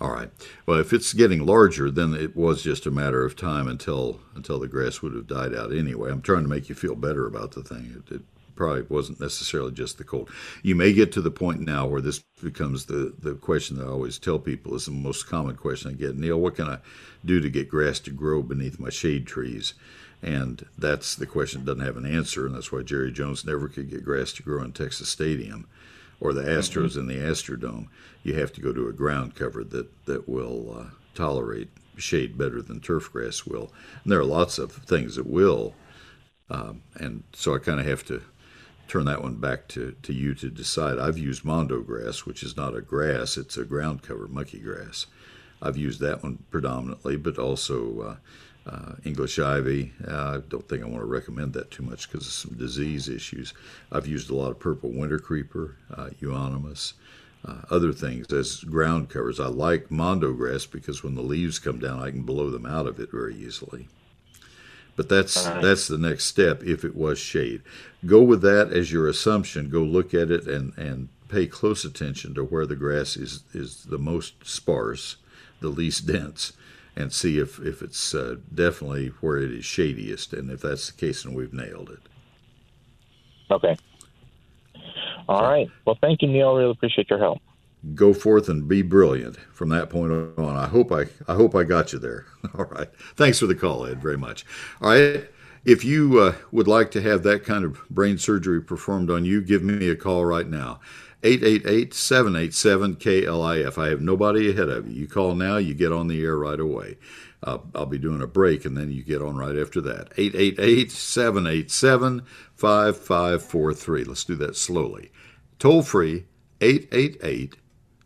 All 0.00 0.10
right. 0.10 0.30
Well, 0.66 0.78
if 0.80 0.92
it's 0.92 1.12
getting 1.12 1.46
larger, 1.46 1.90
then 1.90 2.14
it 2.14 2.36
was 2.36 2.62
just 2.62 2.84
a 2.84 2.90
matter 2.90 3.24
of 3.24 3.36
time 3.36 3.68
until 3.68 4.20
until 4.34 4.58
the 4.58 4.68
grass 4.68 5.02
would 5.02 5.14
have 5.14 5.26
died 5.26 5.54
out 5.54 5.72
anyway. 5.72 6.10
I'm 6.10 6.22
trying 6.22 6.42
to 6.42 6.48
make 6.48 6.68
you 6.68 6.74
feel 6.74 6.96
better 6.96 7.26
about 7.26 7.52
the 7.52 7.62
thing. 7.62 8.02
It, 8.08 8.16
it 8.16 8.22
probably 8.56 8.82
wasn't 8.82 9.20
necessarily 9.20 9.72
just 9.72 9.98
the 9.98 10.04
cold. 10.04 10.30
You 10.62 10.74
may 10.74 10.92
get 10.92 11.12
to 11.12 11.20
the 11.20 11.30
point 11.30 11.60
now 11.60 11.86
where 11.86 12.00
this 12.00 12.18
becomes 12.42 12.86
the 12.86 13.14
the 13.18 13.34
question 13.34 13.76
that 13.76 13.86
I 13.86 13.90
always 13.90 14.18
tell 14.18 14.38
people 14.38 14.74
is 14.74 14.86
the 14.86 14.90
most 14.90 15.28
common 15.28 15.56
question 15.56 15.92
I 15.92 15.94
get. 15.94 16.16
Neil, 16.16 16.40
what 16.40 16.56
can 16.56 16.68
I 16.68 16.78
do 17.24 17.40
to 17.40 17.48
get 17.48 17.68
grass 17.68 18.00
to 18.00 18.10
grow 18.10 18.42
beneath 18.42 18.80
my 18.80 18.90
shade 18.90 19.26
trees? 19.26 19.74
And 20.24 20.64
that's 20.78 21.14
the 21.14 21.26
question 21.26 21.60
that 21.64 21.66
doesn't 21.66 21.86
have 21.86 21.98
an 21.98 22.06
answer, 22.06 22.46
and 22.46 22.54
that's 22.54 22.72
why 22.72 22.82
Jerry 22.82 23.12
Jones 23.12 23.44
never 23.44 23.68
could 23.68 23.90
get 23.90 24.06
grass 24.06 24.32
to 24.32 24.42
grow 24.42 24.62
in 24.62 24.72
Texas 24.72 25.10
Stadium 25.10 25.66
or 26.18 26.32
the 26.32 26.42
Astros 26.42 26.92
mm-hmm. 26.92 27.00
in 27.00 27.06
the 27.08 27.18
Astrodome, 27.18 27.88
you 28.22 28.34
have 28.34 28.52
to 28.54 28.60
go 28.62 28.72
to 28.72 28.88
a 28.88 28.92
ground 28.92 29.34
cover 29.34 29.62
that 29.62 30.06
that 30.06 30.26
will 30.26 30.74
uh, 30.78 30.84
tolerate 31.14 31.68
shade 31.96 32.38
better 32.38 32.62
than 32.62 32.80
turf 32.80 33.12
grass 33.12 33.44
will. 33.44 33.70
And 34.02 34.10
there 34.10 34.20
are 34.20 34.24
lots 34.24 34.58
of 34.58 34.72
things 34.72 35.16
that 35.16 35.26
will, 35.26 35.74
um, 36.48 36.82
and 36.94 37.22
so 37.34 37.54
I 37.54 37.58
kind 37.58 37.78
of 37.78 37.86
have 37.86 38.04
to 38.06 38.22
turn 38.88 39.04
that 39.04 39.22
one 39.22 39.36
back 39.36 39.68
to, 39.68 39.94
to 40.02 40.12
you 40.12 40.34
to 40.34 40.48
decide. 40.48 40.98
I've 40.98 41.18
used 41.18 41.44
mondo 41.44 41.82
grass, 41.82 42.24
which 42.24 42.42
is 42.42 42.56
not 42.56 42.74
a 42.74 42.80
grass; 42.80 43.36
it's 43.36 43.58
a 43.58 43.64
ground 43.64 44.02
cover 44.02 44.26
mucky 44.26 44.60
grass. 44.60 45.06
I've 45.60 45.76
used 45.76 46.00
that 46.00 46.22
one 46.22 46.44
predominantly, 46.50 47.16
but 47.16 47.38
also 47.38 48.00
uh, 48.00 48.16
uh, 48.66 48.92
English 49.04 49.38
ivy. 49.38 49.92
Uh, 50.06 50.38
I 50.38 50.40
don't 50.48 50.66
think 50.68 50.82
I 50.82 50.86
want 50.86 51.00
to 51.00 51.06
recommend 51.06 51.52
that 51.54 51.70
too 51.70 51.82
much 51.82 52.10
because 52.10 52.26
of 52.26 52.32
some 52.32 52.56
disease 52.56 53.08
issues. 53.08 53.52
I've 53.92 54.06
used 54.06 54.30
a 54.30 54.34
lot 54.34 54.50
of 54.50 54.58
purple 54.58 54.90
winter 54.90 55.18
creeper, 55.18 55.76
uh, 55.94 56.10
euonymus, 56.20 56.94
uh, 57.44 57.58
other 57.70 57.92
things 57.92 58.32
as 58.32 58.64
ground 58.64 59.10
covers. 59.10 59.38
I 59.38 59.46
like 59.46 59.90
mondo 59.90 60.32
grass 60.32 60.64
because 60.64 61.02
when 61.02 61.14
the 61.14 61.22
leaves 61.22 61.58
come 61.58 61.78
down, 61.78 62.02
I 62.02 62.10
can 62.10 62.22
blow 62.22 62.50
them 62.50 62.64
out 62.64 62.86
of 62.86 62.98
it 62.98 63.10
very 63.10 63.34
easily. 63.34 63.88
But 64.96 65.08
that's 65.08 65.44
right. 65.46 65.60
that's 65.60 65.88
the 65.88 65.98
next 65.98 66.24
step 66.24 66.62
if 66.62 66.84
it 66.84 66.96
was 66.96 67.18
shade. 67.18 67.62
Go 68.06 68.22
with 68.22 68.42
that 68.42 68.72
as 68.72 68.92
your 68.92 69.08
assumption. 69.08 69.68
Go 69.68 69.80
look 69.82 70.14
at 70.14 70.30
it 70.30 70.46
and, 70.46 70.72
and 70.78 71.08
pay 71.28 71.46
close 71.46 71.84
attention 71.84 72.32
to 72.34 72.44
where 72.44 72.64
the 72.64 72.76
grass 72.76 73.16
is, 73.16 73.42
is 73.52 73.84
the 73.84 73.98
most 73.98 74.46
sparse, 74.46 75.16
the 75.60 75.68
least 75.68 76.06
dense 76.06 76.52
and 76.96 77.12
see 77.12 77.38
if, 77.38 77.58
if 77.58 77.82
it's 77.82 78.14
uh, 78.14 78.36
definitely 78.52 79.08
where 79.20 79.38
it 79.38 79.50
is 79.50 79.64
shadiest. 79.64 80.32
And 80.32 80.50
if 80.50 80.60
that's 80.60 80.90
the 80.90 80.98
case, 80.98 81.22
then 81.22 81.34
we've 81.34 81.52
nailed 81.52 81.90
it. 81.90 82.00
Okay. 83.50 83.76
All 85.28 85.40
so, 85.40 85.44
right. 85.44 85.68
Well, 85.84 85.98
thank 86.00 86.22
you, 86.22 86.28
Neil. 86.28 86.50
I 86.50 86.58
Really 86.58 86.70
appreciate 86.70 87.10
your 87.10 87.18
help. 87.18 87.40
Go 87.94 88.14
forth 88.14 88.48
and 88.48 88.66
be 88.66 88.82
brilliant 88.82 89.36
from 89.52 89.68
that 89.70 89.90
point 89.90 90.12
on. 90.38 90.56
I 90.56 90.66
hope 90.66 90.90
I 90.90 91.04
I 91.28 91.34
hope 91.34 91.54
I 91.54 91.64
got 91.64 91.92
you 91.92 91.98
there. 91.98 92.24
All 92.58 92.64
right. 92.64 92.88
Thanks 93.16 93.38
for 93.38 93.46
the 93.46 93.54
call, 93.54 93.84
Ed. 93.84 94.00
Very 94.00 94.16
much. 94.16 94.46
All 94.80 94.90
right. 94.90 95.28
If 95.66 95.84
you 95.84 96.18
uh, 96.18 96.34
would 96.50 96.68
like 96.68 96.90
to 96.92 97.02
have 97.02 97.22
that 97.22 97.44
kind 97.44 97.64
of 97.64 97.86
brain 97.88 98.18
surgery 98.18 98.60
performed 98.62 99.10
on 99.10 99.24
you, 99.24 99.40
give 99.40 99.62
me 99.62 99.88
a 99.88 99.96
call 99.96 100.24
right 100.24 100.48
now. 100.48 100.80
888 101.24 101.94
787 101.94 102.96
KLIF. 102.96 103.78
I 103.78 103.88
have 103.88 104.02
nobody 104.02 104.50
ahead 104.50 104.68
of 104.68 104.86
you. 104.86 105.00
You 105.00 105.08
call 105.08 105.34
now, 105.34 105.56
you 105.56 105.72
get 105.74 105.90
on 105.90 106.08
the 106.08 106.22
air 106.22 106.36
right 106.36 106.60
away. 106.60 106.98
Uh, 107.42 107.58
I'll 107.74 107.86
be 107.86 107.98
doing 107.98 108.22
a 108.22 108.26
break 108.26 108.64
and 108.64 108.76
then 108.76 108.90
you 108.90 109.02
get 109.02 109.22
on 109.22 109.36
right 109.36 109.56
after 109.56 109.80
that. 109.82 110.12
888 110.16 110.90
787 110.92 112.22
5543. 112.54 114.04
Let's 114.04 114.24
do 114.24 114.34
that 114.36 114.56
slowly. 114.56 115.10
Toll 115.58 115.82
free 115.82 116.26
888 116.60 117.56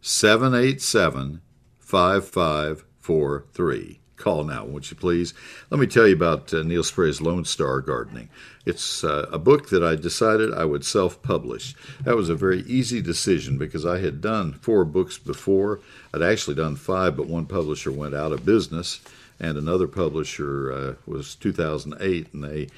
787 0.01 1.41
5543. 1.81 4.01
Call 4.19 4.45
now, 4.45 4.65
won't 4.65 4.91
you 4.91 4.97
please? 4.97 5.33
Let 5.71 5.81
me 5.81 5.87
tell 5.87 6.07
you 6.07 6.15
about 6.15 6.53
uh, 6.53 6.65
Neil 6.65 6.83
Sperry's 6.83 7.21
Lone 7.21 7.45
Star 7.45 7.81
Gardening. 7.81 8.29
It's 8.67 9.05
uh, 9.05 9.29
a 9.33 9.39
book 9.39 9.69
that 9.71 9.83
I 9.85 9.95
decided 9.95 10.53
I 10.53 10.65
would 10.65 10.85
self 10.85 11.23
publish. 11.23 11.75
That 12.03 12.17
was 12.17 12.29
a 12.29 12.35
very 12.35 12.63
easy 12.63 13.01
decision 13.01 13.59
because 13.59 13.87
I 13.87 14.01
had 14.01 14.21
done 14.21 14.53
four 14.53 14.85
books 14.85 15.19
before. 15.19 15.81
I'd 16.13 16.23
actually 16.23 16.57
done 16.57 16.75
five, 16.75 17.17
but 17.17 17.29
one 17.29 17.47
publisher 17.47 17.93
went 17.93 18.15
out 18.15 18.33
of 18.33 18.45
business, 18.45 19.01
and 19.39 19.57
another 19.57 19.87
publisher 19.87 20.73
uh, 20.73 20.95
was 21.07 21.37
2008, 21.37 22.35
and 22.35 22.45
they 22.45 22.69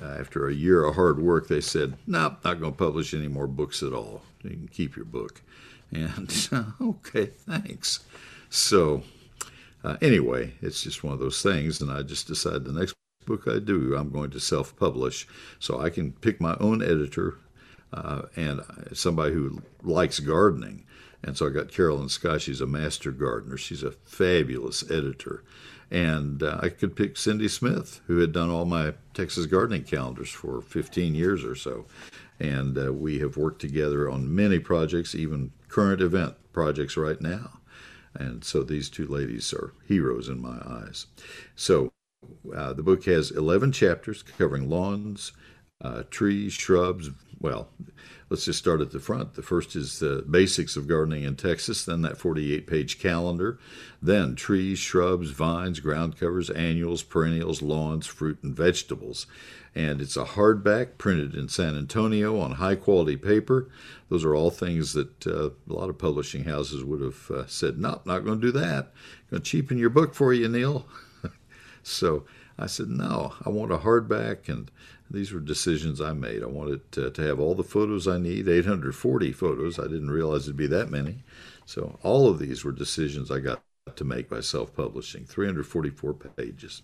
uh, 0.00 0.16
after 0.20 0.48
a 0.48 0.54
year 0.54 0.84
of 0.84 0.94
hard 0.94 1.18
work, 1.18 1.48
they 1.48 1.60
said, 1.60 1.94
nope, 2.06 2.44
not 2.44 2.60
going 2.60 2.72
to 2.72 2.78
publish 2.78 3.12
any 3.12 3.28
more 3.28 3.46
books 3.46 3.82
at 3.82 3.92
all. 3.92 4.22
You 4.42 4.50
can 4.50 4.68
keep 4.68 4.96
your 4.96 5.06
book." 5.06 5.42
And 5.92 6.48
okay, 6.80 7.26
thanks. 7.26 8.00
So 8.48 9.02
uh, 9.82 9.96
anyway, 10.02 10.54
it's 10.60 10.82
just 10.82 11.02
one 11.02 11.12
of 11.12 11.20
those 11.20 11.42
things, 11.42 11.80
and 11.80 11.90
I 11.90 12.02
just 12.02 12.26
decided 12.26 12.64
the 12.64 12.72
next 12.72 12.94
book 13.26 13.46
I 13.46 13.58
do, 13.58 13.96
I'm 13.96 14.10
going 14.10 14.30
to 14.30 14.40
self 14.40 14.76
publish 14.76 15.26
so 15.58 15.80
I 15.80 15.90
can 15.90 16.12
pick 16.12 16.40
my 16.40 16.56
own 16.60 16.82
editor 16.82 17.38
uh, 17.92 18.22
and 18.36 18.60
somebody 18.92 19.34
who 19.34 19.62
likes 19.82 20.20
gardening. 20.20 20.84
And 21.22 21.36
so 21.36 21.46
I 21.46 21.50
got 21.50 21.70
Carolyn 21.70 22.08
Scott. 22.08 22.40
She's 22.40 22.60
a 22.60 22.66
master 22.66 23.10
gardener. 23.10 23.56
She's 23.56 23.82
a 23.82 23.92
fabulous 23.92 24.88
editor. 24.90 25.44
And 25.90 26.42
uh, 26.42 26.60
I 26.62 26.68
could 26.68 26.96
pick 26.96 27.16
Cindy 27.16 27.48
Smith, 27.48 28.00
who 28.06 28.18
had 28.18 28.32
done 28.32 28.48
all 28.48 28.64
my 28.64 28.94
Texas 29.12 29.46
gardening 29.46 29.82
calendars 29.82 30.30
for 30.30 30.62
15 30.62 31.14
years 31.14 31.44
or 31.44 31.54
so. 31.54 31.86
And 32.38 32.78
uh, 32.78 32.92
we 32.92 33.18
have 33.18 33.36
worked 33.36 33.60
together 33.60 34.08
on 34.08 34.34
many 34.34 34.60
projects, 34.60 35.14
even 35.14 35.52
current 35.68 36.00
event 36.00 36.36
projects 36.52 36.96
right 36.96 37.20
now. 37.20 37.59
And 38.14 38.44
so 38.44 38.62
these 38.62 38.90
two 38.90 39.06
ladies 39.06 39.52
are 39.52 39.72
heroes 39.86 40.28
in 40.28 40.40
my 40.40 40.58
eyes. 40.66 41.06
So 41.54 41.92
uh, 42.54 42.72
the 42.72 42.82
book 42.82 43.04
has 43.04 43.30
11 43.30 43.72
chapters 43.72 44.22
covering 44.22 44.68
lawns, 44.68 45.32
uh, 45.82 46.02
trees, 46.10 46.52
shrubs. 46.52 47.10
Well, 47.38 47.68
let's 48.30 48.44
just 48.44 48.60
start 48.60 48.80
at 48.80 48.92
the 48.92 49.00
front. 49.00 49.34
The 49.34 49.42
first 49.42 49.74
is 49.74 49.98
the 49.98 50.24
basics 50.28 50.76
of 50.76 50.86
gardening 50.86 51.24
in 51.24 51.34
Texas, 51.34 51.84
then 51.84 52.02
that 52.02 52.16
48 52.16 52.66
page 52.66 52.98
calendar, 53.00 53.58
then 54.00 54.36
trees, 54.36 54.78
shrubs, 54.78 55.30
vines, 55.30 55.80
ground 55.80 56.18
covers, 56.18 56.48
annuals, 56.48 57.02
perennials, 57.02 57.60
lawns, 57.60 58.06
fruit, 58.06 58.38
and 58.42 58.54
vegetables. 58.54 59.26
And 59.74 60.00
it's 60.00 60.16
a 60.16 60.24
hardback 60.24 60.96
printed 60.96 61.34
in 61.34 61.48
San 61.48 61.76
Antonio 61.76 62.38
on 62.38 62.52
high 62.52 62.76
quality 62.76 63.16
paper. 63.16 63.68
Those 64.08 64.24
are 64.24 64.34
all 64.34 64.50
things 64.50 64.94
that 64.94 65.26
uh, 65.26 65.50
a 65.50 65.72
lot 65.72 65.90
of 65.90 65.98
publishing 65.98 66.44
houses 66.44 66.82
would 66.82 67.00
have 67.00 67.30
uh, 67.30 67.46
said, 67.46 67.78
no, 67.78 68.00
not 68.04 68.24
going 68.24 68.40
to 68.40 68.52
do 68.52 68.58
that. 68.58 68.92
Going 69.30 69.42
to 69.42 69.50
cheapen 69.50 69.78
your 69.78 69.90
book 69.90 70.14
for 70.14 70.32
you, 70.32 70.48
Neil. 70.48 70.86
so 71.82 72.24
I 72.58 72.66
said, 72.66 72.88
no, 72.88 73.34
I 73.44 73.50
want 73.50 73.72
a 73.72 73.78
hardback 73.78 74.48
and 74.48 74.70
these 75.10 75.32
were 75.32 75.40
decisions 75.40 76.00
I 76.00 76.12
made. 76.12 76.42
I 76.42 76.46
wanted 76.46 76.90
to, 76.92 77.10
to, 77.10 77.22
have 77.22 77.40
all 77.40 77.54
the 77.54 77.64
photos 77.64 78.06
I 78.06 78.18
need, 78.18 78.48
840 78.48 79.32
photos. 79.32 79.78
I 79.78 79.84
didn't 79.84 80.10
realize 80.10 80.44
it'd 80.44 80.56
be 80.56 80.66
that 80.68 80.90
many. 80.90 81.24
So 81.66 81.98
all 82.02 82.28
of 82.28 82.38
these 82.38 82.64
were 82.64 82.72
decisions 82.72 83.30
I 83.30 83.40
got 83.40 83.62
to 83.96 84.04
make 84.04 84.28
by 84.28 84.40
self-publishing, 84.40 85.24
344 85.26 86.14
pages. 86.14 86.82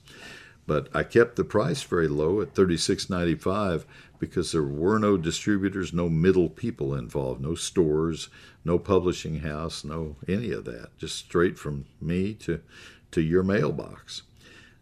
But 0.67 0.89
I 0.93 1.05
kept 1.05 1.37
the 1.37 1.45
price 1.45 1.83
very 1.85 2.09
low 2.09 2.41
at 2.41 2.55
36.95 2.55 3.85
because 4.19 4.51
there 4.51 4.65
were 4.65 4.99
no 4.99 5.17
distributors, 5.17 5.93
no 5.93 6.09
middle 6.09 6.49
people 6.49 6.95
involved, 6.95 7.41
no 7.41 7.55
stores, 7.55 8.29
no 8.65 8.79
publishing 8.79 9.41
house, 9.41 9.85
no 9.85 10.17
any 10.27 10.51
of 10.51 10.65
that. 10.65 10.97
Just 10.99 11.17
straight 11.17 11.59
from 11.59 11.87
me 12.01 12.35
to 12.35 12.61
to 13.13 13.21
your 13.21 13.45
mailbox. 13.45 14.23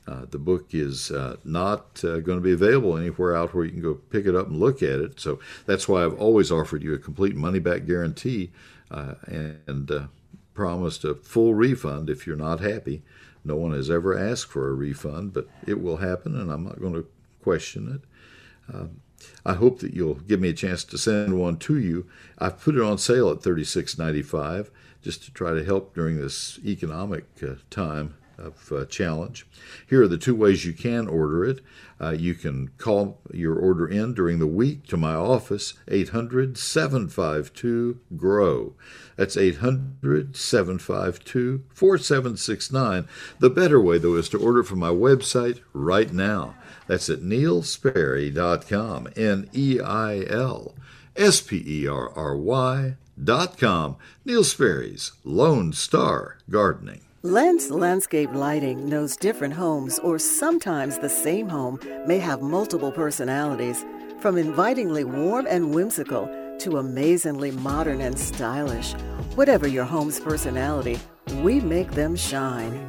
Uh, 0.07 0.27
the 0.31 0.39
book 0.39 0.75
is 0.75 1.11
uh, 1.11 1.37
not 1.45 2.03
uh, 2.05 2.21
going 2.21 2.39
to 2.39 2.45
be 2.45 2.53
available 2.53 2.97
anywhere 2.97 3.35
out 3.35 3.55
where 3.55 3.65
you 3.65 3.71
can 3.71 3.81
go 3.81 3.95
pick 3.95 4.27
it 4.27 4.35
up 4.35 4.49
and 4.49 4.61
look 4.61 4.83
at 4.83 5.01
it. 5.01 5.19
So 5.19 5.39
that's 5.67 5.89
why 5.89 6.05
I've 6.05 6.19
always 6.21 6.53
offered 6.53 6.83
you 6.83 6.93
a 6.93 6.99
complete 6.99 7.35
money 7.35 7.59
back 7.59 7.87
guarantee 7.87 8.51
uh, 8.91 9.15
and 9.27 9.91
uh, 9.91 10.07
promised 10.53 11.05
a 11.05 11.15
full 11.15 11.55
refund 11.55 12.11
if 12.11 12.27
you're 12.27 12.37
not 12.37 12.61
happy. 12.61 13.03
No 13.45 13.57
one 13.57 13.73
has 13.73 13.91
ever 13.91 14.19
asked 14.19 14.51
for 14.51 14.69
a 14.69 14.75
refund, 14.75 15.33
but 15.33 15.49
it 15.67 15.81
will 15.81 15.99
happen, 15.99 16.39
and 16.39 16.51
I'm 16.51 16.65
not 16.65 16.81
going 16.81 16.95
to 16.95 17.07
question 17.43 18.01
it. 18.01 18.75
Um, 18.75 19.01
I 19.45 19.55
hope 19.55 19.81
that 19.81 19.95
you'll 19.95 20.15
give 20.15 20.41
me 20.41 20.51
a 20.51 20.55
chance 20.55 20.85
to 20.85 20.99
send 20.99 21.39
one 21.39 21.57
to 21.59 21.79
you. 21.79 22.07
I've 22.39 22.61
put 22.61 22.75
it 22.75 22.83
on 22.83 22.99
sale 22.99 23.31
at 23.31 23.39
$36.95 23.39 24.71
just 25.03 25.25
to 25.25 25.33
try 25.33 25.53
to 25.53 25.65
help 25.65 25.95
during 25.95 26.17
this 26.17 26.59
economic 26.65 27.25
time 27.71 28.15
of 28.39 28.73
uh, 28.73 28.85
challenge. 28.87 29.47
Here 29.89 30.03
are 30.03 30.09
the 30.09 30.19
two 30.19 30.35
ways 30.35 30.65
you 30.65 30.73
can 30.73 31.07
order 31.09 31.45
it. 31.45 31.61
Uh, 32.01 32.11
you 32.11 32.35
can 32.35 32.69
call 32.77 33.21
your 33.33 33.57
order 33.57 33.87
in 33.87 34.15
during 34.15 34.39
the 34.39 34.47
week 34.47 34.87
to 34.89 34.97
my 34.97 35.15
office, 35.15 35.75
800 35.89 36.59
752 36.59 38.01
GROW. 38.17 38.73
That's 39.17 39.37
800 39.37 40.37
752 40.37 41.65
4769. 41.73 43.09
The 43.39 43.51
better 43.51 43.81
way, 43.81 43.99
though, 43.99 44.17
is 44.17 44.29
to 44.31 44.39
order 44.39 44.65
from 44.65 44.81
my 44.81 44.91
website 44.91 45.61
right 45.73 46.13
now. 46.13 46.57
That's 46.87 47.09
at 47.09 47.21
neilsperry.com, 47.21 49.09
N 49.17 49.49
E 49.55 49.81
I 49.81 50.25
L 50.29 50.75
S 51.17 51.41
P 51.41 51.63
E 51.67 51.87
R 51.87 52.11
R 52.11 52.37
Y 52.37 52.97
dot 53.23 53.57
com. 53.57 53.97
Neil 54.25 54.45
Sperry's 54.45 55.13
Lone 55.23 55.73
Star 55.73 56.39
Gardening. 56.51 57.03
Lens 57.25 57.71
Landscape 57.71 58.35
Lighting 58.35 58.87
knows 58.87 59.17
different 59.17 59.55
homes, 59.55 59.99
or 60.01 60.19
sometimes 60.19 60.99
the 60.99 61.09
same 61.09 61.49
home, 61.49 61.81
may 62.07 62.19
have 62.19 62.43
multiple 62.43 62.93
personalities, 62.93 63.83
from 64.21 64.37
invitingly 64.37 65.05
warm 65.05 65.47
and 65.49 65.75
whimsical 65.75 66.29
to 66.59 66.77
amazingly 66.77 67.51
modern 67.51 68.03
and 68.03 68.19
stylish. 68.19 68.93
Whatever 69.37 69.67
your 69.67 69.87
home's 69.87 70.21
personality, 70.21 71.01
we 71.37 71.61
make 71.61 71.93
them 71.93 72.15
shine. 72.15 72.87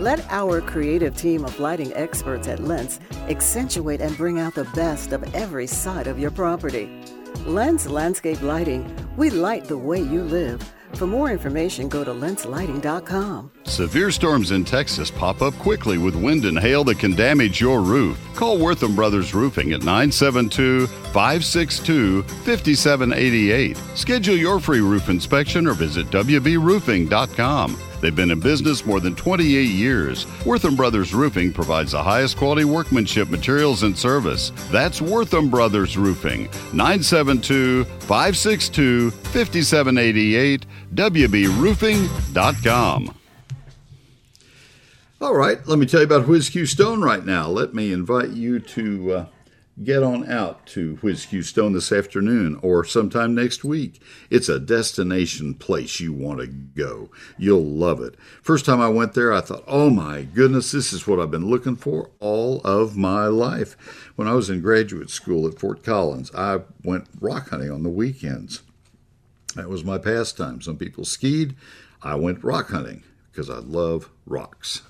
Let 0.00 0.18
our 0.32 0.60
creative 0.60 1.16
team 1.16 1.44
of 1.44 1.60
lighting 1.60 1.94
experts 1.94 2.48
at 2.48 2.58
Lens 2.58 2.98
accentuate 3.28 4.00
and 4.00 4.16
bring 4.16 4.40
out 4.40 4.56
the 4.56 4.68
best 4.74 5.12
of 5.12 5.32
every 5.32 5.68
side 5.68 6.08
of 6.08 6.18
your 6.18 6.32
property. 6.32 6.90
Lens 7.44 7.86
Landscape 7.86 8.42
Lighting, 8.42 8.84
we 9.16 9.30
light 9.30 9.66
the 9.66 9.78
way 9.78 10.00
you 10.00 10.24
live. 10.24 10.60
For 10.94 11.06
more 11.06 11.30
information, 11.30 11.88
go 11.88 12.04
to 12.04 12.12
lenslighting.com. 12.12 13.50
Severe 13.64 14.10
storms 14.10 14.50
in 14.50 14.64
Texas 14.64 15.10
pop 15.10 15.42
up 15.42 15.54
quickly 15.54 15.98
with 15.98 16.14
wind 16.14 16.44
and 16.44 16.58
hail 16.58 16.84
that 16.84 16.98
can 16.98 17.14
damage 17.14 17.60
your 17.60 17.80
roof. 17.82 18.18
Call 18.34 18.58
Wortham 18.58 18.94
Brothers 18.94 19.34
Roofing 19.34 19.72
at 19.72 19.80
972 19.80 20.86
562 20.86 22.22
5788. 22.22 23.76
Schedule 23.94 24.36
your 24.36 24.60
free 24.60 24.80
roof 24.80 25.08
inspection 25.08 25.66
or 25.66 25.74
visit 25.74 26.06
WBRoofing.com. 26.10 27.76
They've 28.06 28.14
been 28.14 28.30
in 28.30 28.38
business 28.38 28.86
more 28.86 29.00
than 29.00 29.16
28 29.16 29.64
years. 29.64 30.28
Wortham 30.46 30.76
Brothers 30.76 31.12
Roofing 31.12 31.52
provides 31.52 31.90
the 31.90 32.00
highest 32.00 32.36
quality 32.36 32.64
workmanship, 32.64 33.30
materials, 33.30 33.82
and 33.82 33.98
service. 33.98 34.52
That's 34.70 35.02
Wortham 35.02 35.50
Brothers 35.50 35.98
Roofing, 35.98 36.44
972 36.72 37.82
562 37.82 39.10
5788, 39.10 40.66
WBRoofing.com. 40.94 43.18
All 45.20 45.34
right, 45.34 45.66
let 45.66 45.80
me 45.80 45.86
tell 45.86 45.98
you 45.98 46.06
about 46.06 46.28
Whiz 46.28 46.48
Q 46.48 46.64
Stone 46.64 47.02
right 47.02 47.26
now. 47.26 47.48
Let 47.48 47.74
me 47.74 47.92
invite 47.92 48.30
you 48.30 48.60
to. 48.60 49.12
Uh, 49.12 49.26
get 49.82 50.02
on 50.02 50.30
out 50.30 50.64
to 50.66 50.96
Q 50.96 51.42
Stone 51.42 51.72
this 51.74 51.92
afternoon 51.92 52.58
or 52.62 52.84
sometime 52.84 53.34
next 53.34 53.62
week. 53.62 54.00
It's 54.30 54.48
a 54.48 54.58
destination 54.58 55.54
place 55.54 56.00
you 56.00 56.12
want 56.12 56.40
to 56.40 56.46
go. 56.46 57.10
You'll 57.36 57.64
love 57.64 58.00
it. 58.00 58.14
First 58.42 58.64
time 58.64 58.80
I 58.80 58.88
went 58.88 59.14
there, 59.14 59.32
I 59.32 59.40
thought, 59.40 59.64
oh 59.66 59.90
my 59.90 60.22
goodness, 60.22 60.72
this 60.72 60.92
is 60.92 61.06
what 61.06 61.20
I've 61.20 61.30
been 61.30 61.50
looking 61.50 61.76
for 61.76 62.10
all 62.20 62.60
of 62.62 62.96
my 62.96 63.26
life. 63.26 63.76
When 64.16 64.26
I 64.26 64.32
was 64.32 64.48
in 64.48 64.62
graduate 64.62 65.10
school 65.10 65.46
at 65.46 65.58
Fort 65.58 65.82
Collins, 65.82 66.34
I 66.34 66.60
went 66.82 67.08
rock 67.20 67.50
hunting 67.50 67.70
on 67.70 67.82
the 67.82 67.90
weekends. 67.90 68.62
That 69.54 69.68
was 69.68 69.84
my 69.84 69.98
pastime. 69.98 70.60
Some 70.62 70.76
people 70.76 71.04
skied. 71.04 71.54
I 72.02 72.14
went 72.14 72.44
rock 72.44 72.70
hunting 72.70 73.02
because 73.30 73.50
I 73.50 73.58
love 73.58 74.10
rocks. 74.24 74.82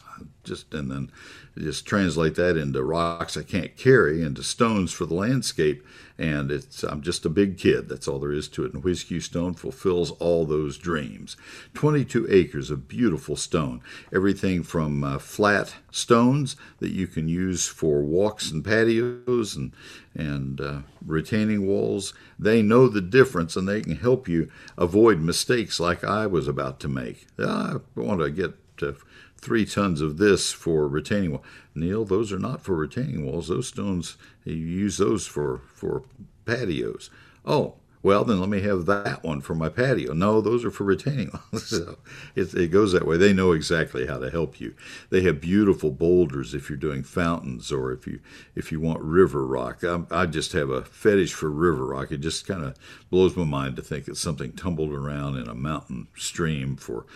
Just 0.45 0.73
and 0.73 0.91
then 0.91 1.11
just 1.59 1.87
translate 1.87 2.35
that 2.35 2.57
into 2.57 2.83
rocks 2.83 3.37
I 3.37 3.43
can't 3.43 3.77
carry, 3.77 4.23
into 4.23 4.43
stones 4.43 4.93
for 4.93 5.07
the 5.07 5.15
landscape. 5.15 5.85
And 6.19 6.51
it's 6.51 6.83
I'm 6.83 7.03
just 7.03 7.27
a 7.27 7.31
big 7.31 7.59
kid. 7.59 7.89
That's 7.89 8.09
all 8.09 8.19
there 8.19 8.33
is 8.33 8.49
to 8.49 8.65
it. 8.65 8.73
And 8.73 8.83
Q 8.83 9.21
Stone 9.21 9.55
fulfills 9.55 10.13
all 10.13 10.47
those 10.47 10.79
dreams. 10.79 11.37
22 11.75 12.27
acres 12.31 12.71
of 12.71 12.89
beautiful 12.89 13.37
stone. 13.37 13.83
Everything 14.15 14.63
from 14.63 15.05
uh, 15.05 15.19
flat 15.19 15.75
stones 15.91 16.57
that 16.79 16.91
you 16.91 17.07
can 17.07 17.29
use 17.29 17.67
for 17.67 18.01
walks 18.01 18.51
and 18.51 18.65
patios 18.65 19.57
and 19.57 19.73
and 20.15 20.61
uh, 20.61 20.79
retaining 21.05 21.67
walls. 21.67 22.15
They 22.39 22.63
know 22.63 22.89
the 22.89 23.03
difference 23.03 23.55
and 23.55 23.69
they 23.69 23.83
can 23.83 23.97
help 23.97 24.27
you 24.27 24.51
avoid 24.79 25.21
mistakes 25.21 25.79
like 25.79 26.03
I 26.03 26.27
was 26.27 26.49
about 26.49 26.81
to 26.81 26.89
make. 26.89 27.27
I 27.39 27.77
want 27.95 28.21
to 28.21 28.31
get 28.31 28.55
to 28.79 28.97
three 29.39 29.67
tons 29.67 30.01
of 30.01 30.19
this 30.19 30.53
for 30.53 30.89
retaining 30.89 31.33
wall. 31.33 31.45
Neil, 31.75 32.05
those 32.05 32.33
are 32.33 32.39
not 32.39 32.63
for 32.63 32.75
retaining 32.75 33.25
walls. 33.25 33.49
Those 33.49 33.69
stones, 33.69 34.17
you 34.45 34.55
use 34.55 34.99
those 34.99 35.27
for, 35.27 35.63
for 35.75 36.03
patios. 36.45 37.11
Oh, 37.45 37.75
well, 38.07 38.25
then 38.25 38.39
let 38.39 38.49
me 38.49 38.61
have 38.61 38.87
that 38.87 39.25
one 39.25 39.41
for 39.41 39.57
my 39.57 39.69
patio. 39.69 40.13
No, 40.13 40.41
those 40.41 40.65
are 40.65 40.71
for 40.71 40.85
retaining 40.85 41.33
walls. 41.33 41.67
so 41.71 41.99
it, 42.37 42.55
it 42.55 42.69
goes 42.69 42.93
that 42.93 43.05
way. 43.05 43.17
They 43.17 43.33
know 43.33 43.51
exactly 43.51 44.07
how 44.07 44.19
to 44.19 44.31
help 44.31 44.61
you. 44.61 44.75
They 45.11 45.23
have 45.23 45.41
beautiful 45.41 45.91
boulders 45.91 46.55
if 46.55 46.69
you're 46.71 46.77
doing 46.79 47.03
fountains 47.03 47.73
or 47.73 47.91
if 47.91 48.07
you 48.07 48.21
if 48.55 48.71
you 48.71 48.79
want 48.79 49.01
river 49.01 49.45
rock. 49.45 49.83
I, 49.83 50.03
I 50.13 50.27
just 50.27 50.53
have 50.53 50.71
a 50.71 50.85
fetish 50.85 51.35
for 51.35 51.51
river 51.51 51.87
rock. 51.87 52.13
It 52.13 52.19
just 52.19 52.47
kind 52.47 52.63
of 52.63 52.77
blows 53.11 53.37
my 53.37 53.45
mind 53.45 53.75
to 53.75 53.83
think 53.83 54.05
that 54.05 54.17
something 54.17 54.53
tumbled 54.53 54.93
around 54.93 55.37
in 55.37 55.49
a 55.49 55.55
mountain 55.57 56.07
stream 56.15 56.77
for 56.77 57.07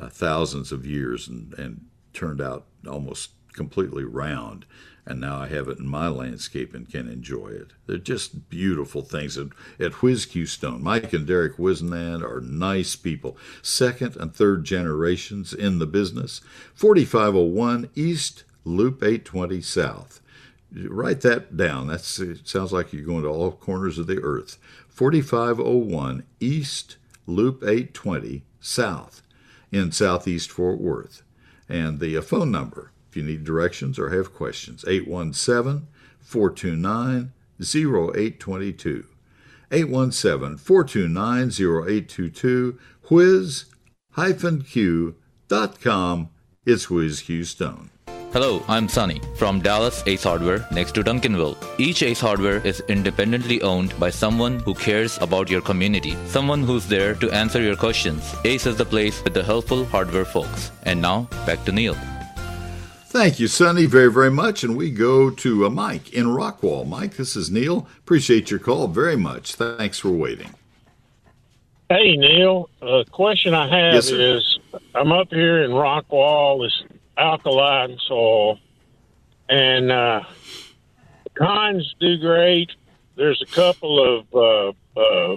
uh, 0.00 0.08
thousands 0.08 0.72
of 0.72 0.86
years 0.86 1.28
and, 1.28 1.52
and 1.58 1.86
turned 2.12 2.40
out 2.40 2.66
almost 2.88 3.30
completely 3.52 4.04
round. 4.04 4.64
And 5.06 5.20
now 5.20 5.38
I 5.38 5.48
have 5.48 5.68
it 5.68 5.78
in 5.78 5.88
my 5.88 6.08
landscape 6.08 6.74
and 6.74 6.88
can 6.88 7.08
enjoy 7.08 7.48
it. 7.48 7.72
They're 7.86 7.96
just 7.96 8.48
beautiful 8.48 9.02
things. 9.02 9.36
At, 9.36 9.48
at 9.78 10.02
Whiz 10.02 10.26
Q 10.26 10.46
Stone, 10.46 10.82
Mike 10.82 11.12
and 11.12 11.26
Derek 11.26 11.56
Wisnand 11.56 12.22
are 12.22 12.40
nice 12.40 12.96
people, 12.96 13.36
second 13.62 14.16
and 14.16 14.34
third 14.34 14.64
generations 14.64 15.52
in 15.52 15.78
the 15.78 15.86
business. 15.86 16.40
4501 16.74 17.90
East, 17.94 18.44
Loop 18.64 19.02
820 19.02 19.60
South. 19.62 20.20
Write 20.72 21.22
that 21.22 21.56
down. 21.56 21.88
That's 21.88 22.20
it 22.20 22.46
sounds 22.46 22.72
like 22.72 22.92
you're 22.92 23.02
going 23.02 23.22
to 23.22 23.28
all 23.28 23.50
corners 23.50 23.98
of 23.98 24.06
the 24.06 24.22
earth. 24.22 24.58
4501 24.88 26.24
East, 26.38 26.96
Loop 27.26 27.62
820 27.62 28.44
South 28.60 29.22
in 29.72 29.92
Southeast 29.92 30.50
Fort 30.50 30.80
Worth. 30.80 31.22
And 31.68 32.00
the 32.00 32.16
uh, 32.16 32.22
phone 32.22 32.50
number, 32.50 32.90
if 33.08 33.16
you 33.16 33.22
need 33.22 33.44
directions 33.44 33.98
or 33.98 34.10
have 34.10 34.34
questions, 34.34 34.84
817 34.86 35.86
429 36.20 37.32
0822. 37.60 39.06
817 39.72 40.56
429 40.56 41.48
0822. 41.48 42.78
Whiz-Q.com. 43.08 43.68
It's 46.66 46.90
Whiz 46.90 47.22
Q 47.22 47.44
Stone. 47.44 47.90
Hello, 48.32 48.62
I'm 48.68 48.88
Sunny 48.88 49.20
from 49.34 49.60
Dallas 49.60 50.04
Ace 50.06 50.22
Hardware 50.22 50.64
next 50.70 50.92
to 50.92 51.02
Duncanville. 51.02 51.56
Each 51.80 52.04
Ace 52.04 52.20
Hardware 52.20 52.64
is 52.64 52.80
independently 52.86 53.60
owned 53.60 53.98
by 53.98 54.10
someone 54.10 54.60
who 54.60 54.72
cares 54.72 55.18
about 55.18 55.50
your 55.50 55.60
community, 55.60 56.16
someone 56.26 56.62
who's 56.62 56.86
there 56.86 57.16
to 57.16 57.28
answer 57.32 57.60
your 57.60 57.74
questions. 57.74 58.36
Ace 58.44 58.66
is 58.66 58.76
the 58.76 58.84
place 58.84 59.20
with 59.24 59.34
the 59.34 59.42
helpful 59.42 59.84
hardware 59.84 60.24
folks. 60.24 60.70
And 60.84 61.02
now, 61.02 61.22
back 61.44 61.64
to 61.64 61.72
Neil. 61.72 61.96
Thank 63.06 63.40
you, 63.40 63.48
Sonny, 63.48 63.86
very, 63.86 64.12
very 64.12 64.30
much. 64.30 64.62
And 64.62 64.76
we 64.76 64.92
go 64.92 65.30
to 65.30 65.66
uh, 65.66 65.70
Mike 65.70 66.12
in 66.12 66.26
Rockwall. 66.26 66.86
Mike, 66.86 67.16
this 67.16 67.34
is 67.34 67.50
Neil. 67.50 67.88
Appreciate 67.98 68.48
your 68.48 68.60
call 68.60 68.86
very 68.86 69.16
much. 69.16 69.56
Thanks 69.56 69.98
for 69.98 70.10
waiting. 70.10 70.54
Hey, 71.88 72.16
Neil. 72.16 72.70
A 72.80 73.04
question 73.10 73.54
I 73.54 73.66
have 73.66 73.94
Yes, 73.94 74.10
is 74.12 74.60
I'm 74.94 75.10
up 75.10 75.30
here 75.30 75.64
in 75.64 75.72
Rockwall. 75.72 76.64
It's 76.64 76.84
alkaline 77.20 77.98
soil, 78.06 78.58
and 79.48 79.92
uh, 79.92 80.22
do 82.00 82.18
great. 82.18 82.70
There's 83.16 83.42
a 83.42 83.54
couple 83.54 84.18
of 84.18 84.74
uh, 84.96 85.00
uh, 85.00 85.36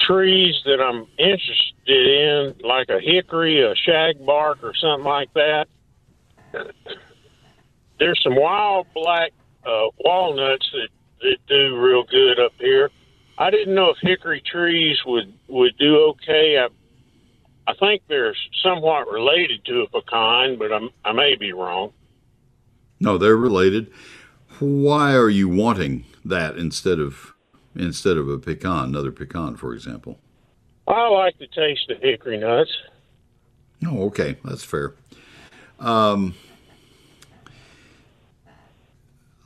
trees 0.00 0.54
that 0.64 0.80
I'm 0.80 1.06
interested 1.18 1.76
in, 1.86 2.54
like 2.66 2.88
a 2.88 3.00
hickory, 3.00 3.62
a 3.62 3.74
shagbark, 3.74 4.62
or 4.62 4.74
something 4.74 5.04
like 5.04 5.32
that. 5.34 5.68
There's 7.98 8.20
some 8.22 8.34
wild 8.34 8.86
black 8.94 9.32
uh, 9.64 9.88
walnuts 9.98 10.68
that, 10.72 10.88
that 11.20 11.36
do 11.46 11.78
real 11.78 12.04
good 12.04 12.40
up 12.40 12.52
here. 12.58 12.90
I 13.36 13.50
didn't 13.50 13.74
know 13.74 13.90
if 13.90 13.96
hickory 14.00 14.42
trees 14.44 14.98
would 15.06 15.32
would 15.48 15.76
do 15.78 15.96
okay. 16.10 16.58
I 16.58 16.68
I 17.70 17.74
think 17.78 18.02
they're 18.08 18.34
somewhat 18.64 19.08
related 19.08 19.64
to 19.66 19.82
a 19.82 19.88
pecan, 19.88 20.58
but 20.58 20.72
I'm, 20.72 20.90
I 21.04 21.12
may 21.12 21.36
be 21.36 21.52
wrong. 21.52 21.92
No, 22.98 23.16
they're 23.16 23.36
related. 23.36 23.92
Why 24.58 25.14
are 25.14 25.28
you 25.28 25.48
wanting 25.48 26.04
that 26.24 26.56
instead 26.56 26.98
of 26.98 27.32
instead 27.76 28.16
of 28.16 28.28
a 28.28 28.38
pecan, 28.38 28.88
another 28.88 29.12
pecan, 29.12 29.56
for 29.56 29.72
example? 29.72 30.18
I 30.88 31.08
like 31.08 31.38
the 31.38 31.46
taste 31.46 31.88
of 31.90 32.02
hickory 32.02 32.38
nuts. 32.38 32.70
Oh, 33.86 34.06
okay, 34.06 34.36
that's 34.44 34.64
fair. 34.64 34.94
Um, 35.78 36.34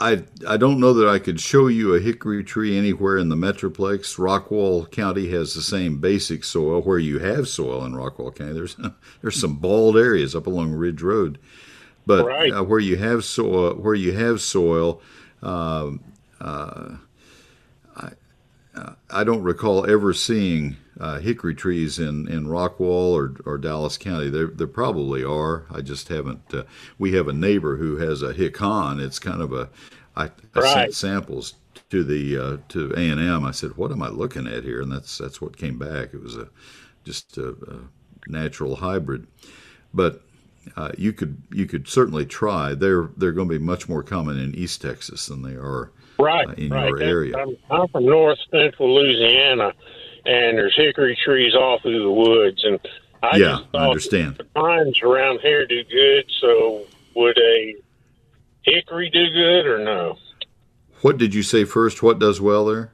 I 0.05 0.23
I 0.47 0.57
don't 0.59 0.81
know 0.81 0.93
that 0.93 1.09
I 1.09 1.19
could 1.19 1.41
show 1.41 1.67
you 1.67 1.95
a 1.95 2.01
hickory 2.01 2.45
tree 2.45 2.77
anywhere 2.77 3.17
in 3.17 3.31
the 3.31 3.37
metroplex. 3.37 4.19
Rockwall 4.19 4.91
County 4.91 5.31
has 5.31 5.55
the 5.55 5.63
same 5.63 5.99
basic 5.99 6.45
soil 6.45 6.83
where 6.83 6.99
you 6.99 7.21
have 7.21 7.49
soil 7.49 7.83
in 7.87 7.93
Rockwall 7.95 8.35
County. 8.35 8.53
There's 8.53 8.77
there's 9.23 9.41
some 9.41 9.57
bald 9.57 9.97
areas 9.97 10.35
up 10.35 10.47
along 10.47 10.73
Ridge 10.73 11.01
Road, 11.01 11.39
but 12.05 12.27
Right. 12.27 12.53
uh, 12.53 12.63
where 12.63 12.81
you 12.81 12.97
have 12.97 13.25
soil, 13.25 13.75
where 13.77 13.95
you 13.95 14.13
have 14.13 14.43
soil, 14.43 15.01
um, 15.43 16.01
uh, 16.39 16.97
I 17.97 18.11
uh, 18.75 18.93
I 19.11 19.25
don't 19.25 19.43
recall 19.43 19.89
ever 19.89 20.13
seeing 20.13 20.77
uh, 21.01 21.19
hickory 21.19 21.55
trees 21.55 21.99
in, 21.99 22.29
in 22.29 22.47
Rockwall 22.47 23.13
or, 23.13 23.35
or 23.45 23.59
Dallas 23.59 23.99
County. 23.99 24.29
There 24.31 24.47
there 24.49 24.67
probably 24.67 25.25
are. 25.25 25.67
I 25.71 25.81
just 25.81 26.09
haven't. 26.09 26.43
Uh, 26.53 26.65
we 26.99 27.13
have 27.15 27.29
a 27.29 27.33
neighbor 27.33 27.77
who 27.77 27.97
has 27.97 28.23
a 28.23 28.33
hican. 28.33 29.01
It's 29.01 29.19
kind 29.19 29.43
of 29.43 29.53
a. 29.53 29.69
I, 30.17 30.25
I 30.55 30.61
Right. 30.61 30.73
sent 30.75 30.95
samples 30.95 31.55
to 31.91 32.05
the 32.05 32.39
uh, 32.39 32.57
to 32.71 32.93
A 32.97 33.09
and 33.11 33.21
M. 33.21 33.45
I 33.45 33.51
said, 33.51 33.77
"What 33.77 33.91
am 33.93 34.03
I 34.03 34.09
looking 34.09 34.47
at 34.47 34.65
here?" 34.65 34.81
And 34.81 34.93
that's 34.93 35.19
that's 35.19 35.41
what 35.41 35.57
came 35.57 35.79
back. 35.79 36.15
It 36.15 36.23
was 36.23 36.37
a 36.37 36.49
just 37.05 37.37
a, 37.39 37.49
a 37.51 38.31
natural 38.31 38.77
hybrid, 38.77 39.27
but. 39.93 40.21
Uh, 40.79 40.91
you 40.97 41.13
could 41.13 41.43
you 41.53 41.67
could 41.67 41.87
certainly 41.87 42.25
try. 42.25 42.73
They're 42.73 43.11
they're 43.19 43.33
going 43.33 43.51
to 43.51 43.59
be 43.59 43.63
much 43.63 43.87
more 43.87 44.03
common 44.03 44.39
in 44.41 44.55
East 44.55 44.81
Texas 44.81 45.27
than 45.27 45.43
they 45.43 45.53
are 45.53 45.93
Right, 46.19 46.49
uh, 46.49 46.53
in 46.53 46.71
right. 46.71 46.89
your 46.89 47.03
area. 47.03 47.37
I'm, 47.37 47.55
I'm 47.71 47.87
from 47.89 48.07
North 48.07 48.39
Central 48.51 48.95
Louisiana, 48.95 49.75
and 50.27 50.57
there's 50.59 50.75
hickory 50.77 51.17
trees 51.25 51.55
all 51.55 51.79
through 51.81 52.03
the 52.03 52.11
woods, 52.11 52.63
and 52.65 52.79
I 53.23 53.37
yeah, 53.37 53.59
I 53.75 53.87
understand. 53.89 54.37
the 54.37 54.45
pines 54.45 55.01
around 55.03 55.41
here 55.41 55.67
do 55.67 55.83
good. 55.85 56.25
So 56.41 56.85
would 57.15 57.39
a 57.39 57.75
hickory 58.63 59.11
do 59.11 59.27
good 59.33 59.67
or 59.67 59.79
no? 59.79 60.19
What 61.03 61.19
did 61.19 61.35
you 61.35 61.43
say 61.43 61.65
first? 61.65 62.03
What 62.03 62.19
does 62.19 62.41
well 62.41 62.65
there? 62.67 62.93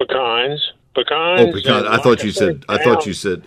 Pecans, 0.00 0.72
pecans. 0.94 1.40
Oh, 1.40 1.52
pecan. 1.52 1.86
and 1.86 1.88
I 1.88 1.98
thought 1.98 2.22
you 2.24 2.32
said. 2.32 2.64
I 2.68 2.78
thought 2.82 3.06
you 3.06 3.12
said. 3.12 3.44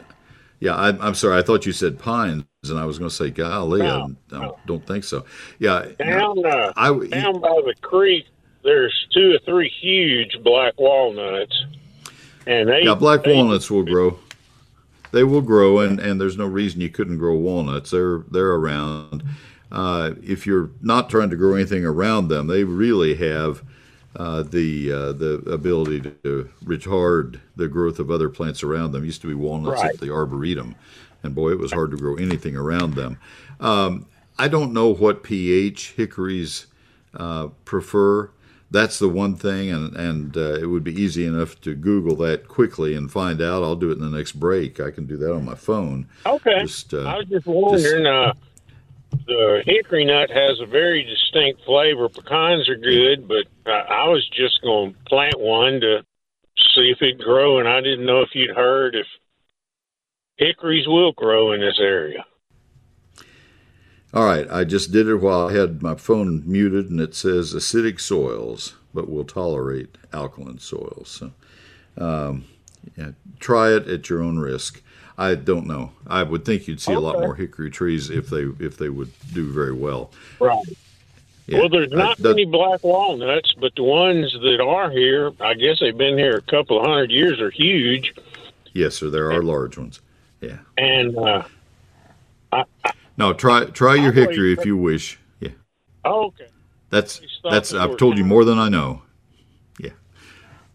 Yeah, 0.59 0.75
I, 0.75 0.87
I'm 1.05 1.13
sorry. 1.13 1.37
I 1.37 1.43
thought 1.43 1.67
you 1.67 1.71
said 1.71 1.99
pines, 1.99 2.43
and 2.67 2.79
I 2.79 2.85
was 2.85 2.97
going 2.97 3.09
to 3.09 3.15
say, 3.15 3.29
golly, 3.29 3.81
I, 3.81 3.85
No, 3.85 4.15
I 4.31 4.39
no. 4.39 4.57
don't 4.65 4.85
think 4.87 5.03
so. 5.03 5.23
Yeah, 5.59 5.85
Down, 5.99 6.43
uh, 6.43 6.73
I, 6.75 6.87
down 6.89 7.39
by 7.39 7.61
the 7.63 7.75
creek, 7.81 8.25
there's 8.63 9.07
two 9.13 9.35
or 9.35 9.39
three 9.45 9.69
huge 9.69 10.35
black 10.43 10.73
walnuts, 10.79 11.55
and 12.47 12.69
they 12.69 12.83
yeah, 12.83 12.95
black 12.95 13.23
they- 13.23 13.33
walnuts 13.35 13.69
will 13.69 13.83
grow. 13.83 14.17
They 15.11 15.23
will 15.23 15.41
grow, 15.41 15.79
and, 15.79 15.99
and 16.01 16.19
there's 16.19 16.37
no 16.37 16.45
reason 16.45 16.81
you 16.81 16.89
couldn't 16.89 17.17
grow 17.17 17.35
walnuts. 17.35 17.91
They're 17.91 18.23
they're 18.29 18.51
around. 18.51 19.23
Uh, 19.71 20.11
if 20.21 20.45
you're 20.45 20.69
not 20.81 21.09
trying 21.09 21.29
to 21.29 21.35
grow 21.37 21.55
anything 21.55 21.85
around 21.85 22.27
them, 22.27 22.47
they 22.47 22.63
really 22.65 23.15
have 23.15 23.63
uh, 24.17 24.43
the 24.43 24.91
uh, 24.91 25.11
the 25.13 25.35
ability 25.51 26.01
to 26.23 26.49
retard 26.63 27.39
the 27.55 27.67
growth 27.69 27.99
of 27.99 28.11
other 28.11 28.27
plants 28.29 28.63
around 28.63 28.91
them. 28.91 29.05
Used 29.05 29.21
to 29.21 29.27
be 29.27 29.33
walnuts 29.33 29.81
Right. 29.81 29.93
at 29.93 29.99
the 30.01 30.11
arboretum, 30.13 30.75
and 31.23 31.33
boy, 31.33 31.51
it 31.51 31.59
was 31.59 31.71
hard 31.71 31.91
to 31.91 31.97
grow 31.97 32.15
anything 32.15 32.55
around 32.57 32.95
them. 32.95 33.17
Um, 33.61 34.07
I 34.37 34.47
don't 34.49 34.73
know 34.73 34.93
what 34.93 35.23
pH 35.23 35.93
hickories 35.93 36.67
uh, 37.15 37.47
prefer. 37.63 38.29
That's 38.69 38.99
the 38.99 39.07
one 39.07 39.35
thing, 39.35 39.69
and 39.71 39.95
and 39.95 40.35
uh, 40.35 40.55
it 40.55 40.65
would 40.65 40.83
be 40.83 40.93
easy 40.93 41.25
enough 41.25 41.59
to 41.61 41.73
Google 41.73 42.15
that 42.17 42.47
quickly 42.47 42.95
and 42.95 43.09
find 43.09 43.41
out. 43.41 43.63
I'll 43.63 43.77
do 43.77 43.91
it 43.91 43.97
in 43.97 44.11
the 44.11 44.17
next 44.17 44.33
break. 44.33 44.79
I 44.79 44.91
can 44.91 45.05
do 45.05 45.15
that 45.17 45.33
on 45.33 45.45
my 45.45 45.55
phone. 45.55 46.07
Okay. 46.25 46.61
Just, 46.63 46.93
uh, 46.93 47.03
I 47.03 47.17
was 47.17 47.27
just 47.27 47.45
wondering. 47.47 48.05
uh, 48.05 48.33
the 49.25 49.63
hickory 49.65 50.05
nut 50.05 50.29
has 50.29 50.59
a 50.59 50.65
very 50.65 51.03
distinct 51.03 51.63
flavor. 51.65 52.09
Pecans 52.09 52.67
are 52.69 52.75
good, 52.75 53.27
but 53.27 53.45
uh, 53.65 53.85
I 53.89 54.09
was 54.09 54.27
just 54.29 54.61
going 54.61 54.93
to 54.93 54.99
plant 55.05 55.39
one 55.39 55.79
to 55.81 56.03
see 56.75 56.91
if 56.93 57.01
it'd 57.01 57.19
grow, 57.19 57.59
and 57.59 57.67
I 57.67 57.81
didn't 57.81 58.05
know 58.05 58.21
if 58.21 58.29
you'd 58.33 58.55
heard 58.55 58.95
if 58.95 59.07
hickories 60.35 60.87
will 60.87 61.13
grow 61.13 61.53
in 61.53 61.61
this 61.61 61.79
area. 61.79 62.25
All 64.13 64.23
right, 64.25 64.47
I 64.49 64.63
just 64.63 64.91
did 64.91 65.07
it 65.07 65.17
while 65.17 65.47
I 65.49 65.53
had 65.53 65.81
my 65.83 65.95
phone 65.95 66.41
muted, 66.45 66.89
and 66.89 66.99
it 67.01 67.13
says 67.13 67.53
acidic 67.53 67.99
soils, 67.99 68.75
but 68.93 69.09
will 69.09 69.25
tolerate 69.25 69.97
alkaline 70.13 70.59
soils. 70.59 71.09
So, 71.09 72.03
um, 72.03 72.45
yeah, 72.97 73.11
try 73.39 73.71
it 73.73 73.87
at 73.87 74.09
your 74.09 74.21
own 74.23 74.39
risk. 74.39 74.81
I 75.17 75.35
don't 75.35 75.67
know. 75.67 75.91
I 76.05 76.23
would 76.23 76.45
think 76.45 76.67
you'd 76.67 76.79
see 76.79 76.93
a 76.93 76.99
lot 76.99 77.19
more 77.19 77.35
hickory 77.35 77.69
trees 77.71 78.09
if 78.09 78.29
they 78.29 78.43
if 78.59 78.77
they 78.77 78.89
would 78.89 79.11
do 79.33 79.51
very 79.51 79.73
well. 79.73 80.11
Right. 80.39 80.63
Yeah, 81.47 81.59
well, 81.59 81.69
there's 81.69 81.91
I- 81.91 81.95
not 81.95 82.17
that- 82.17 82.29
many 82.29 82.45
black 82.45 82.83
walnuts, 82.83 83.53
but 83.59 83.73
the 83.75 83.83
ones 83.83 84.31
that 84.33 84.61
are 84.61 84.89
here, 84.91 85.31
I 85.41 85.53
guess 85.55 85.79
they've 85.79 85.97
been 85.97 86.17
here 86.17 86.37
a 86.37 86.41
couple 86.41 86.79
of 86.79 86.85
hundred 86.85 87.11
years, 87.11 87.39
are 87.41 87.49
huge. 87.49 88.13
Yes, 88.73 88.95
sir. 88.95 89.09
There 89.09 89.31
are 89.31 89.41
large 89.41 89.77
ones. 89.77 90.01
Yeah. 90.39 90.57
And 90.77 91.17
uh, 91.17 92.63
No, 93.17 93.33
try 93.33 93.65
try 93.65 93.95
your 93.95 94.11
hickory 94.11 94.53
if 94.53 94.65
you 94.65 94.77
wish. 94.77 95.19
Yeah. 95.39 95.49
okay, 96.05 96.47
That's 96.89 97.19
that's. 97.43 97.73
I've 97.73 97.97
told 97.97 98.17
you 98.17 98.23
more 98.23 98.45
than 98.45 98.59
I 98.59 98.69
know. 98.69 99.01
Yeah. 99.79 99.91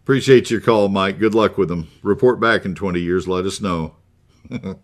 Appreciate 0.03 0.51
your 0.51 0.61
call, 0.61 0.89
Mike. 0.89 1.19
Good 1.19 1.33
luck 1.33 1.57
with 1.57 1.69
them. 1.69 1.87
Report 2.01 2.39
back 2.39 2.65
in 2.65 2.75
20 2.75 2.99
years. 2.99 3.27
Let 3.27 3.45
us 3.45 3.61
know. 3.61 3.95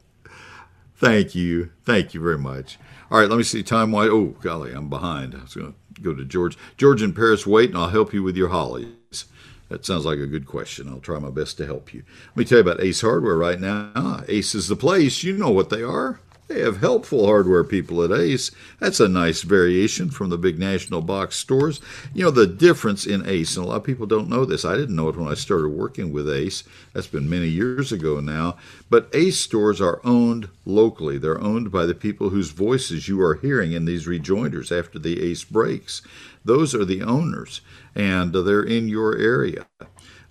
Thank 0.96 1.36
you. 1.36 1.72
Thank 1.84 2.14
you 2.14 2.22
very 2.22 2.38
much. 2.38 2.78
All 3.12 3.20
right, 3.20 3.30
let 3.30 3.38
me 3.38 3.44
see 3.44 3.64
time 3.64 3.92
wise. 3.92 4.10
Oh, 4.10 4.36
golly, 4.42 4.72
I'm 4.72 4.90
behind. 4.90 5.34
I 5.34 5.42
was 5.42 5.56
going 5.56 5.74
to 5.96 6.02
go 6.02 6.14
to 6.14 6.26
George. 6.26 6.58
George 6.78 7.02
and 7.02 7.16
Paris, 7.16 7.48
wait, 7.48 7.70
and 7.70 7.78
I'll 7.78 7.90
help 7.90 8.14
you 8.14 8.22
with 8.22 8.38
your 8.38 8.50
hollies. 8.50 9.26
That 9.70 9.86
sounds 9.86 10.06
like 10.06 10.20
a 10.20 10.28
good 10.28 10.46
question. 10.46 10.90
I'll 10.90 11.00
try 11.00 11.20
my 11.20 11.30
best 11.30 11.58
to 11.58 11.66
help 11.66 11.94
you. 11.94 12.04
Let 12.30 12.38
me 12.38 12.46
tell 12.46 12.58
you 12.58 12.64
about 12.64 12.84
Ace 12.84 13.02
Hardware 13.02 13.38
right 13.38 13.60
now. 13.60 14.24
Ace 14.28 14.54
is 14.56 14.68
the 14.68 14.76
place. 14.76 15.24
You 15.24 15.38
know 15.38 15.52
what 15.52 15.70
they 15.70 15.84
are. 15.84 16.20
They 16.50 16.62
have 16.62 16.78
helpful 16.78 17.28
hardware 17.28 17.64
people 17.64 18.04
at 18.04 18.12
Ace. 18.12 18.50
That's 18.80 19.00
a 19.00 19.08
nice 19.08 19.44
variation 19.44 20.10
from 20.10 20.32
the 20.32 20.38
big 20.38 20.58
national 20.58 21.02
box 21.02 21.36
stores. 21.36 21.80
You 22.12 22.24
know, 22.26 22.32
the 22.32 22.48
difference 22.48 23.06
in 23.06 23.24
Ace, 23.30 23.56
and 23.56 23.68
a 23.68 23.70
lot 23.70 23.76
of 23.76 23.84
people 23.84 24.08
don't 24.08 24.30
know 24.30 24.46
this. 24.46 24.66
I 24.66 24.76
didn't 24.76 24.96
know 24.96 25.10
it 25.10 25.16
when 25.16 25.28
I 25.28 25.36
started 25.36 25.70
working 25.70 26.12
with 26.12 26.28
Ace. 26.28 26.64
That's 26.92 27.06
been 27.06 27.30
many 27.30 27.50
years 27.50 27.92
ago 27.92 28.20
now. 28.20 28.58
But 28.90 29.12
Ace 29.14 29.40
stores 29.40 29.80
are 29.80 30.02
owned 30.04 30.50
locally. 30.66 31.20
They're 31.20 31.40
owned 31.40 31.72
by 31.72 31.86
the 31.86 31.94
people 31.94 32.32
whose 32.32 32.50
voices 32.50 33.08
you 33.08 33.22
are 33.22 33.36
hearing 33.36 33.74
in 33.74 33.86
these 33.86 34.08
rejoinders 34.08 34.72
after 34.72 34.98
the 34.98 35.22
Ace 35.22 35.44
breaks. 35.44 36.02
Those 36.44 36.74
are 36.74 36.86
the 36.86 37.04
owners, 37.04 37.62
and 37.94 38.34
they're 38.34 38.64
in 38.64 38.88
your 38.88 39.16
area. 39.16 39.68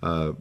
Uh, 0.03 0.33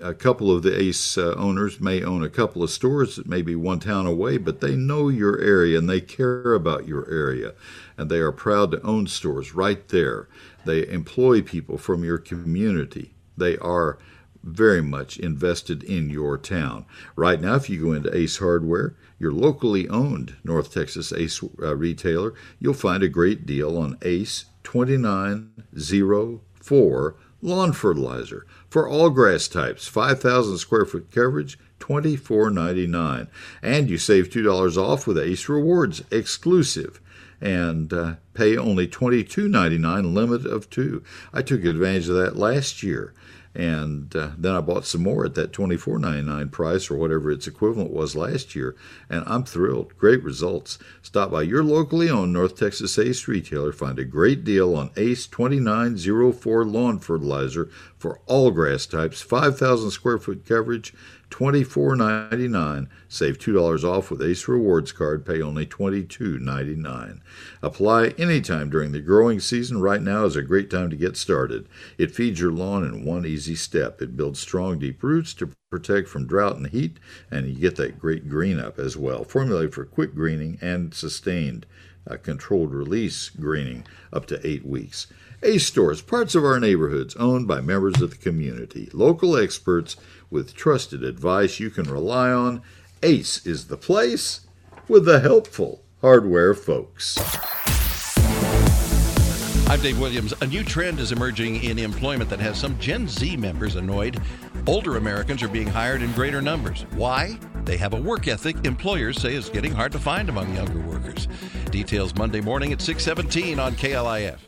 a 0.00 0.14
couple 0.14 0.50
of 0.50 0.62
the 0.62 0.80
ACE 0.80 1.18
uh, 1.18 1.34
owners 1.36 1.78
may 1.80 2.02
own 2.02 2.22
a 2.22 2.30
couple 2.30 2.62
of 2.62 2.70
stores 2.70 3.16
that 3.16 3.26
may 3.26 3.42
be 3.42 3.56
one 3.56 3.80
town 3.80 4.06
away, 4.06 4.38
but 4.38 4.60
they 4.60 4.76
know 4.76 5.08
your 5.08 5.40
area 5.40 5.76
and 5.78 5.88
they 5.88 6.00
care 6.00 6.54
about 6.54 6.86
your 6.86 7.10
area. 7.10 7.54
And 7.96 8.08
they 8.10 8.18
are 8.18 8.30
proud 8.32 8.70
to 8.72 8.82
own 8.82 9.06
stores 9.08 9.54
right 9.54 9.86
there. 9.88 10.28
They 10.64 10.86
employ 10.86 11.42
people 11.42 11.78
from 11.78 12.04
your 12.04 12.18
community. 12.18 13.14
They 13.36 13.58
are 13.58 13.98
very 14.44 14.82
much 14.82 15.18
invested 15.18 15.82
in 15.84 16.10
your 16.10 16.36
town. 16.38 16.84
Right 17.16 17.40
now, 17.40 17.54
if 17.54 17.70
you 17.70 17.82
go 17.82 17.92
into 17.92 18.16
Ace 18.16 18.38
Hardware, 18.38 18.94
your 19.18 19.32
locally 19.32 19.88
owned 19.88 20.36
North 20.44 20.74
Texas 20.74 21.12
Ace 21.12 21.42
uh, 21.42 21.74
retailer, 21.76 22.34
you'll 22.58 22.74
find 22.74 23.02
a 23.02 23.08
great 23.08 23.46
deal 23.46 23.78
on 23.78 23.96
Ace 24.02 24.44
2904 24.64 27.16
lawn 27.42 27.72
fertilizer 27.72 28.46
for 28.72 28.88
all 28.88 29.10
grass 29.10 29.48
types, 29.48 29.86
5,000 29.86 30.56
square 30.56 30.86
foot 30.86 31.10
coverage, 31.10 31.58
$24.99. 31.78 33.28
And 33.60 33.90
you 33.90 33.98
save 33.98 34.30
$2 34.30 34.78
off 34.78 35.06
with 35.06 35.18
Ace 35.18 35.46
Rewards 35.46 36.02
exclusive 36.10 36.98
and 37.38 37.92
uh, 37.92 38.14
pay 38.32 38.56
only 38.56 38.88
$22.99 38.88 40.14
limit 40.14 40.46
of 40.46 40.70
two. 40.70 41.04
I 41.34 41.42
took 41.42 41.66
advantage 41.66 42.08
of 42.08 42.16
that 42.16 42.36
last 42.36 42.82
year 42.82 43.12
and 43.54 44.14
uh, 44.16 44.30
then 44.38 44.54
I 44.54 44.60
bought 44.60 44.86
some 44.86 45.02
more 45.02 45.24
at 45.26 45.34
that 45.34 45.52
twenty 45.52 45.76
four 45.76 45.98
ninety 45.98 46.22
nine 46.22 46.48
price 46.48 46.90
or 46.90 46.96
whatever 46.96 47.30
its 47.30 47.46
equivalent 47.46 47.90
was 47.90 48.16
last 48.16 48.54
year, 48.54 48.74
and 49.10 49.24
I'm 49.26 49.44
thrilled. 49.44 49.96
Great 49.98 50.22
results. 50.22 50.78
Stop 51.02 51.30
by 51.30 51.42
your 51.42 51.62
locally 51.62 52.08
owned 52.08 52.32
North 52.32 52.56
Texas 52.56 52.98
Ace 52.98 53.28
retailer. 53.28 53.72
Find 53.72 53.98
a 53.98 54.04
great 54.04 54.44
deal 54.44 54.74
on 54.74 54.90
Ace 54.96 55.26
twenty 55.26 55.60
nine 55.60 55.98
zero 55.98 56.32
four 56.32 56.64
lawn 56.64 56.98
fertilizer 56.98 57.68
for 57.98 58.20
all 58.26 58.50
grass 58.50 58.86
types, 58.86 59.20
five 59.20 59.58
thousand 59.58 59.90
square 59.90 60.18
foot 60.18 60.46
coverage, 60.46 60.94
$24.99. 61.32 62.88
Save 63.08 63.38
$2 63.38 63.84
off 63.84 64.10
with 64.10 64.22
Ace 64.22 64.46
Rewards 64.46 64.92
card. 64.92 65.24
Pay 65.24 65.40
only 65.40 65.66
$22.99. 65.66 67.20
Apply 67.62 68.08
anytime 68.18 68.70
during 68.70 68.92
the 68.92 69.00
growing 69.00 69.40
season. 69.40 69.80
Right 69.80 70.02
now 70.02 70.24
is 70.26 70.36
a 70.36 70.42
great 70.42 70.70
time 70.70 70.90
to 70.90 70.96
get 70.96 71.16
started. 71.16 71.66
It 71.98 72.14
feeds 72.14 72.40
your 72.40 72.52
lawn 72.52 72.84
in 72.84 73.04
one 73.04 73.24
easy 73.24 73.56
step. 73.56 74.02
It 74.02 74.16
builds 74.16 74.40
strong, 74.40 74.78
deep 74.78 75.02
roots 75.02 75.32
to 75.34 75.50
protect 75.70 76.08
from 76.08 76.26
drought 76.26 76.56
and 76.56 76.66
heat, 76.68 76.98
and 77.30 77.48
you 77.48 77.54
get 77.54 77.76
that 77.76 77.98
great 77.98 78.28
green 78.28 78.60
up 78.60 78.78
as 78.78 78.96
well. 78.96 79.24
Formulated 79.24 79.74
for 79.74 79.86
quick 79.86 80.14
greening 80.14 80.58
and 80.60 80.92
sustained 80.92 81.64
uh, 82.08 82.16
controlled 82.16 82.74
release 82.74 83.30
greening 83.30 83.86
up 84.12 84.26
to 84.26 84.46
eight 84.46 84.66
weeks. 84.66 85.06
Ace 85.44 85.66
stores, 85.66 86.02
parts 86.02 86.36
of 86.36 86.44
our 86.44 86.60
neighborhoods 86.60 87.16
owned 87.16 87.48
by 87.48 87.60
members 87.60 88.00
of 88.00 88.10
the 88.10 88.16
community, 88.16 88.88
local 88.92 89.36
experts 89.36 89.96
with 90.32 90.54
trusted 90.54 91.04
advice 91.04 91.60
you 91.60 91.70
can 91.70 91.84
rely 91.84 92.32
on. 92.32 92.62
Ace 93.02 93.46
is 93.46 93.66
the 93.66 93.76
place 93.76 94.40
with 94.88 95.04
the 95.04 95.20
helpful 95.20 95.84
hardware 96.00 96.54
folks. 96.54 97.18
I'm 99.68 99.80
Dave 99.80 100.00
Williams. 100.00 100.34
A 100.40 100.46
new 100.46 100.64
trend 100.64 101.00
is 101.00 101.12
emerging 101.12 101.62
in 101.62 101.78
employment 101.78 102.28
that 102.30 102.40
has 102.40 102.58
some 102.58 102.78
Gen 102.78 103.06
Z 103.08 103.36
members 103.36 103.76
annoyed. 103.76 104.20
Older 104.66 104.96
Americans 104.96 105.42
are 105.42 105.48
being 105.48 105.66
hired 105.66 106.02
in 106.02 106.12
greater 106.12 106.42
numbers. 106.42 106.84
Why? 106.90 107.38
They 107.64 107.76
have 107.76 107.94
a 107.94 108.00
work 108.00 108.26
ethic 108.26 108.56
employers 108.64 109.20
say 109.20 109.34
is 109.34 109.48
getting 109.48 109.72
hard 109.72 109.92
to 109.92 109.98
find 109.98 110.28
among 110.28 110.54
younger 110.54 110.80
workers. 110.80 111.28
Details 111.70 112.14
Monday 112.14 112.40
morning 112.40 112.72
at 112.72 112.80
617 112.80 113.58
on 113.58 113.74
KLIF. 113.74 114.38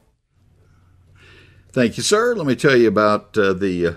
Thank 1.72 1.96
you, 1.96 2.02
sir. 2.02 2.34
Let 2.34 2.46
me 2.46 2.54
tell 2.54 2.76
you 2.76 2.88
about 2.88 3.36
uh, 3.38 3.52
the 3.52 3.86
uh, 3.86 3.92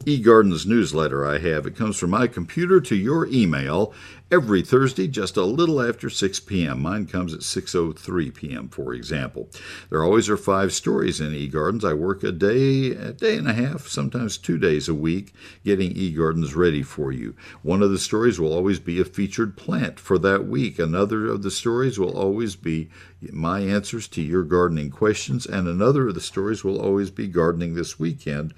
eGardens 0.00 0.66
newsletter 0.66 1.26
I 1.26 1.38
have. 1.38 1.66
It 1.66 1.76
comes 1.76 1.98
from 1.98 2.10
my 2.10 2.26
computer 2.26 2.80
to 2.80 2.96
your 2.96 3.26
email 3.26 3.94
every 4.30 4.62
Thursday 4.62 5.06
just 5.06 5.36
a 5.36 5.44
little 5.44 5.82
after 5.82 6.08
6 6.08 6.40
p.m. 6.40 6.80
Mine 6.80 7.06
comes 7.06 7.34
at 7.34 7.40
6:03 7.40 8.34
p.m. 8.34 8.68
for 8.68 8.94
example. 8.94 9.50
There 9.90 10.02
always 10.02 10.30
are 10.30 10.38
5 10.38 10.72
stories 10.72 11.20
in 11.20 11.32
eGardens. 11.32 11.84
I 11.84 11.92
work 11.92 12.24
a 12.24 12.32
day, 12.32 12.92
a 12.92 13.12
day 13.12 13.36
and 13.36 13.46
a 13.46 13.52
half, 13.52 13.86
sometimes 13.86 14.38
2 14.38 14.58
days 14.58 14.88
a 14.88 14.94
week 14.94 15.34
getting 15.64 15.92
eGardens 15.92 16.56
ready 16.56 16.82
for 16.82 17.12
you. 17.12 17.36
One 17.62 17.82
of 17.82 17.90
the 17.90 17.98
stories 17.98 18.40
will 18.40 18.54
always 18.54 18.78
be 18.80 18.98
a 19.00 19.04
featured 19.04 19.56
plant 19.56 20.00
for 20.00 20.18
that 20.18 20.46
week. 20.46 20.78
Another 20.78 21.26
of 21.26 21.42
the 21.42 21.50
stories 21.50 21.98
will 21.98 22.16
always 22.16 22.56
be 22.56 22.88
my 23.30 23.60
answers 23.60 24.08
to 24.08 24.22
your 24.22 24.42
gardening 24.42 24.90
questions 24.90 25.46
and 25.46 25.68
another 25.68 26.08
of 26.08 26.14
the 26.14 26.20
stories 26.20 26.64
will 26.64 26.80
always 26.80 27.10
be 27.10 27.28
gardening 27.28 27.74
this 27.74 27.98
weekend 27.98 28.52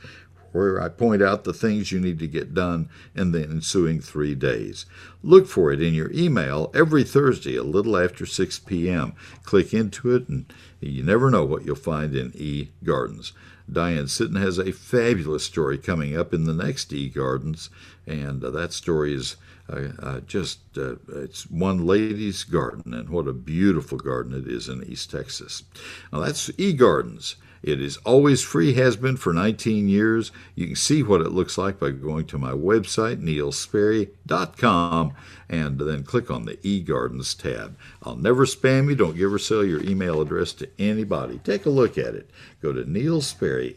where 0.55 0.81
I 0.81 0.89
point 0.89 1.21
out 1.21 1.43
the 1.43 1.53
things 1.53 1.91
you 1.91 1.99
need 1.99 2.21
to 2.21 2.29
get 2.29 2.55
done 2.55 2.89
in 3.13 3.33
the 3.33 3.43
ensuing 3.43 4.01
three 4.01 4.37
days. 4.37 4.87
Look 5.21 5.49
for 5.49 5.73
it 5.73 5.83
in 5.83 5.95
your 5.95 6.13
email 6.13 6.71
every 6.73 7.03
Thursday, 7.03 7.57
a 7.57 7.65
little 7.65 7.97
after 7.97 8.25
6 8.25 8.61
p.m. 8.61 9.15
Click 9.43 9.75
into 9.75 10.15
it, 10.15 10.29
and 10.29 10.47
you 10.79 11.03
never 11.03 11.29
know 11.29 11.45
what 11.45 11.65
you'll 11.65 11.75
find 11.75 12.15
in 12.15 12.31
E 12.37 12.69
Gardens. 12.85 13.33
Diane 13.71 14.05
Sitton 14.05 14.41
has 14.41 14.59
a 14.59 14.71
fabulous 14.71 15.43
story 15.43 15.77
coming 15.77 16.17
up 16.17 16.33
in 16.33 16.45
the 16.45 16.55
next 16.55 16.93
E 16.93 17.09
Gardens, 17.09 17.69
and 18.07 18.43
uh, 18.43 18.51
that 18.51 18.73
story 18.73 19.13
is. 19.13 19.37
Uh, 19.67 19.93
uh, 19.99 20.21
just 20.21 20.59
uh, 20.77 20.97
it's 21.09 21.51
one 21.51 21.87
lady's 21.87 22.45
garden, 22.45 22.93
and 22.93 23.09
what 23.09 23.27
a 23.27 23.33
beautiful 23.33 23.97
garden 23.97 24.35
it 24.35 24.47
is 24.47 24.69
in 24.69 24.85
East 24.85 25.11
Texas. 25.11 25.63
Now 26.13 26.21
that's 26.21 26.51
E 26.59 26.75
Gardens. 26.75 27.37
It 27.65 27.81
is 27.81 27.97
always 27.99 28.43
free, 28.43 28.75
has 28.75 28.95
been 28.97 29.17
for 29.17 29.33
19 29.33 29.89
years. 29.89 30.33
You 30.55 30.67
can 30.67 30.77
see 30.77 31.03
what 31.03 31.23
it 31.23 31.31
looks 31.31 31.57
like 31.57 31.81
by 31.81 31.93
going 31.93 32.27
to 32.27 32.37
my 32.37 32.51
website, 32.51 33.23
neilsperry.com, 33.23 35.15
and 35.49 35.79
then 35.79 36.03
click 36.03 36.31
on 36.31 36.45
the 36.45 36.57
eGardens 36.57 37.35
tab. 37.35 37.79
I'll 38.03 38.17
never 38.17 38.45
spam 38.45 38.91
you. 38.91 38.97
Don't 38.97 39.17
give 39.17 39.33
or 39.33 39.39
sell 39.39 39.65
your 39.65 39.83
email 39.83 40.21
address 40.21 40.53
to 40.55 40.69
anybody. 40.79 41.39
Take 41.39 41.65
a 41.65 41.71
look 41.71 41.97
at 41.97 42.15
it. 42.15 42.29
Go 42.61 42.75
to 42.75 42.85
Neil 42.85 43.23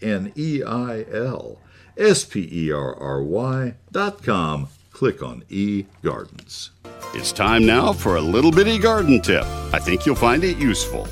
N 0.02 0.34
E 0.36 0.64
I 0.64 1.06
L 1.10 1.62
S 1.98 2.26
P 2.26 2.50
E 2.52 2.72
R 2.72 2.94
R 2.94 3.24
Y 3.24 3.76
dot 3.94 4.22
com. 4.22 4.68
Click 4.92 5.24
on 5.24 5.44
eGardens. 5.44 6.72
It's 7.14 7.32
time 7.32 7.66
now 7.66 7.94
for 7.94 8.18
a 8.18 8.22
little 8.22 8.52
bitty 8.52 8.80
garden 8.80 9.22
tip. 9.22 9.46
I 9.72 9.80
think 9.80 10.06
you'll 10.06 10.16
find 10.16 10.44
it 10.44 10.58
useful. 10.58 11.08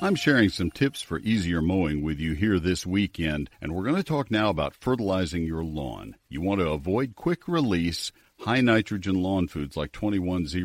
I'm 0.00 0.14
sharing 0.14 0.48
some 0.48 0.70
tips 0.70 1.02
for 1.02 1.18
easier 1.18 1.60
mowing 1.60 2.02
with 2.02 2.20
you 2.20 2.34
here 2.34 2.60
this 2.60 2.86
weekend, 2.86 3.50
and 3.60 3.74
we're 3.74 3.82
going 3.82 3.96
to 3.96 4.04
talk 4.04 4.30
now 4.30 4.48
about 4.48 4.76
fertilizing 4.76 5.42
your 5.42 5.64
lawn. 5.64 6.14
You 6.28 6.40
want 6.40 6.60
to 6.60 6.68
avoid 6.68 7.16
quick 7.16 7.48
release 7.48 8.12
high 8.42 8.60
nitrogen 8.60 9.20
lawn 9.20 9.48
foods 9.48 9.76
like 9.76 9.90
2100 9.90 10.64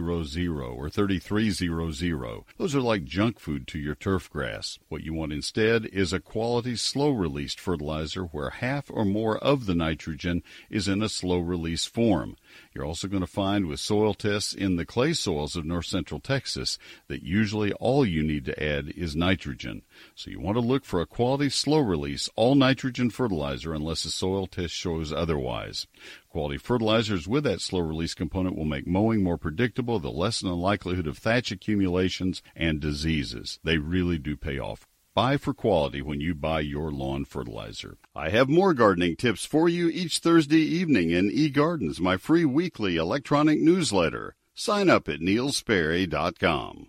or 0.62 0.90
3300. 0.90 2.44
Those 2.58 2.76
are 2.76 2.82
like 2.82 3.04
junk 3.04 3.40
food 3.40 3.68
to 3.70 3.80
your 3.80 3.96
turf 3.96 4.30
grass. 4.30 4.78
What 4.90 5.04
you 5.04 5.14
want 5.14 5.34
instead 5.34 5.88
is 5.88 6.14
a 6.14 6.20
quality 6.20 6.76
slow 6.76 7.10
released 7.10 7.60
fertilizer 7.60 8.26
where 8.26 8.52
half 8.52 8.92
or 8.92 9.06
more 9.06 9.40
of 9.40 9.66
the 9.66 9.74
nitrogen 9.74 10.44
is 10.70 10.88
in 10.88 11.02
a 11.02 11.10
slow 11.10 11.40
release 11.40 11.86
form. 11.86 12.36
You're 12.74 12.86
also 12.86 13.08
going 13.08 13.22
to 13.22 13.28
find 13.28 13.68
with 13.68 13.80
soil 13.80 14.14
tests 14.14 14.54
in 14.54 14.76
the 14.76 14.86
clay 14.86 15.14
soils 15.14 15.56
of 15.56 15.66
north 15.66 15.86
central 15.86 16.20
Texas 16.20 16.78
that 17.08 17.24
usually 17.24 17.72
all 17.74 18.06
you 18.06 18.24
need 18.24 18.46
to 18.46 18.64
add 18.64 18.90
is 18.96 19.16
nitrogen. 19.16 19.84
So 20.16 20.32
you 20.32 20.40
want 20.40 20.56
to 20.56 20.62
look 20.62 20.86
for 20.86 21.02
a 21.02 21.06
quality 21.06 21.50
slow 21.50 21.80
release 21.80 22.30
all 22.36 22.56
nitrogen 22.56 23.10
fertilizer 23.10 23.74
unless 23.74 24.06
a 24.06 24.12
soil 24.12 24.48
test 24.48 24.74
shows 24.74 25.14
otherwise. 25.14 25.88
Quality 26.30 26.58
fertilizers 26.58 27.28
with 27.28 27.44
that 27.44 27.62
slow 27.62 27.82
release 27.82 28.14
component 28.14 28.58
will 28.58 28.66
make 28.66 28.88
mowing 28.88 29.24
more 29.24 29.38
predictable, 29.38 30.00
they'll 30.00 30.18
lessen 30.18 30.50
the 30.50 30.56
likelihood 30.56 31.08
of 31.08 31.18
thatch 31.18 31.52
accumulations 31.52 32.42
and 32.56 32.80
diseases. 32.80 33.60
They 33.64 33.78
really 33.78 34.18
do 34.18 34.36
pay 34.36 34.60
off. 34.60 34.88
Buy 35.16 35.38
for 35.38 35.54
quality 35.54 36.02
when 36.02 36.22
you 36.22 36.34
buy 36.34 36.62
your 36.62 36.92
lawn 36.92 37.24
fertilizer. 37.24 37.98
I 38.16 38.30
have 38.30 38.50
more 38.50 38.74
gardening 38.74 39.16
tips 39.16 39.46
for 39.46 39.70
you 39.70 39.88
each 39.90 40.18
Thursday 40.18 40.62
evening 40.62 41.12
in 41.12 41.30
eGardens, 41.30 42.00
my 42.00 42.18
free 42.18 42.46
weekly 42.46 42.96
electronic 42.96 43.60
newsletter. 43.60 44.36
Sign 44.56 44.90
up 44.90 45.08
at 45.08 45.20
neilsperry.com. 45.20 46.88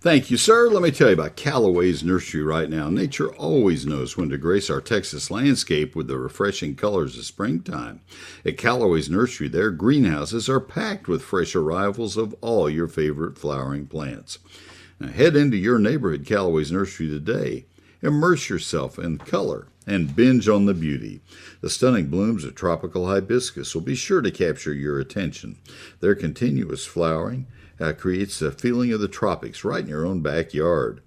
Thank 0.00 0.30
you, 0.30 0.36
sir. 0.36 0.68
Let 0.68 0.84
me 0.84 0.92
tell 0.92 1.08
you 1.08 1.14
about 1.14 1.34
Callaway's 1.34 2.04
Nursery 2.04 2.44
right 2.44 2.70
now. 2.70 2.88
Nature 2.88 3.34
always 3.34 3.84
knows 3.84 4.16
when 4.16 4.28
to 4.28 4.38
grace 4.38 4.70
our 4.70 4.80
Texas 4.80 5.28
landscape 5.28 5.96
with 5.96 6.06
the 6.06 6.16
refreshing 6.16 6.76
colors 6.76 7.18
of 7.18 7.24
springtime. 7.24 8.00
At 8.46 8.58
Callaway's 8.58 9.10
Nursery, 9.10 9.48
their 9.48 9.72
greenhouses 9.72 10.48
are 10.48 10.60
packed 10.60 11.08
with 11.08 11.22
fresh 11.22 11.56
arrivals 11.56 12.16
of 12.16 12.32
all 12.40 12.70
your 12.70 12.86
favorite 12.86 13.36
flowering 13.36 13.88
plants. 13.88 14.38
Now, 15.00 15.08
head 15.08 15.34
into 15.34 15.56
your 15.56 15.80
neighborhood 15.80 16.24
Callaway's 16.24 16.70
Nursery 16.70 17.08
today. 17.08 17.66
Immerse 18.00 18.48
yourself 18.48 19.00
in 19.00 19.18
color 19.18 19.66
and 19.84 20.14
binge 20.14 20.48
on 20.48 20.66
the 20.66 20.74
beauty. 20.74 21.22
The 21.60 21.70
stunning 21.70 22.06
blooms 22.06 22.44
of 22.44 22.54
tropical 22.54 23.08
hibiscus 23.08 23.74
will 23.74 23.82
be 23.82 23.96
sure 23.96 24.22
to 24.22 24.30
capture 24.30 24.72
your 24.72 25.00
attention. 25.00 25.56
Their 25.98 26.14
continuous 26.14 26.86
flowering 26.86 27.48
uh, 27.80 27.92
creates 27.92 28.42
a 28.42 28.50
feeling 28.50 28.92
of 28.92 29.00
the 29.00 29.08
tropics 29.08 29.64
right 29.64 29.82
in 29.82 29.88
your 29.88 30.06
own 30.06 30.20
backyard. 30.20 31.00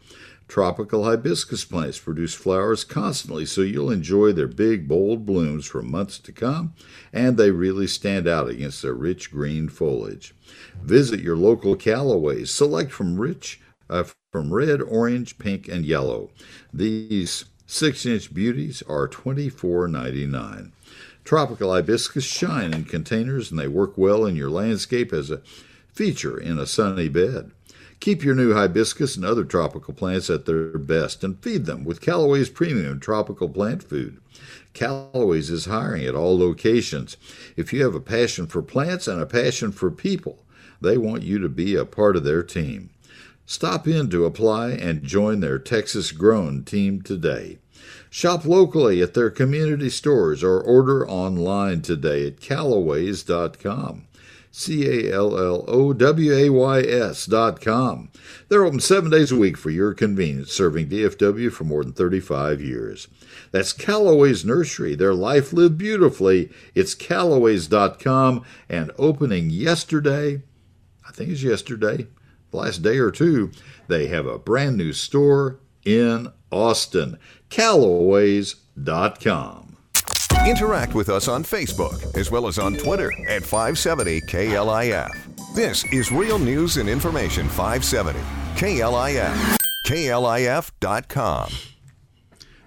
Tropical 0.51 1.05
hibiscus 1.05 1.63
plants 1.63 1.97
produce 1.97 2.33
flowers 2.33 2.83
constantly, 2.83 3.45
so 3.45 3.61
you'll 3.61 3.89
enjoy 3.89 4.33
their 4.33 4.49
big, 4.49 4.85
bold 4.85 5.25
blooms 5.25 5.65
for 5.65 5.81
months 5.81 6.19
to 6.19 6.33
come, 6.33 6.73
and 7.13 7.37
they 7.37 7.51
really 7.51 7.87
stand 7.87 8.27
out 8.27 8.49
against 8.49 8.81
their 8.81 8.93
rich 8.93 9.31
green 9.31 9.69
foliage. 9.69 10.35
Visit 10.83 11.21
your 11.21 11.37
local 11.37 11.77
Callaways. 11.77 12.49
Select 12.49 12.91
from 12.91 13.17
rich, 13.17 13.61
uh, 13.89 14.03
from 14.33 14.53
red, 14.53 14.81
orange, 14.81 15.37
pink, 15.37 15.69
and 15.69 15.85
yellow. 15.85 16.31
These 16.73 17.45
six-inch 17.65 18.33
beauties 18.33 18.83
are 18.89 19.07
$24.99. 19.07 20.71
Tropical 21.23 21.71
hibiscus 21.71 22.25
shine 22.25 22.73
in 22.73 22.83
containers, 22.83 23.51
and 23.51 23.59
they 23.59 23.69
work 23.69 23.97
well 23.97 24.25
in 24.25 24.35
your 24.35 24.49
landscape 24.49 25.13
as 25.13 25.31
a 25.31 25.41
feature 25.93 26.37
in 26.37 26.57
a 26.57 26.65
sunny 26.65 27.09
bed. 27.09 27.51
Keep 27.99 28.23
your 28.23 28.33
new 28.33 28.53
hibiscus 28.53 29.15
and 29.15 29.23
other 29.23 29.43
tropical 29.43 29.93
plants 29.93 30.29
at 30.29 30.45
their 30.45 30.77
best 30.77 31.23
and 31.23 31.37
feed 31.43 31.65
them 31.65 31.83
with 31.83 32.01
Callaway's 32.01 32.49
premium 32.49 32.99
tropical 32.99 33.47
plant 33.47 33.83
food. 33.83 34.19
Callaway's 34.73 35.51
is 35.51 35.65
hiring 35.65 36.05
at 36.05 36.15
all 36.15 36.37
locations. 36.37 37.15
If 37.55 37.71
you 37.71 37.83
have 37.83 37.93
a 37.93 37.99
passion 37.99 38.47
for 38.47 38.63
plants 38.63 39.07
and 39.07 39.21
a 39.21 39.27
passion 39.27 39.71
for 39.71 39.91
people, 39.91 40.43
they 40.81 40.97
want 40.97 41.21
you 41.21 41.37
to 41.39 41.49
be 41.49 41.75
a 41.75 41.85
part 41.85 42.15
of 42.15 42.23
their 42.23 42.41
team. 42.41 42.89
Stop 43.45 43.87
in 43.87 44.09
to 44.09 44.25
apply 44.25 44.71
and 44.71 45.03
join 45.03 45.39
their 45.41 45.59
Texas 45.59 46.11
Grown 46.11 46.63
team 46.63 47.01
today. 47.01 47.59
Shop 48.09 48.45
locally 48.45 49.01
at 49.01 49.13
their 49.13 49.29
community 49.29 49.89
stores 49.89 50.43
or 50.43 50.59
order 50.59 51.07
online 51.07 51.81
today 51.81 52.27
at 52.27 52.37
callaways.com. 52.37 54.07
C 54.51 54.87
A 54.87 55.13
L 55.13 55.37
L 55.37 55.63
O 55.67 55.93
W 55.93 56.33
A 56.33 56.49
Y 56.49 56.81
S 56.81 57.25
dot 57.25 57.61
com. 57.61 58.09
They're 58.49 58.65
open 58.65 58.81
seven 58.81 59.09
days 59.09 59.31
a 59.31 59.37
week 59.37 59.57
for 59.57 59.69
your 59.69 59.93
convenience, 59.93 60.51
serving 60.51 60.89
DFW 60.89 61.51
for 61.51 61.63
more 61.63 61.83
than 61.83 61.93
35 61.93 62.61
years. 62.61 63.07
That's 63.51 63.73
Callaway's 63.73 64.45
Nursery. 64.45 64.95
Their 64.95 65.13
life 65.13 65.53
lived 65.53 65.77
beautifully. 65.77 66.51
It's 66.75 66.93
Callaways.com 66.93 68.43
and 68.69 68.91
opening 68.97 69.49
yesterday, 69.49 70.41
I 71.07 71.11
think 71.11 71.31
it's 71.31 71.43
yesterday, 71.43 72.07
the 72.51 72.57
last 72.57 72.83
day 72.83 72.97
or 72.97 73.11
two, 73.11 73.51
they 73.87 74.07
have 74.07 74.25
a 74.25 74.37
brand 74.37 74.77
new 74.77 74.91
store 74.93 75.59
in 75.85 76.31
Austin. 76.51 77.17
Callaways.com. 77.49 79.70
Interact 80.47 80.95
with 80.95 81.09
us 81.09 81.27
on 81.27 81.43
Facebook 81.43 82.17
as 82.17 82.31
well 82.31 82.47
as 82.47 82.57
on 82.57 82.73
Twitter 82.75 83.11
at 83.27 83.43
570 83.43 84.21
KLIF. 84.21 85.53
This 85.53 85.83
is 85.93 86.11
Real 86.11 86.39
News 86.39 86.77
and 86.77 86.89
Information 86.89 87.47
570 87.47 88.19
KLIF. 88.55 89.57
KLIF.com. 89.85 91.51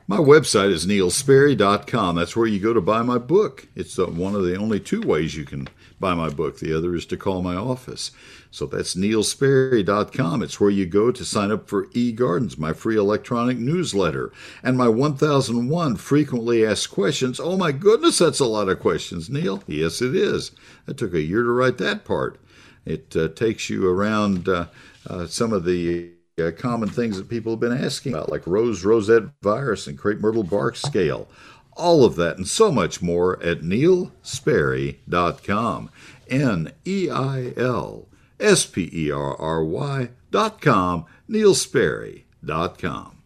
My 0.07 0.19
website 0.19 0.71
is 0.71 0.87
neilsperry.com. 0.87 2.15
That's 2.15 2.37
where 2.37 2.47
you 2.47 2.61
go 2.61 2.75
to 2.75 2.81
buy 2.81 3.03
my 3.03 3.19
book. 3.19 3.67
It's 3.75 3.99
uh, 3.99 4.07
one 4.07 4.37
of 4.37 4.45
the 4.45 4.57
only 4.57 4.79
two 4.79 5.01
ways 5.01 5.35
you 5.35 5.45
can 5.45 5.67
buy 5.99 6.15
my 6.15 6.29
book. 6.29 6.59
The 6.61 6.77
other 6.77 6.95
is 6.95 7.07
to 7.07 7.17
call 7.17 7.43
my 7.43 7.57
office. 7.57 8.13
So 8.55 8.67
that's 8.67 8.95
neilsperry.com. 8.95 10.43
It's 10.45 10.61
where 10.61 10.71
you 10.71 10.87
go 10.87 11.11
to 11.11 11.25
sign 11.25 11.51
up 11.51 11.69
for 11.69 11.89
eGardens, 11.89 12.57
my 12.57 12.73
free 12.73 12.97
electronic 12.97 13.59
newsletter, 13.59 14.31
and 14.63 14.79
my 14.79 14.87
1001 14.87 15.97
frequently 15.97 16.65
asked 16.65 16.93
questions. 16.93 17.41
Oh 17.41 17.57
my 17.57 17.73
goodness, 17.73 18.19
that's 18.19 18.39
a 18.39 18.47
lot 18.47 18.69
of 18.69 18.79
questions, 18.79 19.29
Neil. 19.29 19.61
Yes, 19.67 20.01
it 20.01 20.15
is. 20.15 20.53
It 20.87 20.97
took 20.97 21.15
a 21.15 21.21
year 21.21 21.43
to 21.43 21.51
write 21.51 21.79
that 21.79 22.05
part. 22.05 22.39
It 22.85 23.17
uh, 23.17 23.27
takes 23.31 23.69
you 23.69 23.91
around 23.91 24.49
uh, 24.49 24.67
uh, 25.11 25.27
some 25.27 25.53
of 25.53 25.65
the 25.65 26.13
uh, 26.39 26.53
common 26.57 26.89
things 26.89 27.17
that 27.17 27.29
people 27.29 27.55
have 27.55 27.61
been 27.61 27.77
asking 27.77 28.13
about, 28.13 28.31
like 28.31 28.47
rose 28.47 28.85
rosette 28.85 29.25
virus 29.43 29.89
and 29.89 29.99
crepe 29.99 30.21
myrtle 30.21 30.45
bark 30.45 30.77
scale. 30.77 31.27
All 31.73 32.05
of 32.05 32.15
that 32.15 32.37
and 32.37 32.47
so 32.47 32.71
much 32.71 33.03
more 33.03 33.43
at 33.43 33.63
neilsperry.com. 33.63 35.91
N 36.31 36.73
E 36.87 37.11
I 37.11 37.53
L 37.57 38.07
S 38.45 38.67
P 38.67 38.91
E 38.93 39.11
R 39.11 39.35
R 39.41 39.65
Y 39.65 40.11
dot 40.31 40.61
com, 40.61 41.07
neilsperry 41.29 42.25
dot 42.45 42.79
com. 42.79 43.23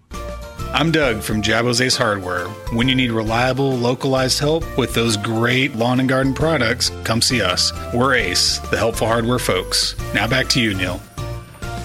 I'm 0.72 0.92
Doug 0.92 1.22
from 1.22 1.42
Jabo's 1.42 1.80
Ace 1.80 1.96
Hardware. 1.96 2.46
When 2.72 2.88
you 2.88 2.94
need 2.94 3.10
reliable, 3.10 3.72
localized 3.72 4.38
help 4.38 4.64
with 4.78 4.94
those 4.94 5.16
great 5.16 5.74
lawn 5.74 5.98
and 5.98 6.08
garden 6.08 6.34
products, 6.34 6.90
come 7.04 7.20
see 7.20 7.42
us. 7.42 7.72
We're 7.92 8.14
Ace, 8.14 8.58
the 8.70 8.76
helpful 8.76 9.08
hardware 9.08 9.38
folks. 9.40 9.96
Now 10.14 10.28
back 10.28 10.46
to 10.50 10.60
you, 10.60 10.74
Neil. 10.74 11.00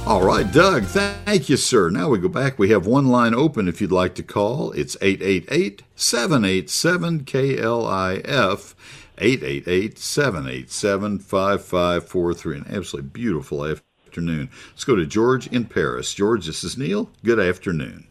All 0.05 0.21
right, 0.23 0.51
Doug, 0.51 0.83
thank 0.83 1.47
you, 1.47 1.55
sir. 1.55 1.89
Now 1.89 2.09
we 2.09 2.19
go 2.19 2.27
back. 2.27 2.59
We 2.59 2.69
have 2.69 2.85
one 2.85 3.07
line 3.07 3.33
open 3.33 3.69
if 3.69 3.79
you'd 3.79 3.91
like 3.91 4.15
to 4.15 4.23
call. 4.23 4.73
It's 4.73 4.97
888 5.01 5.81
787 5.95 7.21
KLIF. 7.23 8.75
888 9.23 9.97
787 9.97 11.19
5543. 11.19 12.57
An 12.57 12.65
absolutely 12.69 13.09
beautiful 13.09 13.65
afternoon. 13.65 14.49
Let's 14.71 14.83
go 14.83 14.97
to 14.97 15.05
George 15.05 15.47
in 15.47 15.63
Paris. 15.65 16.13
George, 16.13 16.45
this 16.45 16.63
is 16.63 16.77
Neil. 16.77 17.09
Good 17.23 17.39
afternoon. 17.39 18.05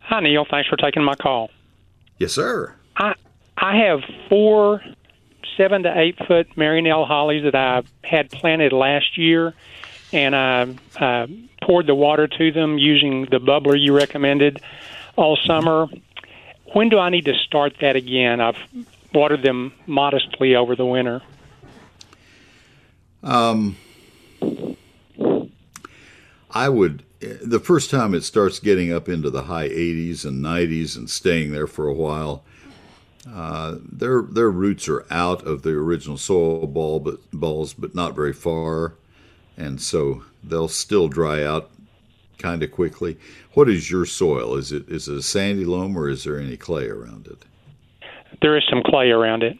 Hi, 0.00 0.20
Neil. 0.20 0.46
Thanks 0.50 0.68
for 0.68 0.76
taking 0.76 1.04
my 1.04 1.14
call. 1.14 1.50
Yes, 2.18 2.32
sir. 2.32 2.74
I 2.96 3.14
I 3.58 3.76
have 3.76 4.00
four 4.30 4.82
seven 5.58 5.82
to 5.82 5.98
eight 5.98 6.18
foot 6.26 6.56
Mary 6.56 6.80
Nell 6.80 7.04
hollies 7.04 7.44
that 7.44 7.54
I 7.54 7.82
had 8.02 8.30
planted 8.30 8.72
last 8.72 9.18
year, 9.18 9.52
and 10.10 10.34
I 10.34 10.74
uh, 10.98 11.26
poured 11.62 11.86
the 11.86 11.94
water 11.94 12.26
to 12.26 12.50
them 12.50 12.78
using 12.78 13.26
the 13.26 13.38
bubbler 13.38 13.78
you 13.78 13.94
recommended 13.94 14.62
all 15.16 15.36
summer. 15.36 15.88
When 16.72 16.88
do 16.88 16.98
I 16.98 17.10
need 17.10 17.26
to 17.26 17.34
start 17.34 17.74
that 17.82 17.96
again? 17.96 18.40
I've 18.40 18.56
watered 19.14 19.42
them 19.42 19.72
modestly 19.86 20.54
over 20.56 20.76
the 20.76 20.86
winter. 20.86 21.22
Um, 23.22 23.76
I 26.50 26.68
would 26.68 27.04
the 27.20 27.60
first 27.60 27.90
time 27.90 28.14
it 28.14 28.24
starts 28.24 28.58
getting 28.58 28.92
up 28.92 29.08
into 29.08 29.30
the 29.30 29.44
high 29.44 29.68
80s 29.68 30.24
and 30.24 30.44
90s 30.44 30.96
and 30.96 31.08
staying 31.08 31.52
there 31.52 31.68
for 31.68 31.86
a 31.86 31.94
while. 31.94 32.44
Uh, 33.30 33.76
their 33.80 34.22
their 34.22 34.50
roots 34.50 34.88
are 34.88 35.06
out 35.08 35.46
of 35.46 35.62
the 35.62 35.70
original 35.70 36.16
soil 36.16 36.66
ball, 36.66 36.98
but 36.98 37.18
balls, 37.30 37.72
but 37.72 37.94
not 37.94 38.16
very 38.16 38.32
far, 38.32 38.94
and 39.56 39.80
so 39.80 40.24
they'll 40.42 40.66
still 40.66 41.06
dry 41.06 41.44
out 41.44 41.70
kind 42.38 42.64
of 42.64 42.72
quickly. 42.72 43.16
What 43.54 43.68
is 43.68 43.92
your 43.92 44.06
soil? 44.06 44.56
Is 44.56 44.72
it 44.72 44.88
is 44.88 45.06
it 45.06 45.16
a 45.16 45.22
sandy 45.22 45.64
loam 45.64 45.96
or 45.96 46.08
is 46.08 46.24
there 46.24 46.40
any 46.40 46.56
clay 46.56 46.88
around 46.88 47.28
it? 47.28 47.44
There 48.40 48.56
is 48.56 48.64
some 48.68 48.82
clay 48.82 49.10
around 49.10 49.42
it. 49.42 49.58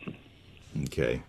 Okay, 0.84 1.22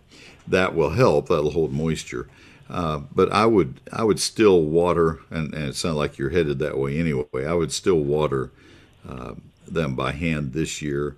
that 0.48 0.74
will 0.74 0.90
help. 0.90 1.28
That'll 1.28 1.50
hold 1.50 1.72
moisture. 1.72 2.28
Uh, 2.68 2.98
but 3.14 3.30
I 3.32 3.46
would 3.46 3.80
I 3.92 4.04
would 4.04 4.18
still 4.18 4.62
water, 4.62 5.20
and, 5.30 5.52
and 5.54 5.64
it 5.64 5.76
sounds 5.76 5.96
like 5.96 6.16
you're 6.16 6.30
headed 6.30 6.58
that 6.60 6.78
way 6.78 6.98
anyway. 6.98 7.46
I 7.46 7.52
would 7.52 7.72
still 7.72 8.00
water 8.00 8.50
uh, 9.06 9.34
them 9.66 9.94
by 9.94 10.12
hand 10.12 10.52
this 10.54 10.80
year, 10.80 11.16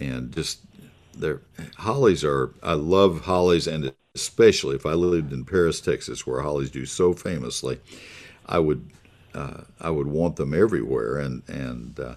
and 0.00 0.32
just 0.32 0.60
their 1.14 1.42
hollies 1.76 2.24
are. 2.24 2.54
I 2.62 2.72
love 2.72 3.22
hollies, 3.22 3.66
and 3.66 3.92
especially 4.14 4.76
if 4.76 4.86
I 4.86 4.94
lived 4.94 5.32
in 5.32 5.44
Paris, 5.44 5.80
Texas, 5.80 6.26
where 6.26 6.40
hollies 6.40 6.70
do 6.70 6.86
so 6.86 7.12
famously, 7.12 7.80
I 8.46 8.58
would 8.58 8.88
uh, 9.34 9.62
I 9.80 9.90
would 9.90 10.06
want 10.06 10.36
them 10.36 10.54
everywhere, 10.54 11.18
and 11.18 11.42
and 11.48 12.00
uh, 12.00 12.14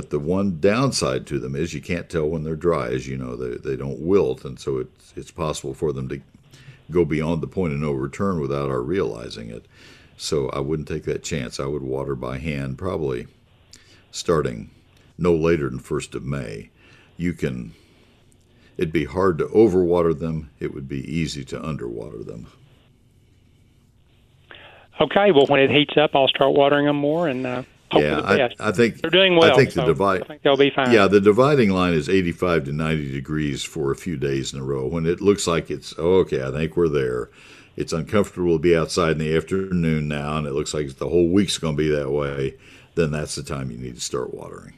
but 0.00 0.08
the 0.08 0.18
one 0.18 0.58
downside 0.60 1.26
to 1.26 1.38
them 1.38 1.54
is 1.54 1.74
you 1.74 1.82
can't 1.82 2.08
tell 2.08 2.26
when 2.26 2.42
they're 2.42 2.56
dry. 2.56 2.88
As 2.88 3.06
you 3.06 3.18
know, 3.18 3.36
they, 3.36 3.58
they 3.58 3.76
don't 3.76 4.00
wilt, 4.00 4.46
and 4.46 4.58
so 4.58 4.78
it's, 4.78 5.12
it's 5.14 5.30
possible 5.30 5.74
for 5.74 5.92
them 5.92 6.08
to 6.08 6.22
go 6.90 7.04
beyond 7.04 7.42
the 7.42 7.46
point 7.46 7.74
of 7.74 7.80
no 7.80 7.92
return 7.92 8.40
without 8.40 8.70
our 8.70 8.80
realizing 8.80 9.50
it. 9.50 9.66
So 10.16 10.48
I 10.54 10.60
wouldn't 10.60 10.88
take 10.88 11.04
that 11.04 11.22
chance. 11.22 11.60
I 11.60 11.66
would 11.66 11.82
water 11.82 12.14
by 12.14 12.38
hand, 12.38 12.78
probably 12.78 13.26
starting 14.10 14.70
no 15.18 15.34
later 15.34 15.68
than 15.68 15.80
1st 15.80 16.14
of 16.14 16.24
May. 16.24 16.70
You 17.18 17.34
can, 17.34 17.74
it'd 18.78 18.94
be 18.94 19.04
hard 19.04 19.36
to 19.36 19.44
overwater 19.48 20.18
them, 20.18 20.48
it 20.60 20.72
would 20.72 20.88
be 20.88 21.04
easy 21.14 21.44
to 21.44 21.62
underwater 21.62 22.24
them. 22.24 22.46
Okay, 24.98 25.30
well, 25.30 25.44
when 25.44 25.60
it 25.60 25.70
heats 25.70 25.98
up, 25.98 26.12
I'll 26.14 26.28
start 26.28 26.54
watering 26.54 26.86
them 26.86 26.96
more 26.96 27.28
and 27.28 27.46
uh, 27.46 27.62
hope 27.90 28.02
yeah, 28.02 28.16
for 28.16 28.22
the 28.22 28.28
I, 28.28 28.36
best. 28.36 28.60
I 28.60 28.72
think 28.72 29.00
They're 29.00 29.10
doing 29.10 29.36
well, 29.36 29.52
I 29.52 29.56
think 29.56 29.72
so 29.72 29.80
the 29.80 29.86
divide. 29.86 30.22
I 30.22 30.24
think 30.24 30.42
they'll 30.42 30.56
be 30.56 30.70
fine. 30.70 30.92
Yeah, 30.92 31.06
the 31.06 31.20
dividing 31.20 31.70
line 31.70 31.94
is 31.94 32.08
85 32.08 32.64
to 32.64 32.72
90 32.72 33.12
degrees 33.12 33.62
for 33.62 33.90
a 33.90 33.96
few 33.96 34.16
days 34.16 34.52
in 34.52 34.60
a 34.60 34.64
row. 34.64 34.86
When 34.86 35.06
it 35.06 35.20
looks 35.20 35.46
like 35.46 35.70
it's 35.70 35.94
oh, 35.98 36.18
okay, 36.20 36.42
I 36.42 36.50
think 36.50 36.76
we're 36.76 36.88
there. 36.88 37.30
It's 37.76 37.92
uncomfortable 37.92 38.54
to 38.54 38.58
be 38.58 38.76
outside 38.76 39.12
in 39.12 39.18
the 39.18 39.36
afternoon 39.36 40.08
now, 40.08 40.36
and 40.36 40.46
it 40.46 40.52
looks 40.52 40.74
like 40.74 40.96
the 40.96 41.08
whole 41.08 41.28
week's 41.28 41.58
going 41.58 41.76
to 41.76 41.82
be 41.82 41.88
that 41.90 42.10
way. 42.10 42.56
Then 42.94 43.12
that's 43.12 43.36
the 43.36 43.42
time 43.42 43.70
you 43.70 43.78
need 43.78 43.94
to 43.94 44.00
start 44.00 44.34
watering. 44.34 44.74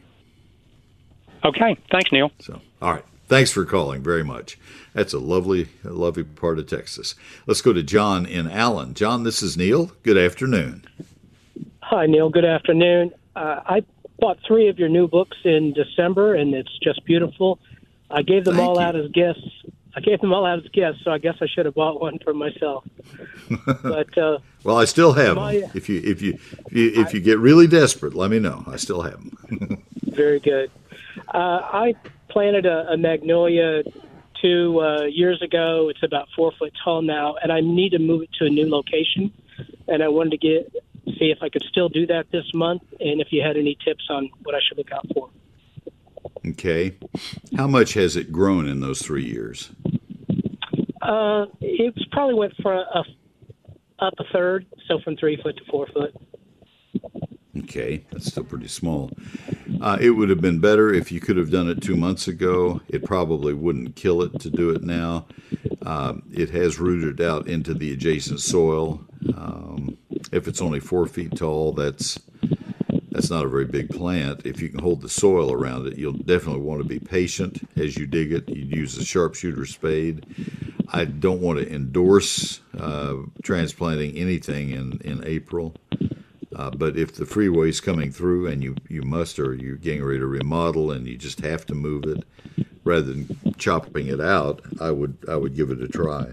Okay, 1.45 1.77
thanks, 1.91 2.13
Neil. 2.13 2.31
So, 2.39 2.61
all 2.81 2.93
right. 2.93 3.05
Thanks 3.27 3.51
for 3.51 3.65
calling 3.65 4.03
very 4.03 4.23
much. 4.23 4.59
That's 4.93 5.15
a 5.15 5.19
lovely, 5.19 5.69
lovely 5.85 6.23
part 6.23 6.59
of 6.59 6.69
Texas. 6.69 7.15
Let's 7.47 7.63
go 7.63 7.73
to 7.73 7.83
John 7.83 8.27
in 8.27 8.47
Allen. 8.47 8.95
John, 8.95 9.25
this 9.25 9.43
is 9.43 9.57
Neil. 9.57 9.91
Good 10.03 10.19
afternoon. 10.19 10.85
Hi, 11.93 12.07
Neil. 12.07 12.31
Good 12.31 12.47
afternoon. 12.47 13.13
Uh, 13.37 13.61
I 13.67 13.83
bought 14.19 14.39
three 14.49 14.69
of 14.71 14.79
your 14.79 14.89
new 14.89 15.07
books 15.07 15.37
in 15.45 15.75
December, 15.75 16.35
and 16.35 16.55
it's 16.55 16.79
just 16.83 17.05
beautiful. 17.05 17.59
I 18.11 18.23
gave 18.23 18.47
them 18.47 18.57
Thank 18.57 18.67
all 18.67 18.77
you. 18.77 18.81
out 18.81 18.97
as 18.97 19.11
gifts. 19.11 19.47
I 19.95 20.01
gave 20.01 20.19
them 20.23 20.33
all 20.33 20.47
out 20.47 20.59
as 20.61 20.69
gifts, 20.73 21.01
so 21.05 21.11
I 21.11 21.19
guess 21.19 21.35
I 21.43 21.47
should 21.47 21.67
have 21.67 21.75
bought 21.75 22.01
one 22.01 22.19
for 22.25 22.33
myself. 22.33 22.85
but 23.83 24.17
uh, 24.17 24.39
Well, 24.65 24.79
I 24.79 24.87
still 24.87 25.13
have 25.13 25.37
My- 25.37 25.61
them. 25.61 25.71
If 25.75 25.91
you 25.91 26.01
if 26.03 26.23
you 26.23 26.39
if 26.69 26.73
you, 26.73 26.93
if 27.03 27.13
you 27.13 27.21
get 27.21 27.39
really 27.39 27.67
desperate, 27.67 28.15
let 28.15 28.31
me 28.31 28.39
know. 28.39 28.65
I 28.67 28.77
still 28.77 29.03
have 29.03 29.19
them. 29.51 29.85
very 30.05 30.41
good. 30.41 30.71
Uh, 31.29 31.61
I 31.63 31.95
planted 32.31 32.65
a, 32.65 32.93
a 32.93 32.97
magnolia 32.97 33.83
two 34.41 34.81
uh, 34.81 35.03
years 35.03 35.43
ago. 35.43 35.91
It's 35.91 36.03
about 36.03 36.29
four 36.35 36.53
foot 36.59 36.73
tall 36.83 37.03
now, 37.03 37.35
and 37.43 37.53
I 37.53 37.61
need 37.61 37.91
to 37.91 37.99
move 37.99 38.23
it 38.23 38.31
to 38.39 38.47
a 38.47 38.49
new 38.49 38.71
location. 38.71 39.31
And 39.89 40.03
I 40.03 40.09
wanted 40.09 40.31
to 40.31 40.39
get 40.39 40.73
see 41.23 41.31
if 41.31 41.39
I 41.43 41.49
could 41.49 41.63
still 41.69 41.89
do 41.89 42.07
that 42.07 42.27
this 42.33 42.45
month, 42.55 42.83
and 43.01 43.21
if 43.21 43.29
you 43.31 43.43
had 43.43 43.57
any 43.57 43.77
tips 43.85 44.07
on 44.11 44.31
what 44.43 44.55
I 44.55 44.59
should 44.67 44.79
look 44.79 44.93
out 44.93 45.07
for. 45.15 45.31
okay. 46.49 46.97
How 47.57 47.67
much 47.67 47.95
has 47.95 48.17
it 48.17 48.33
grown 48.33 48.69
in 48.69 48.81
those 48.81 49.01
three 49.01 49.25
years? 49.25 49.71
Uh, 51.01 51.47
it's 51.61 52.05
probably 52.11 52.35
went 52.35 52.55
for 52.63 52.75
a, 52.75 53.05
up 53.99 54.15
a 54.19 54.25
third, 54.33 54.67
so 54.89 54.99
from 55.01 55.17
three 55.17 55.41
foot 55.43 55.57
to 55.57 55.65
four 55.71 55.87
foot. 55.89 56.15
Okay, 57.59 58.05
that's 58.11 58.27
still 58.27 58.45
pretty 58.45 58.69
small. 58.69 59.11
Uh, 59.81 59.99
it 60.01 60.11
would 60.11 60.31
have 60.31 60.41
been 60.41 60.59
better 60.59 60.93
if 60.93 61.13
you 61.13 61.21
could 61.21 61.37
have 61.37 61.51
done 61.51 61.69
it 61.69 61.83
two 61.83 61.97
months 61.97 62.27
ago. 62.27 62.81
It 62.89 63.05
probably 63.05 63.53
wouldn't 63.53 63.95
kill 63.95 64.23
it 64.23 64.41
to 64.41 64.51
do 64.51 64.71
it 64.71 64.83
now. 64.83 65.27
Um, 65.85 66.23
it 66.33 66.51
has 66.51 66.79
rooted 66.79 67.21
out 67.21 67.49
into 67.49 67.75
the 67.75 67.93
adjacent 67.93 68.41
soil. 68.41 69.05
Um, 69.37 69.99
if 70.31 70.47
it's 70.47 70.63
only 70.63 70.81
four 70.81 71.07
feet 71.07 71.37
tall, 71.37 71.73
that's 71.73 72.19
that's 73.11 73.31
not 73.31 73.45
a 73.45 73.49
very 73.49 73.67
big 73.67 73.91
plant. 73.91 74.47
If 74.47 74.61
you 74.61 74.69
can 74.69 74.79
hold 74.79 75.03
the 75.03 75.09
soil 75.09 75.53
around 75.53 75.87
it, 75.87 75.99
you'll 75.99 76.13
definitely 76.13 76.63
want 76.63 76.83
to 76.83 76.89
be 76.89 76.99
patient 76.99 77.69
as 77.77 77.97
you 77.97 78.07
dig 78.07 78.33
it. 78.33 78.49
You'd 78.49 78.75
use 78.75 78.97
a 78.97 79.05
sharpshooter 79.05 79.67
spade. 79.67 80.25
I 80.89 81.05
don't 81.05 81.41
want 81.41 81.59
to 81.59 81.71
endorse 81.71 82.61
uh, 82.79 83.17
transplanting 83.43 84.17
anything 84.17 84.71
in, 84.71 85.01
in 85.05 85.23
April. 85.27 85.75
Uh, 86.57 86.71
but 86.71 86.99
if 86.99 87.15
the 87.15 87.27
freeway 87.27 87.69
is 87.69 87.81
coming 87.81 88.11
through 88.11 88.47
and 88.47 88.63
you, 88.63 88.77
you 88.89 89.03
must 89.03 89.39
or 89.39 89.55
you're 89.55 89.77
getting 89.77 90.05
ready 90.05 90.19
to 90.19 90.27
remodel 90.27 90.91
and 90.91 91.07
you 91.07 91.17
just 91.17 91.41
have 91.41 91.65
to 91.67 91.75
move 91.75 92.05
it, 92.05 92.25
rather 92.85 93.13
than 93.13 93.55
chopping 93.59 94.07
it 94.07 94.21
out, 94.21 94.61
I 94.81 94.91
would 94.91 95.17
I 95.29 95.37
would 95.37 95.55
give 95.55 95.71
it 95.71 95.83
a 95.83 95.89
try. 95.89 96.31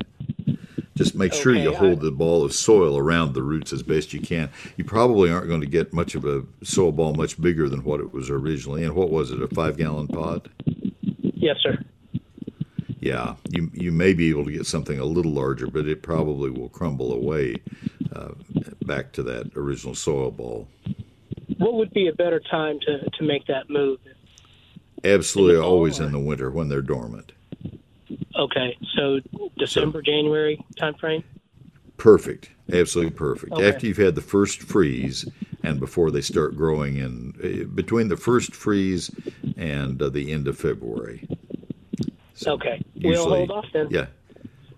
Just 1.00 1.16
make 1.16 1.32
sure 1.32 1.56
you 1.56 1.74
hold 1.74 2.02
the 2.02 2.12
ball 2.12 2.43
of 2.43 2.52
soil 2.52 2.97
around 2.97 3.34
the 3.34 3.41
roots 3.41 3.72
as 3.72 3.82
best 3.82 4.12
you 4.12 4.20
can. 4.20 4.50
You 4.76 4.84
probably 4.84 5.32
aren't 5.32 5.47
going 5.47 5.62
to 5.62 5.66
get 5.66 5.93
much 5.93 6.14
of 6.14 6.26
a 6.26 6.43
soil 6.62 6.91
ball 6.91 7.14
much 7.14 7.39
bigger 7.39 7.70
than 7.70 7.86
what 7.86 8.02
it 8.02 8.12
was 8.12 8.30
originally. 8.30 8.84
And 8.84 8.93
what 8.93 9.10
was 9.10 9.32
it, 9.32 9.41
a 9.41 9.47
five 9.47 9.78
gallon 9.78 10.10
pot? 10.10 10.50
Yes, 11.22 11.56
sir. 11.64 11.78
Yeah, 13.00 13.36
you 13.50 13.72
you 13.74 13.93
may 13.93 14.14
be 14.14 14.30
able 14.30 14.43
to 14.43 14.52
get 14.52 14.66
something 14.66 15.00
a 15.00 15.06
little 15.06 15.32
larger, 15.32 15.68
but 15.68 15.88
it 15.88 16.04
probably 16.04 16.50
will 16.50 16.68
crumble 16.68 17.14
away 17.14 17.56
uh, 18.14 18.32
back 18.86 19.14
to 19.14 19.24
that 19.24 19.56
original 19.56 19.95
soil 19.95 20.32
ball. 20.32 20.68
What 21.60 21.76
would 21.76 21.93
be 21.93 22.10
a 22.10 22.14
better 22.14 22.41
time 22.41 22.78
to, 22.82 23.10
to 23.10 23.24
make 23.24 23.47
that 23.47 23.70
move? 23.70 24.00
Absolutely, 25.06 25.62
always 25.62 26.00
in 26.00 26.12
the 26.12 26.20
winter 26.20 26.52
when 26.52 26.68
they're 26.68 26.82
dormant. 26.82 27.32
Okay, 28.38 28.78
so 28.97 29.22
December, 29.60 30.01
January 30.01 30.64
timeframe. 30.78 31.24
Perfect, 31.97 32.49
absolutely 32.72 33.12
perfect. 33.12 33.51
Okay. 33.53 33.68
After 33.68 33.88
you've 33.88 33.97
had 33.97 34.16
the 34.16 34.22
first 34.22 34.62
freeze, 34.62 35.28
and 35.64 35.80
before 35.80 36.12
they 36.12 36.22
start 36.22 36.55
growing 36.55 36.97
in 36.97 37.34
uh, 37.43 37.68
between 37.74 38.07
the 38.07 38.18
first 38.18 38.55
freeze 38.55 39.12
and 39.57 40.01
uh, 40.01 40.10
the 40.10 40.32
end 40.32 40.47
of 40.47 40.57
February. 40.57 41.28
okay, 42.45 42.82
we'll 42.95 43.28
hold 43.30 43.51
off 43.51 43.66
then. 43.74 43.88
Yeah. 43.89 44.07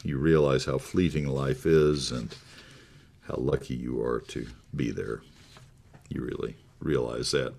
You 0.04 0.18
realize 0.18 0.66
how 0.66 0.78
fleeting 0.78 1.28
life 1.28 1.66
is 1.66 2.12
and 2.12 2.36
how 3.28 3.36
lucky 3.38 3.76
you 3.76 4.02
are 4.02 4.20
to 4.20 4.48
be 4.76 4.92
there. 4.92 5.22
You 6.10 6.22
really 6.22 6.56
realize 6.80 7.32
that. 7.32 7.54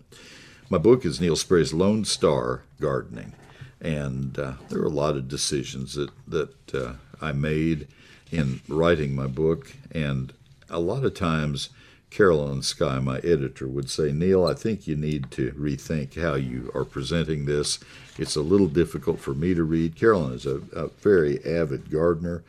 My 0.69 0.79
book 0.79 1.05
is 1.05 1.21
Neil 1.21 1.37
Sperry's 1.37 1.73
Lone 1.73 2.05
Star 2.05 2.62
Gardening, 2.81 3.33
and 3.85 4.39
uh, 4.39 4.55
there 4.70 4.80
are 4.80 4.87
a 4.87 4.89
lot 4.89 5.14
of 5.14 5.28
decisions 5.28 5.95
that 5.95 6.11
that 6.26 6.74
uh, 6.74 6.95
I 7.20 7.32
made 7.32 7.87
in 8.32 8.61
writing 8.66 9.14
my 9.14 9.26
book, 9.26 9.72
and 9.93 10.32
a 10.68 10.80
lot 10.80 11.05
of 11.05 11.14
times. 11.14 11.68
Carolyn 12.11 12.62
Sky, 12.62 13.01
my 13.01 13.18
editor, 13.18 13.66
would 13.66 13.91
say, 13.91 14.12
Neil, 14.12 14.47
I 14.47 14.55
think 14.55 14.87
you 14.87 14.95
need 14.95 15.32
to 15.32 15.51
rethink 15.51 16.14
how 16.14 16.35
you 16.35 16.70
are 16.72 16.85
presenting 16.85 17.45
this. 17.45 17.80
It's 18.16 18.37
a 18.37 18.41
little 18.41 18.68
difficult 18.68 19.18
for 19.18 19.35
me 19.35 19.53
to 19.53 19.64
read. 19.64 19.97
Carolyn 19.97 20.32
is 20.32 20.47
a, 20.47 20.61
a 20.76 20.87
very 21.01 21.45
avid 21.45 21.91
gardener, 21.91 22.45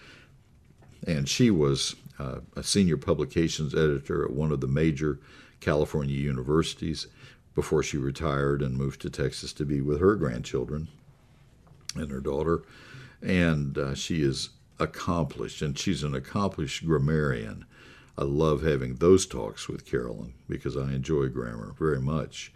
and 1.07 1.27
she 1.27 1.49
was 1.49 1.95
uh, 2.19 2.41
a 2.55 2.61
senior 2.61 2.97
publications 2.97 3.73
editor 3.73 4.23
at 4.23 4.33
one 4.33 4.51
of 4.51 4.61
the 4.61 4.67
major 4.67 5.17
California 5.61 6.15
universities 6.15 7.07
before 7.55 7.81
she 7.81 7.97
retired 7.97 8.61
and 8.61 8.77
moved 8.77 9.01
to 9.01 9.09
Texas 9.09 9.51
to 9.53 9.65
be 9.65 9.81
with 9.81 9.99
her 9.99 10.13
grandchildren 10.13 10.89
and 11.95 12.11
her 12.11 12.19
daughter. 12.19 12.63
And 13.21 13.77
uh, 13.77 13.95
she 13.95 14.21
is 14.21 14.49
accomplished, 14.79 15.61
and 15.61 15.77
she's 15.77 16.03
an 16.03 16.15
accomplished 16.15 16.85
grammarian. 16.85 17.65
I 18.17 18.23
love 18.23 18.63
having 18.63 18.95
those 18.95 19.25
talks 19.25 19.67
with 19.67 19.85
Carolyn 19.85 20.33
because 20.47 20.77
I 20.77 20.93
enjoy 20.93 21.27
grammar 21.29 21.73
very 21.77 21.99
much. 21.99 22.53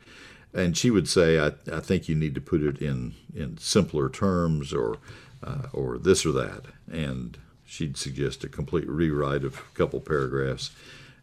And 0.53 0.75
she 0.75 0.89
would 0.89 1.07
say, 1.07 1.39
I, 1.39 1.51
I 1.71 1.79
think 1.79 2.07
you 2.07 2.15
need 2.15 2.35
to 2.35 2.41
put 2.41 2.63
it 2.63 2.81
in, 2.81 3.13
in 3.35 3.57
simpler 3.57 4.09
terms 4.09 4.73
or, 4.73 4.97
uh, 5.43 5.67
or 5.73 5.97
this 5.97 6.25
or 6.25 6.31
that. 6.33 6.63
And 6.91 7.37
she'd 7.65 7.97
suggest 7.97 8.43
a 8.43 8.49
complete 8.49 8.87
rewrite 8.87 9.43
of 9.43 9.57
a 9.57 9.77
couple 9.77 9.99
paragraphs. 9.99 10.71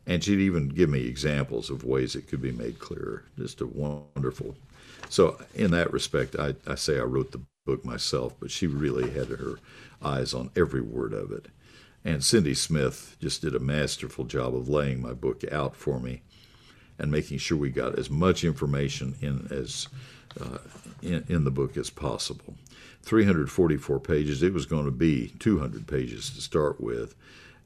And 0.06 0.22
she'd 0.22 0.38
even 0.38 0.68
give 0.68 0.88
me 0.88 1.06
examples 1.06 1.70
of 1.70 1.82
ways 1.82 2.14
it 2.14 2.28
could 2.28 2.40
be 2.40 2.52
made 2.52 2.78
clearer. 2.78 3.24
Just 3.36 3.60
a 3.60 3.66
wonderful. 3.66 4.54
So, 5.08 5.40
in 5.54 5.72
that 5.72 5.92
respect, 5.92 6.36
I, 6.38 6.54
I 6.66 6.76
say 6.76 6.98
I 6.98 7.02
wrote 7.02 7.32
the 7.32 7.40
book 7.66 7.84
myself, 7.84 8.34
but 8.40 8.50
she 8.50 8.66
really 8.66 9.10
had 9.10 9.28
her 9.28 9.58
eyes 10.02 10.32
on 10.32 10.50
every 10.56 10.80
word 10.80 11.12
of 11.12 11.32
it. 11.32 11.48
And 12.04 12.24
Cindy 12.24 12.54
Smith 12.54 13.16
just 13.20 13.42
did 13.42 13.54
a 13.54 13.60
masterful 13.60 14.24
job 14.24 14.54
of 14.56 14.68
laying 14.68 15.02
my 15.02 15.12
book 15.12 15.44
out 15.52 15.76
for 15.76 16.00
me. 16.00 16.22
and 16.98 17.10
making 17.10 17.38
sure 17.38 17.58
we 17.58 17.70
got 17.70 17.98
as 17.98 18.08
much 18.10 18.44
information 18.44 19.14
in 19.20 19.48
as 19.50 19.88
uh, 20.40 20.58
in, 21.02 21.24
in 21.28 21.44
the 21.44 21.50
book 21.50 21.76
as 21.76 21.90
possible. 21.90 22.54
344 23.02 24.00
pages. 24.00 24.42
It 24.42 24.52
was 24.52 24.66
going 24.66 24.84
to 24.84 24.90
be 24.90 25.28
200 25.38 25.86
pages 25.86 26.30
to 26.30 26.40
start 26.40 26.80
with, 26.80 27.14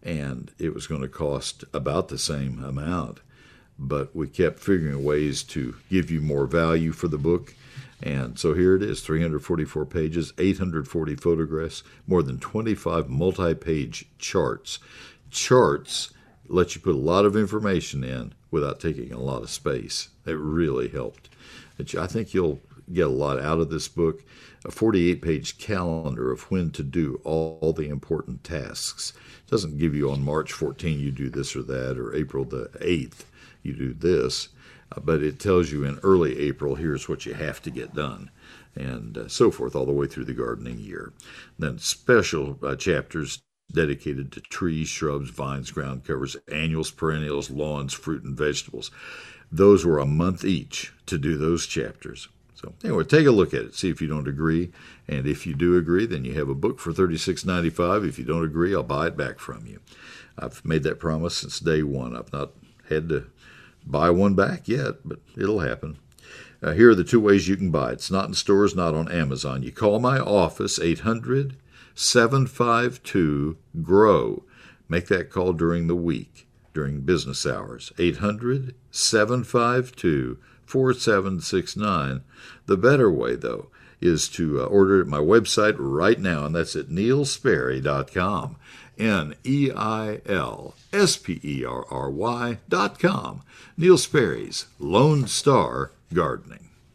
and 0.02 0.52
it 0.58 0.74
was 0.74 0.86
going 0.86 1.00
to 1.02 1.08
cost 1.08 1.64
about 1.72 2.08
the 2.08 2.18
same 2.18 2.62
amount. 2.62 3.20
But 3.78 4.14
we 4.14 4.28
kept 4.28 4.60
figuring 4.60 5.02
ways 5.02 5.42
to 5.44 5.76
give 5.88 6.10
you 6.10 6.20
more 6.20 6.46
value 6.46 6.92
for 6.92 7.08
the 7.08 7.18
book. 7.18 7.54
And 8.02 8.38
so 8.38 8.54
here 8.54 8.76
it 8.76 8.82
is 8.82 9.00
344 9.02 9.84
pages, 9.86 10.32
840 10.38 11.16
photographs, 11.16 11.82
more 12.06 12.22
than 12.22 12.38
25 12.38 13.08
multi 13.08 13.54
page 13.54 14.06
charts. 14.18 14.78
Charts 15.30 16.12
let 16.48 16.74
you 16.74 16.80
put 16.80 16.94
a 16.94 16.98
lot 16.98 17.24
of 17.24 17.36
information 17.36 18.02
in 18.02 18.34
without 18.50 18.80
taking 18.80 19.12
a 19.12 19.20
lot 19.20 19.42
of 19.42 19.50
space. 19.50 20.08
It 20.26 20.32
really 20.32 20.88
helped. 20.88 21.28
I 21.96 22.06
think 22.06 22.34
you'll 22.34 22.60
get 22.92 23.06
a 23.06 23.10
lot 23.10 23.40
out 23.40 23.60
of 23.60 23.70
this 23.70 23.88
book. 23.88 24.24
A 24.64 24.70
48 24.70 25.22
page 25.22 25.58
calendar 25.58 26.30
of 26.30 26.50
when 26.50 26.70
to 26.72 26.82
do 26.82 27.20
all, 27.24 27.72
the 27.72 27.88
important 27.88 28.44
tasks. 28.44 29.14
It 29.46 29.50
doesn't 29.50 29.78
give 29.78 29.94
you 29.94 30.10
on 30.10 30.22
March 30.22 30.52
14 30.52 30.98
you 30.98 31.10
do 31.10 31.30
this 31.30 31.56
or 31.56 31.62
that, 31.62 31.98
or 31.98 32.14
April 32.14 32.44
the 32.44 32.68
8th 32.80 33.24
you 33.62 33.72
do 33.72 33.94
this, 33.94 34.48
but 35.02 35.22
it 35.22 35.38
tells 35.38 35.70
you 35.70 35.84
in 35.84 35.98
early 36.02 36.38
April 36.38 36.74
here's 36.74 37.08
what 37.08 37.26
you 37.26 37.34
have 37.34 37.62
to 37.62 37.70
get 37.70 37.94
done. 37.94 38.30
And 38.74 39.18
uh, 39.18 39.28
so 39.28 39.50
forth, 39.50 39.74
all 39.74 39.86
the 39.86 39.92
way 39.92 40.06
through 40.06 40.26
the 40.26 40.32
gardening 40.32 40.78
year. 40.78 41.12
Then 41.58 41.78
special 41.78 42.58
uh, 42.62 42.76
chapters 42.76 43.42
dedicated 43.72 44.32
to 44.32 44.40
trees, 44.40 44.88
shrubs, 44.88 45.30
vines, 45.30 45.70
ground 45.70 46.04
covers, 46.04 46.36
annuals, 46.50 46.90
perennials, 46.90 47.50
lawns, 47.50 47.92
fruit, 47.92 48.22
and 48.22 48.36
vegetables. 48.36 48.90
Those 49.50 49.84
were 49.84 49.98
a 49.98 50.06
month 50.06 50.44
each 50.44 50.92
to 51.06 51.18
do 51.18 51.36
those 51.36 51.66
chapters. 51.66 52.28
So 52.54 52.74
anyway, 52.84 53.04
take 53.04 53.26
a 53.26 53.30
look 53.30 53.54
at 53.54 53.62
it, 53.62 53.74
see 53.74 53.88
if 53.88 54.02
you 54.02 54.08
don't 54.08 54.28
agree, 54.28 54.70
and 55.08 55.26
if 55.26 55.46
you 55.46 55.54
do 55.54 55.76
agree, 55.76 56.04
then 56.04 56.24
you 56.24 56.34
have 56.34 56.48
a 56.48 56.54
book 56.54 56.78
for 56.78 56.92
thirty 56.92 57.16
six 57.16 57.44
ninety 57.44 57.70
five. 57.70 58.04
If 58.04 58.18
you 58.18 58.24
don't 58.24 58.44
agree, 58.44 58.74
I'll 58.74 58.82
buy 58.82 59.06
it 59.06 59.16
back 59.16 59.38
from 59.38 59.66
you. 59.66 59.80
I've 60.38 60.64
made 60.64 60.82
that 60.82 61.00
promise 61.00 61.38
since 61.38 61.58
day 61.58 61.82
one. 61.82 62.14
I've 62.14 62.32
not 62.32 62.50
had 62.88 63.08
to 63.08 63.26
buy 63.86 64.10
one 64.10 64.34
back 64.34 64.68
yet, 64.68 64.96
but 65.04 65.20
it'll 65.36 65.60
happen. 65.60 65.98
Uh, 66.62 66.72
here 66.72 66.90
are 66.90 66.94
the 66.94 67.04
two 67.04 67.20
ways 67.20 67.48
you 67.48 67.56
can 67.56 67.70
buy 67.70 67.90
it. 67.90 67.94
It's 67.94 68.10
not 68.10 68.28
in 68.28 68.34
stores, 68.34 68.76
not 68.76 68.94
on 68.94 69.10
Amazon. 69.10 69.62
You 69.62 69.72
call 69.72 69.98
my 69.98 70.18
office, 70.18 70.78
800 70.78 71.56
752 71.94 73.56
GROW. 73.82 74.42
Make 74.88 75.06
that 75.08 75.30
call 75.30 75.52
during 75.52 75.86
the 75.86 75.96
week, 75.96 76.46
during 76.74 77.00
business 77.00 77.46
hours. 77.46 77.92
800 77.98 78.74
752 78.90 80.38
4769. 80.66 82.22
The 82.66 82.76
better 82.76 83.10
way, 83.10 83.36
though, 83.36 83.68
is 84.00 84.28
to 84.30 84.60
uh, 84.60 84.64
order 84.64 85.00
at 85.00 85.06
my 85.06 85.18
website 85.18 85.76
right 85.78 86.18
now, 86.18 86.44
and 86.46 86.54
that's 86.54 86.76
at 86.76 86.88
neilsperry.com. 86.88 88.56
N 89.00 89.34
E 89.44 89.70
I 89.74 90.20
L 90.26 90.74
S 90.92 91.16
P 91.16 91.40
E 91.42 91.64
R 91.64 91.84
R 91.90 92.10
Y 92.10 92.58
dot 92.68 92.98
com. 92.98 93.42
Neil 93.76 93.98
Sperry's 93.98 94.66
Lone 94.78 95.26
Star 95.26 95.92
Gardening. 96.12 96.69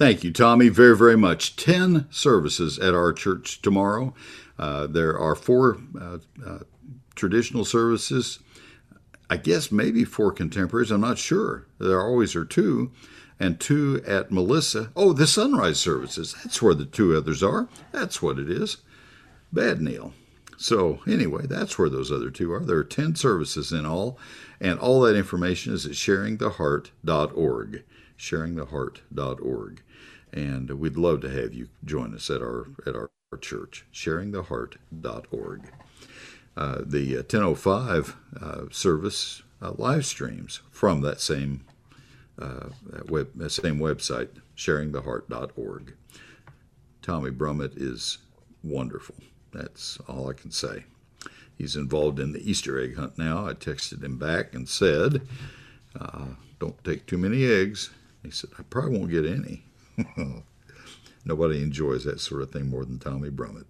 Thank 0.00 0.24
you, 0.24 0.32
Tommy, 0.32 0.70
very, 0.70 0.96
very 0.96 1.18
much. 1.18 1.56
10 1.56 2.06
services 2.08 2.78
at 2.78 2.94
our 2.94 3.12
church 3.12 3.60
tomorrow. 3.60 4.14
Uh, 4.58 4.86
there 4.86 5.18
are 5.18 5.34
four 5.34 5.76
uh, 6.00 6.16
uh, 6.42 6.60
traditional 7.14 7.66
services. 7.66 8.38
I 9.28 9.36
guess 9.36 9.70
maybe 9.70 10.04
four 10.04 10.32
contemporaries. 10.32 10.90
I'm 10.90 11.02
not 11.02 11.18
sure. 11.18 11.66
There 11.78 12.00
always 12.00 12.34
are 12.34 12.46
two. 12.46 12.92
And 13.38 13.60
two 13.60 14.02
at 14.06 14.32
Melissa. 14.32 14.90
Oh, 14.96 15.12
the 15.12 15.26
sunrise 15.26 15.78
services. 15.78 16.34
That's 16.42 16.62
where 16.62 16.72
the 16.72 16.86
two 16.86 17.14
others 17.14 17.42
are. 17.42 17.68
That's 17.92 18.22
what 18.22 18.38
it 18.38 18.50
is. 18.50 18.78
Bad 19.52 19.82
Neil. 19.82 20.14
So, 20.56 21.00
anyway, 21.06 21.46
that's 21.46 21.78
where 21.78 21.90
those 21.90 22.10
other 22.10 22.30
two 22.30 22.50
are. 22.54 22.64
There 22.64 22.78
are 22.78 22.84
10 22.84 23.16
services 23.16 23.70
in 23.70 23.84
all, 23.84 24.18
and 24.62 24.78
all 24.78 25.02
that 25.02 25.16
information 25.16 25.74
is 25.74 25.84
at 25.84 25.92
sharingtheheart.org. 25.92 27.82
Sharingtheheart.org 28.18 29.82
and 30.32 30.70
we'd 30.70 30.96
love 30.96 31.20
to 31.22 31.30
have 31.30 31.54
you 31.54 31.68
join 31.84 32.14
us 32.14 32.30
at 32.30 32.42
our 32.42 32.66
at 32.86 32.94
our, 32.94 33.10
church, 33.40 33.86
sharingtheheart.org. 33.94 35.72
Uh, 36.56 36.78
the 36.84 37.14
1005 37.14 38.16
uh, 38.42 38.44
uh, 38.44 38.64
service 38.72 39.42
uh, 39.62 39.72
live 39.78 40.04
streams 40.04 40.62
from 40.72 41.00
that 41.02 41.20
same 41.20 41.64
uh, 42.40 42.70
that 42.86 43.08
web 43.08 43.28
that 43.36 43.50
same 43.50 43.78
website, 43.78 44.30
sharingtheheart.org. 44.56 45.94
Tommy 47.02 47.30
Brummett 47.30 47.80
is 47.80 48.18
wonderful. 48.64 49.14
That's 49.52 49.98
all 50.08 50.28
I 50.28 50.32
can 50.32 50.50
say. 50.50 50.84
He's 51.56 51.76
involved 51.76 52.18
in 52.18 52.32
the 52.32 52.50
Easter 52.50 52.80
egg 52.80 52.96
hunt 52.96 53.18
now. 53.18 53.46
I 53.46 53.52
texted 53.52 54.02
him 54.02 54.16
back 54.16 54.54
and 54.54 54.68
said, 54.68 55.22
uh, 55.98 56.26
"Don't 56.58 56.82
take 56.82 57.06
too 57.06 57.18
many 57.18 57.44
eggs." 57.44 57.90
He 58.22 58.30
said, 58.30 58.50
"I 58.58 58.62
probably 58.62 58.98
won't 58.98 59.10
get 59.10 59.24
any." 59.24 59.69
Mm-hmm. 59.98 60.40
Nobody 61.24 61.62
enjoys 61.62 62.04
that 62.04 62.18
sort 62.18 62.40
of 62.40 62.50
thing 62.50 62.70
more 62.70 62.84
than 62.84 62.98
Tommy 62.98 63.28
Brummett. 63.28 63.66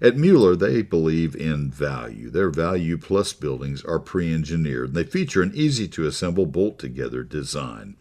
At 0.00 0.16
Mueller, 0.16 0.56
they 0.56 0.80
believe 0.80 1.36
in 1.36 1.70
value. 1.70 2.30
Their 2.30 2.50
Value 2.50 2.96
Plus 2.96 3.32
buildings 3.34 3.84
are 3.84 3.98
pre 3.98 4.32
engineered 4.32 4.88
and 4.88 4.96
they 4.96 5.04
feature 5.04 5.42
an 5.42 5.52
easy 5.54 5.86
to 5.88 6.06
assemble 6.06 6.46
bolt 6.46 6.78
together 6.78 7.22
design. 7.22 7.96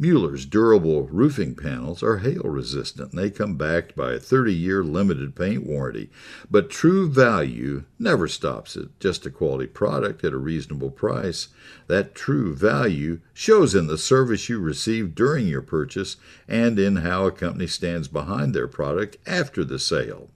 Mueller's 0.00 0.46
durable 0.46 1.02
roofing 1.08 1.54
panels 1.54 2.02
are 2.02 2.18
hail 2.18 2.44
resistant 2.44 3.12
and 3.12 3.18
they 3.20 3.28
come 3.28 3.56
backed 3.56 3.94
by 3.94 4.14
a 4.14 4.18
30 4.18 4.54
year 4.54 4.82
limited 4.82 5.36
paint 5.36 5.66
warranty. 5.66 6.08
But 6.50 6.70
true 6.70 7.10
value 7.10 7.84
never 7.98 8.26
stops 8.26 8.76
at 8.76 8.98
just 8.98 9.26
a 9.26 9.30
quality 9.30 9.66
product 9.66 10.24
at 10.24 10.32
a 10.32 10.38
reasonable 10.38 10.90
price. 10.90 11.48
That 11.86 12.14
true 12.14 12.54
value 12.54 13.20
shows 13.34 13.74
in 13.74 13.88
the 13.88 13.98
service 13.98 14.48
you 14.48 14.58
receive 14.58 15.14
during 15.14 15.46
your 15.46 15.60
purchase 15.60 16.16
and 16.48 16.78
in 16.78 16.96
how 16.96 17.26
a 17.26 17.30
company 17.30 17.66
stands 17.66 18.08
behind 18.08 18.39
their 18.52 18.68
product 18.68 19.16
after 19.26 19.64
the 19.64 19.78
sale. 19.78 20.30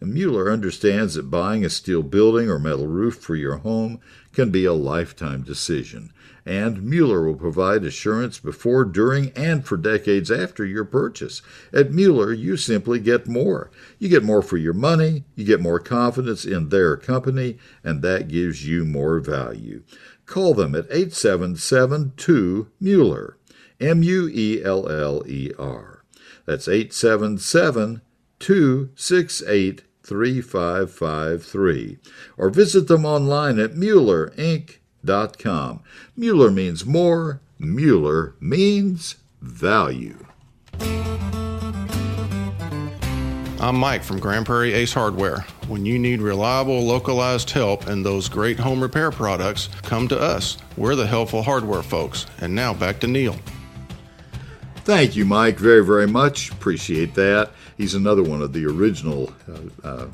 Mueller 0.00 0.50
understands 0.50 1.14
that 1.14 1.30
buying 1.30 1.64
a 1.64 1.70
steel 1.70 2.02
building 2.02 2.48
or 2.48 2.58
metal 2.58 2.86
roof 2.86 3.16
for 3.16 3.36
your 3.36 3.58
home 3.58 4.00
can 4.32 4.50
be 4.50 4.64
a 4.64 4.72
lifetime 4.72 5.42
decision 5.42 6.12
and 6.48 6.82
Mueller 6.82 7.24
will 7.24 7.34
provide 7.34 7.84
assurance 7.84 8.38
before, 8.38 8.86
during, 8.86 9.30
and 9.36 9.66
for 9.66 9.76
decades 9.76 10.30
after 10.30 10.64
your 10.64 10.86
purchase. 10.86 11.42
At 11.74 11.92
Mueller, 11.92 12.32
you 12.32 12.56
simply 12.56 13.00
get 13.00 13.28
more. 13.28 13.70
You 13.98 14.08
get 14.08 14.24
more 14.24 14.40
for 14.40 14.56
your 14.56 14.72
money, 14.72 15.24
you 15.36 15.44
get 15.44 15.60
more 15.60 15.78
confidence 15.78 16.46
in 16.46 16.70
their 16.70 16.96
company, 16.96 17.58
and 17.84 18.00
that 18.00 18.28
gives 18.28 18.66
you 18.66 18.86
more 18.86 19.20
value. 19.20 19.82
Call 20.24 20.54
them 20.54 20.74
at 20.74 20.86
8772 20.90 22.70
Mueller, 22.80 23.36
M 23.78 24.02
U 24.02 24.30
E 24.32 24.64
L 24.64 24.88
L 24.88 25.22
E 25.26 25.52
R. 25.58 25.97
That's 26.48 26.66
877 26.66 28.00
268 28.38 29.82
3553. 30.02 31.98
Or 32.38 32.48
visit 32.48 32.88
them 32.88 33.04
online 33.04 33.58
at 33.58 33.76
Mueller 33.76 34.30
Inc 34.30 34.78
Mueller.com. 35.02 35.80
Mueller 36.16 36.50
means 36.50 36.86
more, 36.86 37.42
Mueller 37.58 38.34
means 38.40 39.16
value. 39.42 40.24
I'm 43.60 43.76
Mike 43.76 44.02
from 44.02 44.18
Grand 44.18 44.46
Prairie 44.46 44.72
Ace 44.72 44.94
Hardware. 44.94 45.40
When 45.66 45.84
you 45.84 45.98
need 45.98 46.22
reliable, 46.22 46.80
localized 46.80 47.50
help 47.50 47.88
and 47.88 48.06
those 48.06 48.28
great 48.28 48.58
home 48.58 48.80
repair 48.80 49.10
products, 49.10 49.68
come 49.82 50.08
to 50.08 50.18
us. 50.18 50.56
We're 50.78 50.94
the 50.94 51.06
helpful 51.06 51.42
hardware 51.42 51.82
folks. 51.82 52.24
And 52.40 52.54
now 52.54 52.72
back 52.72 53.00
to 53.00 53.06
Neil. 53.06 53.36
Thank 54.88 55.16
you, 55.16 55.26
Mike, 55.26 55.58
very, 55.58 55.84
very 55.84 56.06
much. 56.06 56.50
Appreciate 56.50 57.12
that. 57.12 57.50
He's 57.76 57.94
another 57.94 58.22
one 58.22 58.40
of 58.40 58.54
the 58.54 58.64
original 58.64 59.30
uh, 59.46 59.86
uh, 59.86 60.06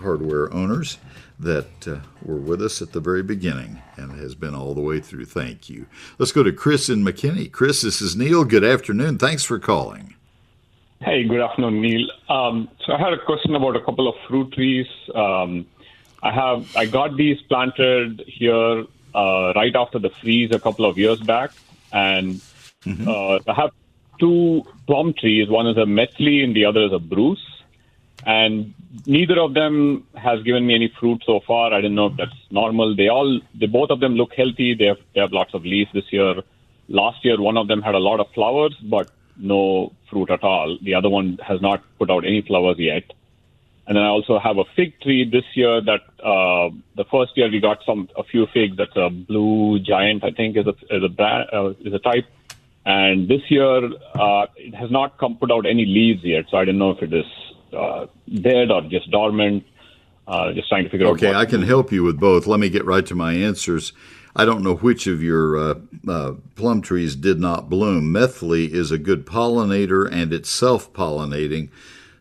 hardware 0.00 0.50
owners 0.54 0.96
that 1.38 1.86
uh, 1.86 1.98
were 2.24 2.38
with 2.38 2.62
us 2.62 2.80
at 2.80 2.92
the 2.92 3.00
very 3.00 3.22
beginning 3.22 3.82
and 3.98 4.10
has 4.12 4.34
been 4.34 4.54
all 4.54 4.72
the 4.72 4.80
way 4.80 5.00
through. 5.00 5.26
Thank 5.26 5.68
you. 5.68 5.84
Let's 6.18 6.32
go 6.32 6.42
to 6.42 6.50
Chris 6.50 6.88
in 6.88 7.04
McKinney. 7.04 7.52
Chris, 7.52 7.82
this 7.82 8.00
is 8.00 8.16
Neil. 8.16 8.46
Good 8.46 8.64
afternoon. 8.64 9.18
Thanks 9.18 9.44
for 9.44 9.58
calling. 9.58 10.14
Hey, 11.00 11.24
good 11.24 11.42
afternoon, 11.42 11.82
Neil. 11.82 12.08
Um, 12.30 12.70
so 12.86 12.94
I 12.94 12.98
had 12.98 13.12
a 13.12 13.22
question 13.22 13.54
about 13.54 13.76
a 13.76 13.82
couple 13.82 14.08
of 14.08 14.14
fruit 14.26 14.50
trees. 14.54 14.86
Um, 15.14 15.66
I 16.22 16.32
have 16.32 16.74
I 16.74 16.86
got 16.86 17.18
these 17.18 17.38
planted 17.42 18.24
here 18.26 18.86
uh, 19.14 19.52
right 19.54 19.76
after 19.76 19.98
the 19.98 20.08
freeze 20.08 20.52
a 20.54 20.58
couple 20.58 20.86
of 20.86 20.96
years 20.96 21.20
back, 21.20 21.50
and 21.92 22.40
mm-hmm. 22.86 23.06
uh, 23.06 23.40
I 23.46 23.60
have 23.60 23.72
two 24.18 24.62
plum 24.86 25.14
trees. 25.14 25.48
One 25.48 25.66
is 25.66 25.76
a 25.76 25.86
Methley, 25.86 26.42
and 26.42 26.54
the 26.54 26.64
other 26.64 26.84
is 26.84 26.92
a 26.92 26.98
Bruce. 26.98 27.44
And 28.24 28.74
neither 29.06 29.40
of 29.40 29.54
them 29.54 30.06
has 30.14 30.42
given 30.42 30.66
me 30.66 30.74
any 30.74 30.92
fruit 31.00 31.22
so 31.26 31.40
far. 31.46 31.72
I 31.72 31.80
don't 31.80 31.94
know 31.94 32.06
if 32.06 32.16
that's 32.16 32.36
normal. 32.50 32.94
They 32.94 33.08
all, 33.08 33.40
they 33.54 33.66
both 33.66 33.90
of 33.90 34.00
them 34.00 34.14
look 34.14 34.32
healthy. 34.34 34.74
They 34.74 34.86
have 34.86 34.98
they 35.14 35.20
have 35.20 35.32
lots 35.32 35.54
of 35.54 35.64
leaves 35.64 35.90
this 35.92 36.12
year. 36.12 36.42
Last 36.88 37.24
year, 37.24 37.40
one 37.40 37.56
of 37.56 37.68
them 37.68 37.82
had 37.82 37.94
a 37.94 37.98
lot 37.98 38.20
of 38.20 38.26
flowers, 38.32 38.76
but 38.82 39.10
no 39.36 39.92
fruit 40.10 40.30
at 40.30 40.44
all. 40.44 40.78
The 40.82 40.94
other 40.94 41.08
one 41.08 41.38
has 41.42 41.60
not 41.60 41.82
put 41.98 42.10
out 42.10 42.24
any 42.24 42.42
flowers 42.42 42.78
yet. 42.78 43.04
And 43.86 43.96
then 43.96 44.04
I 44.04 44.08
also 44.08 44.38
have 44.38 44.58
a 44.58 44.64
fig 44.76 45.00
tree 45.00 45.28
this 45.28 45.44
year 45.54 45.80
that 45.80 46.02
uh, 46.22 46.70
the 46.94 47.04
first 47.10 47.36
year 47.36 47.50
we 47.50 47.58
got 47.58 47.78
some 47.84 48.08
a 48.16 48.22
few 48.22 48.46
figs. 48.46 48.76
That's 48.76 48.96
a 48.96 49.10
blue 49.10 49.80
giant, 49.80 50.22
I 50.22 50.30
think, 50.30 50.56
is 50.56 50.66
a 50.66 50.74
is 50.94 51.02
a 51.02 51.08
brand, 51.08 51.48
uh, 51.52 51.70
is 51.80 51.92
a 51.92 51.98
type. 51.98 52.26
And 52.84 53.28
this 53.28 53.42
year 53.48 53.84
uh, 53.84 54.46
it 54.56 54.74
has 54.74 54.90
not 54.90 55.18
come 55.18 55.36
put 55.36 55.52
out 55.52 55.66
any 55.66 55.86
leaves 55.86 56.24
yet, 56.24 56.46
so 56.50 56.56
I 56.56 56.64
don't 56.64 56.78
know 56.78 56.90
if 56.90 57.02
it 57.02 57.12
is 57.12 57.24
uh, 57.72 58.06
dead 58.40 58.70
or 58.70 58.82
just 58.82 59.10
dormant. 59.10 59.64
Uh, 60.26 60.52
just 60.52 60.68
trying 60.68 60.84
to 60.84 60.90
figure 60.90 61.06
okay, 61.08 61.28
out. 61.28 61.34
Okay, 61.34 61.38
I 61.40 61.44
can 61.44 61.62
help 61.62 61.90
you 61.90 62.04
with 62.04 62.18
both. 62.18 62.46
Let 62.46 62.60
me 62.60 62.68
get 62.68 62.84
right 62.84 63.04
to 63.06 63.14
my 63.14 63.32
answers. 63.32 63.92
I 64.34 64.44
don't 64.44 64.62
know 64.62 64.76
which 64.76 65.06
of 65.06 65.22
your 65.22 65.56
uh, 65.58 65.74
uh, 66.08 66.32
plum 66.54 66.80
trees 66.80 67.16
did 67.16 67.38
not 67.38 67.68
bloom. 67.68 68.10
Methley 68.12 68.72
is 68.72 68.90
a 68.90 68.98
good 68.98 69.26
pollinator 69.26 70.10
and 70.10 70.32
it's 70.32 70.48
self 70.48 70.92
pollinating. 70.92 71.70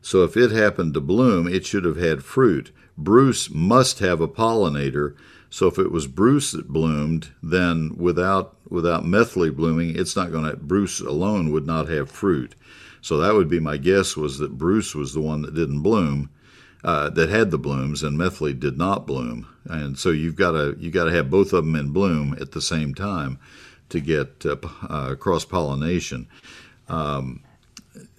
So 0.02 0.24
if 0.24 0.36
it 0.36 0.52
happened 0.52 0.94
to 0.96 1.02
bloom, 1.02 1.48
it 1.48 1.66
should 1.66 1.86
have 1.86 1.98
had 1.98 2.24
fruit. 2.24 2.72
Bruce 2.98 3.50
must 3.50 4.00
have 4.00 4.20
a 4.20 4.28
pollinator. 4.28 5.16
So 5.50 5.68
if 5.68 5.78
it 5.78 5.92
was 5.92 6.08
Bruce 6.08 6.52
that 6.52 6.68
bloomed, 6.68 7.30
then 7.42 7.96
without 7.98 8.56
without 8.72 9.06
Methley 9.06 9.52
blooming, 9.52 9.96
it's 9.96 10.16
not 10.16 10.32
going 10.32 10.50
to. 10.50 10.58
Bruce 10.58 11.00
alone 11.00 11.52
would 11.52 11.68
not 11.68 11.90
have 11.90 12.10
fruit. 12.10 12.56
So 13.02 13.18
that 13.18 13.34
would 13.34 13.50
be 13.50 13.60
my 13.60 13.78
guess 13.78 14.16
was 14.16 14.38
that 14.40 14.58
Bruce 14.58 14.96
was 14.96 15.14
the 15.14 15.22
one 15.22 15.42
that 15.42 15.54
didn't 15.54 15.82
bloom 15.82 16.30
uh, 16.84 17.10
that 17.12 17.30
had 17.30 17.52
the 17.52 17.58
blooms, 17.58 18.02
and 18.02 18.18
Methley 18.18 18.54
did 18.54 18.78
not 18.78 19.06
bloom. 19.06 19.48
And 19.66 19.98
so 19.98 20.10
you've 20.10 20.36
got 20.36 20.52
to 20.52 20.76
you 20.80 20.90
got 20.90 21.06
to 21.06 21.12
have 21.12 21.30
both 21.30 21.54
of 21.54 21.66
them 21.66 21.76
in 21.76 21.92
bloom 21.92 22.36
at 22.40 22.52
the 22.52 22.62
same 22.62 22.96
time 22.96 23.40
to 23.90 24.00
get 24.00 24.46
uh, 24.46 24.56
uh, 24.88 25.16
cross 25.16 25.46
pollination. 25.46 26.28
Um, 26.88 27.44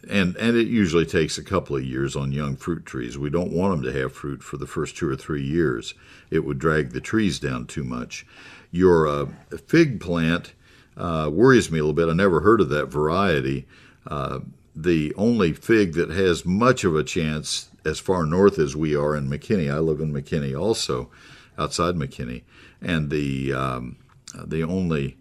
and 0.09 0.37
and 0.37 0.57
it 0.57 0.67
usually 0.67 1.07
takes 1.07 1.39
a 1.39 1.45
couple 1.45 1.77
of 1.77 1.85
years 1.85 2.17
on 2.17 2.33
young 2.33 2.57
fruit 2.57 2.85
trees. 2.85 3.19
We 3.19 3.31
don't 3.31 3.53
want 3.53 3.83
them 3.83 3.93
to 3.93 4.01
have 4.01 4.13
fruit 4.13 4.43
for 4.43 4.57
the 4.57 4.67
first 4.67 4.97
two 4.97 5.09
or 5.09 5.17
three 5.17 5.43
years. 5.43 5.95
It 6.31 6.41
would 6.41 6.59
drag 6.59 6.93
the 6.93 7.01
trees 7.01 7.39
down 7.39 7.67
too 7.67 7.85
much. 7.85 8.27
Your 8.71 9.07
uh, 9.07 9.27
fig 9.67 10.01
plant 10.01 10.55
uh, 10.97 11.31
worries 11.33 11.71
me 11.71 11.79
a 11.79 11.83
little 11.83 11.95
bit. 11.95 12.09
I 12.09 12.15
never 12.15 12.41
heard 12.41 12.61
of 12.61 12.69
that 12.71 12.87
variety. 12.87 13.67
Uh, 14.07 14.41
the 14.75 15.15
only 15.17 15.53
fig 15.53 15.95
that 15.95 16.11
has 16.11 16.47
much 16.47 16.85
of 16.85 16.97
a 16.97 17.05
chance 17.05 17.69
as 17.85 17.99
far 17.99 18.25
north 18.25 18.59
as 18.59 18.75
we 18.75 18.97
are 18.97 19.15
in 19.15 19.29
McKinney. 19.29 19.73
I 19.73 19.79
live 19.79 20.01
in 20.01 20.13
McKinney 20.13 20.59
also, 20.59 21.11
outside 21.59 21.95
McKinney, 21.95 22.43
and 22.81 23.11
the 23.11 23.53
um, 23.53 23.97
the 24.35 24.63
only 24.63 25.19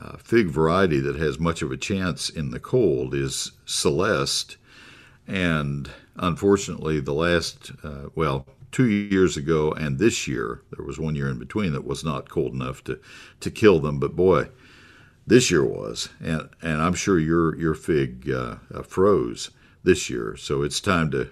uh, 0.00 0.16
fig 0.16 0.48
variety 0.48 1.00
that 1.00 1.16
has 1.16 1.38
much 1.38 1.62
of 1.62 1.70
a 1.70 1.76
chance 1.76 2.28
in 2.28 2.50
the 2.50 2.60
cold 2.60 3.14
is 3.14 3.52
Celeste, 3.64 4.56
and 5.26 5.90
unfortunately, 6.16 7.00
the 7.00 7.14
last 7.14 7.72
uh, 7.82 8.08
well 8.14 8.46
two 8.72 8.86
years 8.86 9.36
ago 9.36 9.70
and 9.72 9.98
this 9.98 10.26
year 10.26 10.60
there 10.76 10.84
was 10.84 10.98
one 10.98 11.14
year 11.14 11.28
in 11.28 11.38
between 11.38 11.72
that 11.72 11.86
was 11.86 12.02
not 12.02 12.28
cold 12.28 12.52
enough 12.52 12.82
to 12.84 12.98
to 13.40 13.50
kill 13.50 13.80
them, 13.80 13.98
but 13.98 14.16
boy. 14.16 14.48
This 15.26 15.50
year 15.50 15.64
was, 15.64 16.10
and 16.20 16.50
and 16.60 16.82
I'm 16.82 16.92
sure 16.92 17.18
your 17.18 17.56
your 17.56 17.74
fig 17.74 18.30
uh, 18.30 18.56
uh, 18.74 18.82
froze 18.82 19.50
this 19.82 20.10
year. 20.10 20.36
So 20.36 20.62
it's 20.62 20.80
time 20.80 21.10
to 21.12 21.30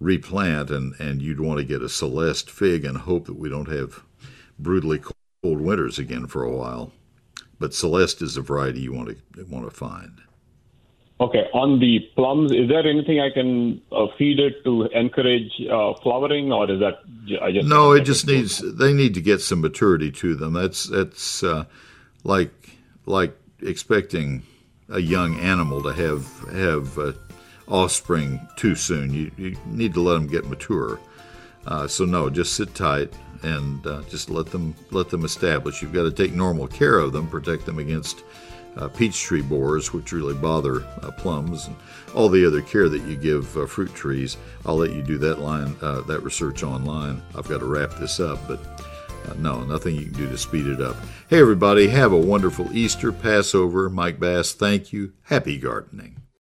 replant, 0.00 0.70
and, 0.70 0.94
and 0.98 1.20
you'd 1.20 1.40
want 1.40 1.58
to 1.58 1.64
get 1.64 1.82
a 1.82 1.88
Celeste 1.88 2.50
fig 2.50 2.84
and 2.84 2.96
hope 2.96 3.26
that 3.26 3.38
we 3.38 3.48
don't 3.48 3.68
have 3.68 4.02
brutally 4.58 4.98
cold 4.98 5.60
winters 5.60 5.98
again 5.98 6.26
for 6.26 6.42
a 6.42 6.50
while. 6.50 6.92
But 7.58 7.74
Celeste 7.74 8.22
is 8.22 8.36
a 8.36 8.42
variety 8.42 8.80
you 8.80 8.92
want 8.92 9.16
to 9.34 9.44
want 9.44 9.64
to 9.64 9.70
find. 9.70 10.20
Okay, 11.20 11.48
on 11.52 11.80
the 11.80 11.98
plums, 12.14 12.52
is 12.52 12.68
there 12.68 12.86
anything 12.86 13.18
I 13.18 13.30
can 13.30 13.82
uh, 13.90 14.06
feed 14.16 14.38
it 14.38 14.62
to 14.62 14.84
encourage 14.94 15.50
uh, 15.68 15.94
flowering, 16.00 16.52
or 16.52 16.70
is 16.70 16.78
that 16.78 17.00
I 17.42 17.50
just 17.50 17.66
no? 17.66 17.90
It 17.90 18.04
just 18.04 18.26
needs 18.28 18.58
they 18.58 18.92
need 18.92 19.14
to 19.14 19.20
get 19.20 19.40
some 19.40 19.60
maturity 19.60 20.12
to 20.12 20.36
them. 20.36 20.52
That's 20.52 20.84
that's 20.84 21.42
uh, 21.42 21.64
like 22.22 22.52
like 23.04 23.36
expecting 23.60 24.44
a 24.88 25.00
young 25.00 25.40
animal 25.40 25.82
to 25.82 25.92
have 25.92 26.24
have 26.52 26.96
uh, 26.96 27.12
offspring 27.66 28.40
too 28.56 28.76
soon. 28.76 29.12
You, 29.12 29.32
you 29.36 29.56
need 29.66 29.94
to 29.94 30.00
let 30.00 30.14
them 30.14 30.28
get 30.28 30.46
mature. 30.46 31.00
Uh, 31.66 31.88
so 31.88 32.04
no, 32.04 32.30
just 32.30 32.54
sit 32.54 32.76
tight 32.76 33.12
and 33.42 33.86
uh, 33.86 34.02
just 34.08 34.30
let 34.30 34.46
them 34.46 34.74
let 34.90 35.08
them 35.08 35.24
establish. 35.24 35.82
You've 35.82 35.92
got 35.92 36.04
to 36.04 36.10
take 36.10 36.34
normal 36.34 36.68
care 36.68 36.98
of 36.98 37.12
them, 37.12 37.28
protect 37.28 37.66
them 37.66 37.78
against 37.78 38.24
uh, 38.76 38.88
peach 38.88 39.20
tree 39.20 39.42
borers, 39.42 39.92
which 39.92 40.12
really 40.12 40.34
bother 40.34 40.84
uh, 41.02 41.10
plums, 41.12 41.66
and 41.66 41.76
all 42.14 42.28
the 42.28 42.46
other 42.46 42.62
care 42.62 42.88
that 42.88 43.02
you 43.02 43.16
give 43.16 43.56
uh, 43.56 43.66
fruit 43.66 43.94
trees. 43.94 44.36
I'll 44.66 44.76
let 44.76 44.92
you 44.92 45.02
do 45.02 45.18
that 45.18 45.40
line 45.40 45.76
uh, 45.82 46.02
that 46.02 46.20
research 46.20 46.62
online. 46.62 47.22
I've 47.36 47.48
got 47.48 47.60
to 47.60 47.66
wrap 47.66 47.90
this 47.98 48.20
up, 48.20 48.38
but. 48.48 48.60
no, 49.38 49.62
nothing 49.64 49.94
you 49.94 50.06
can 50.06 50.14
do 50.14 50.26
to 50.26 50.38
speed 50.38 50.66
it 50.66 50.80
up. 50.80 50.96
Hey, 51.28 51.38
everybody, 51.38 51.88
have 51.88 52.12
a 52.12 52.16
wonderful 52.16 52.74
Easter, 52.74 53.12
Passover. 53.12 53.90
Mike 53.90 54.18
Bass, 54.18 54.54
thank 54.54 54.90
you. 54.90 55.12
Happy 55.24 55.58
gardening. 55.58 56.27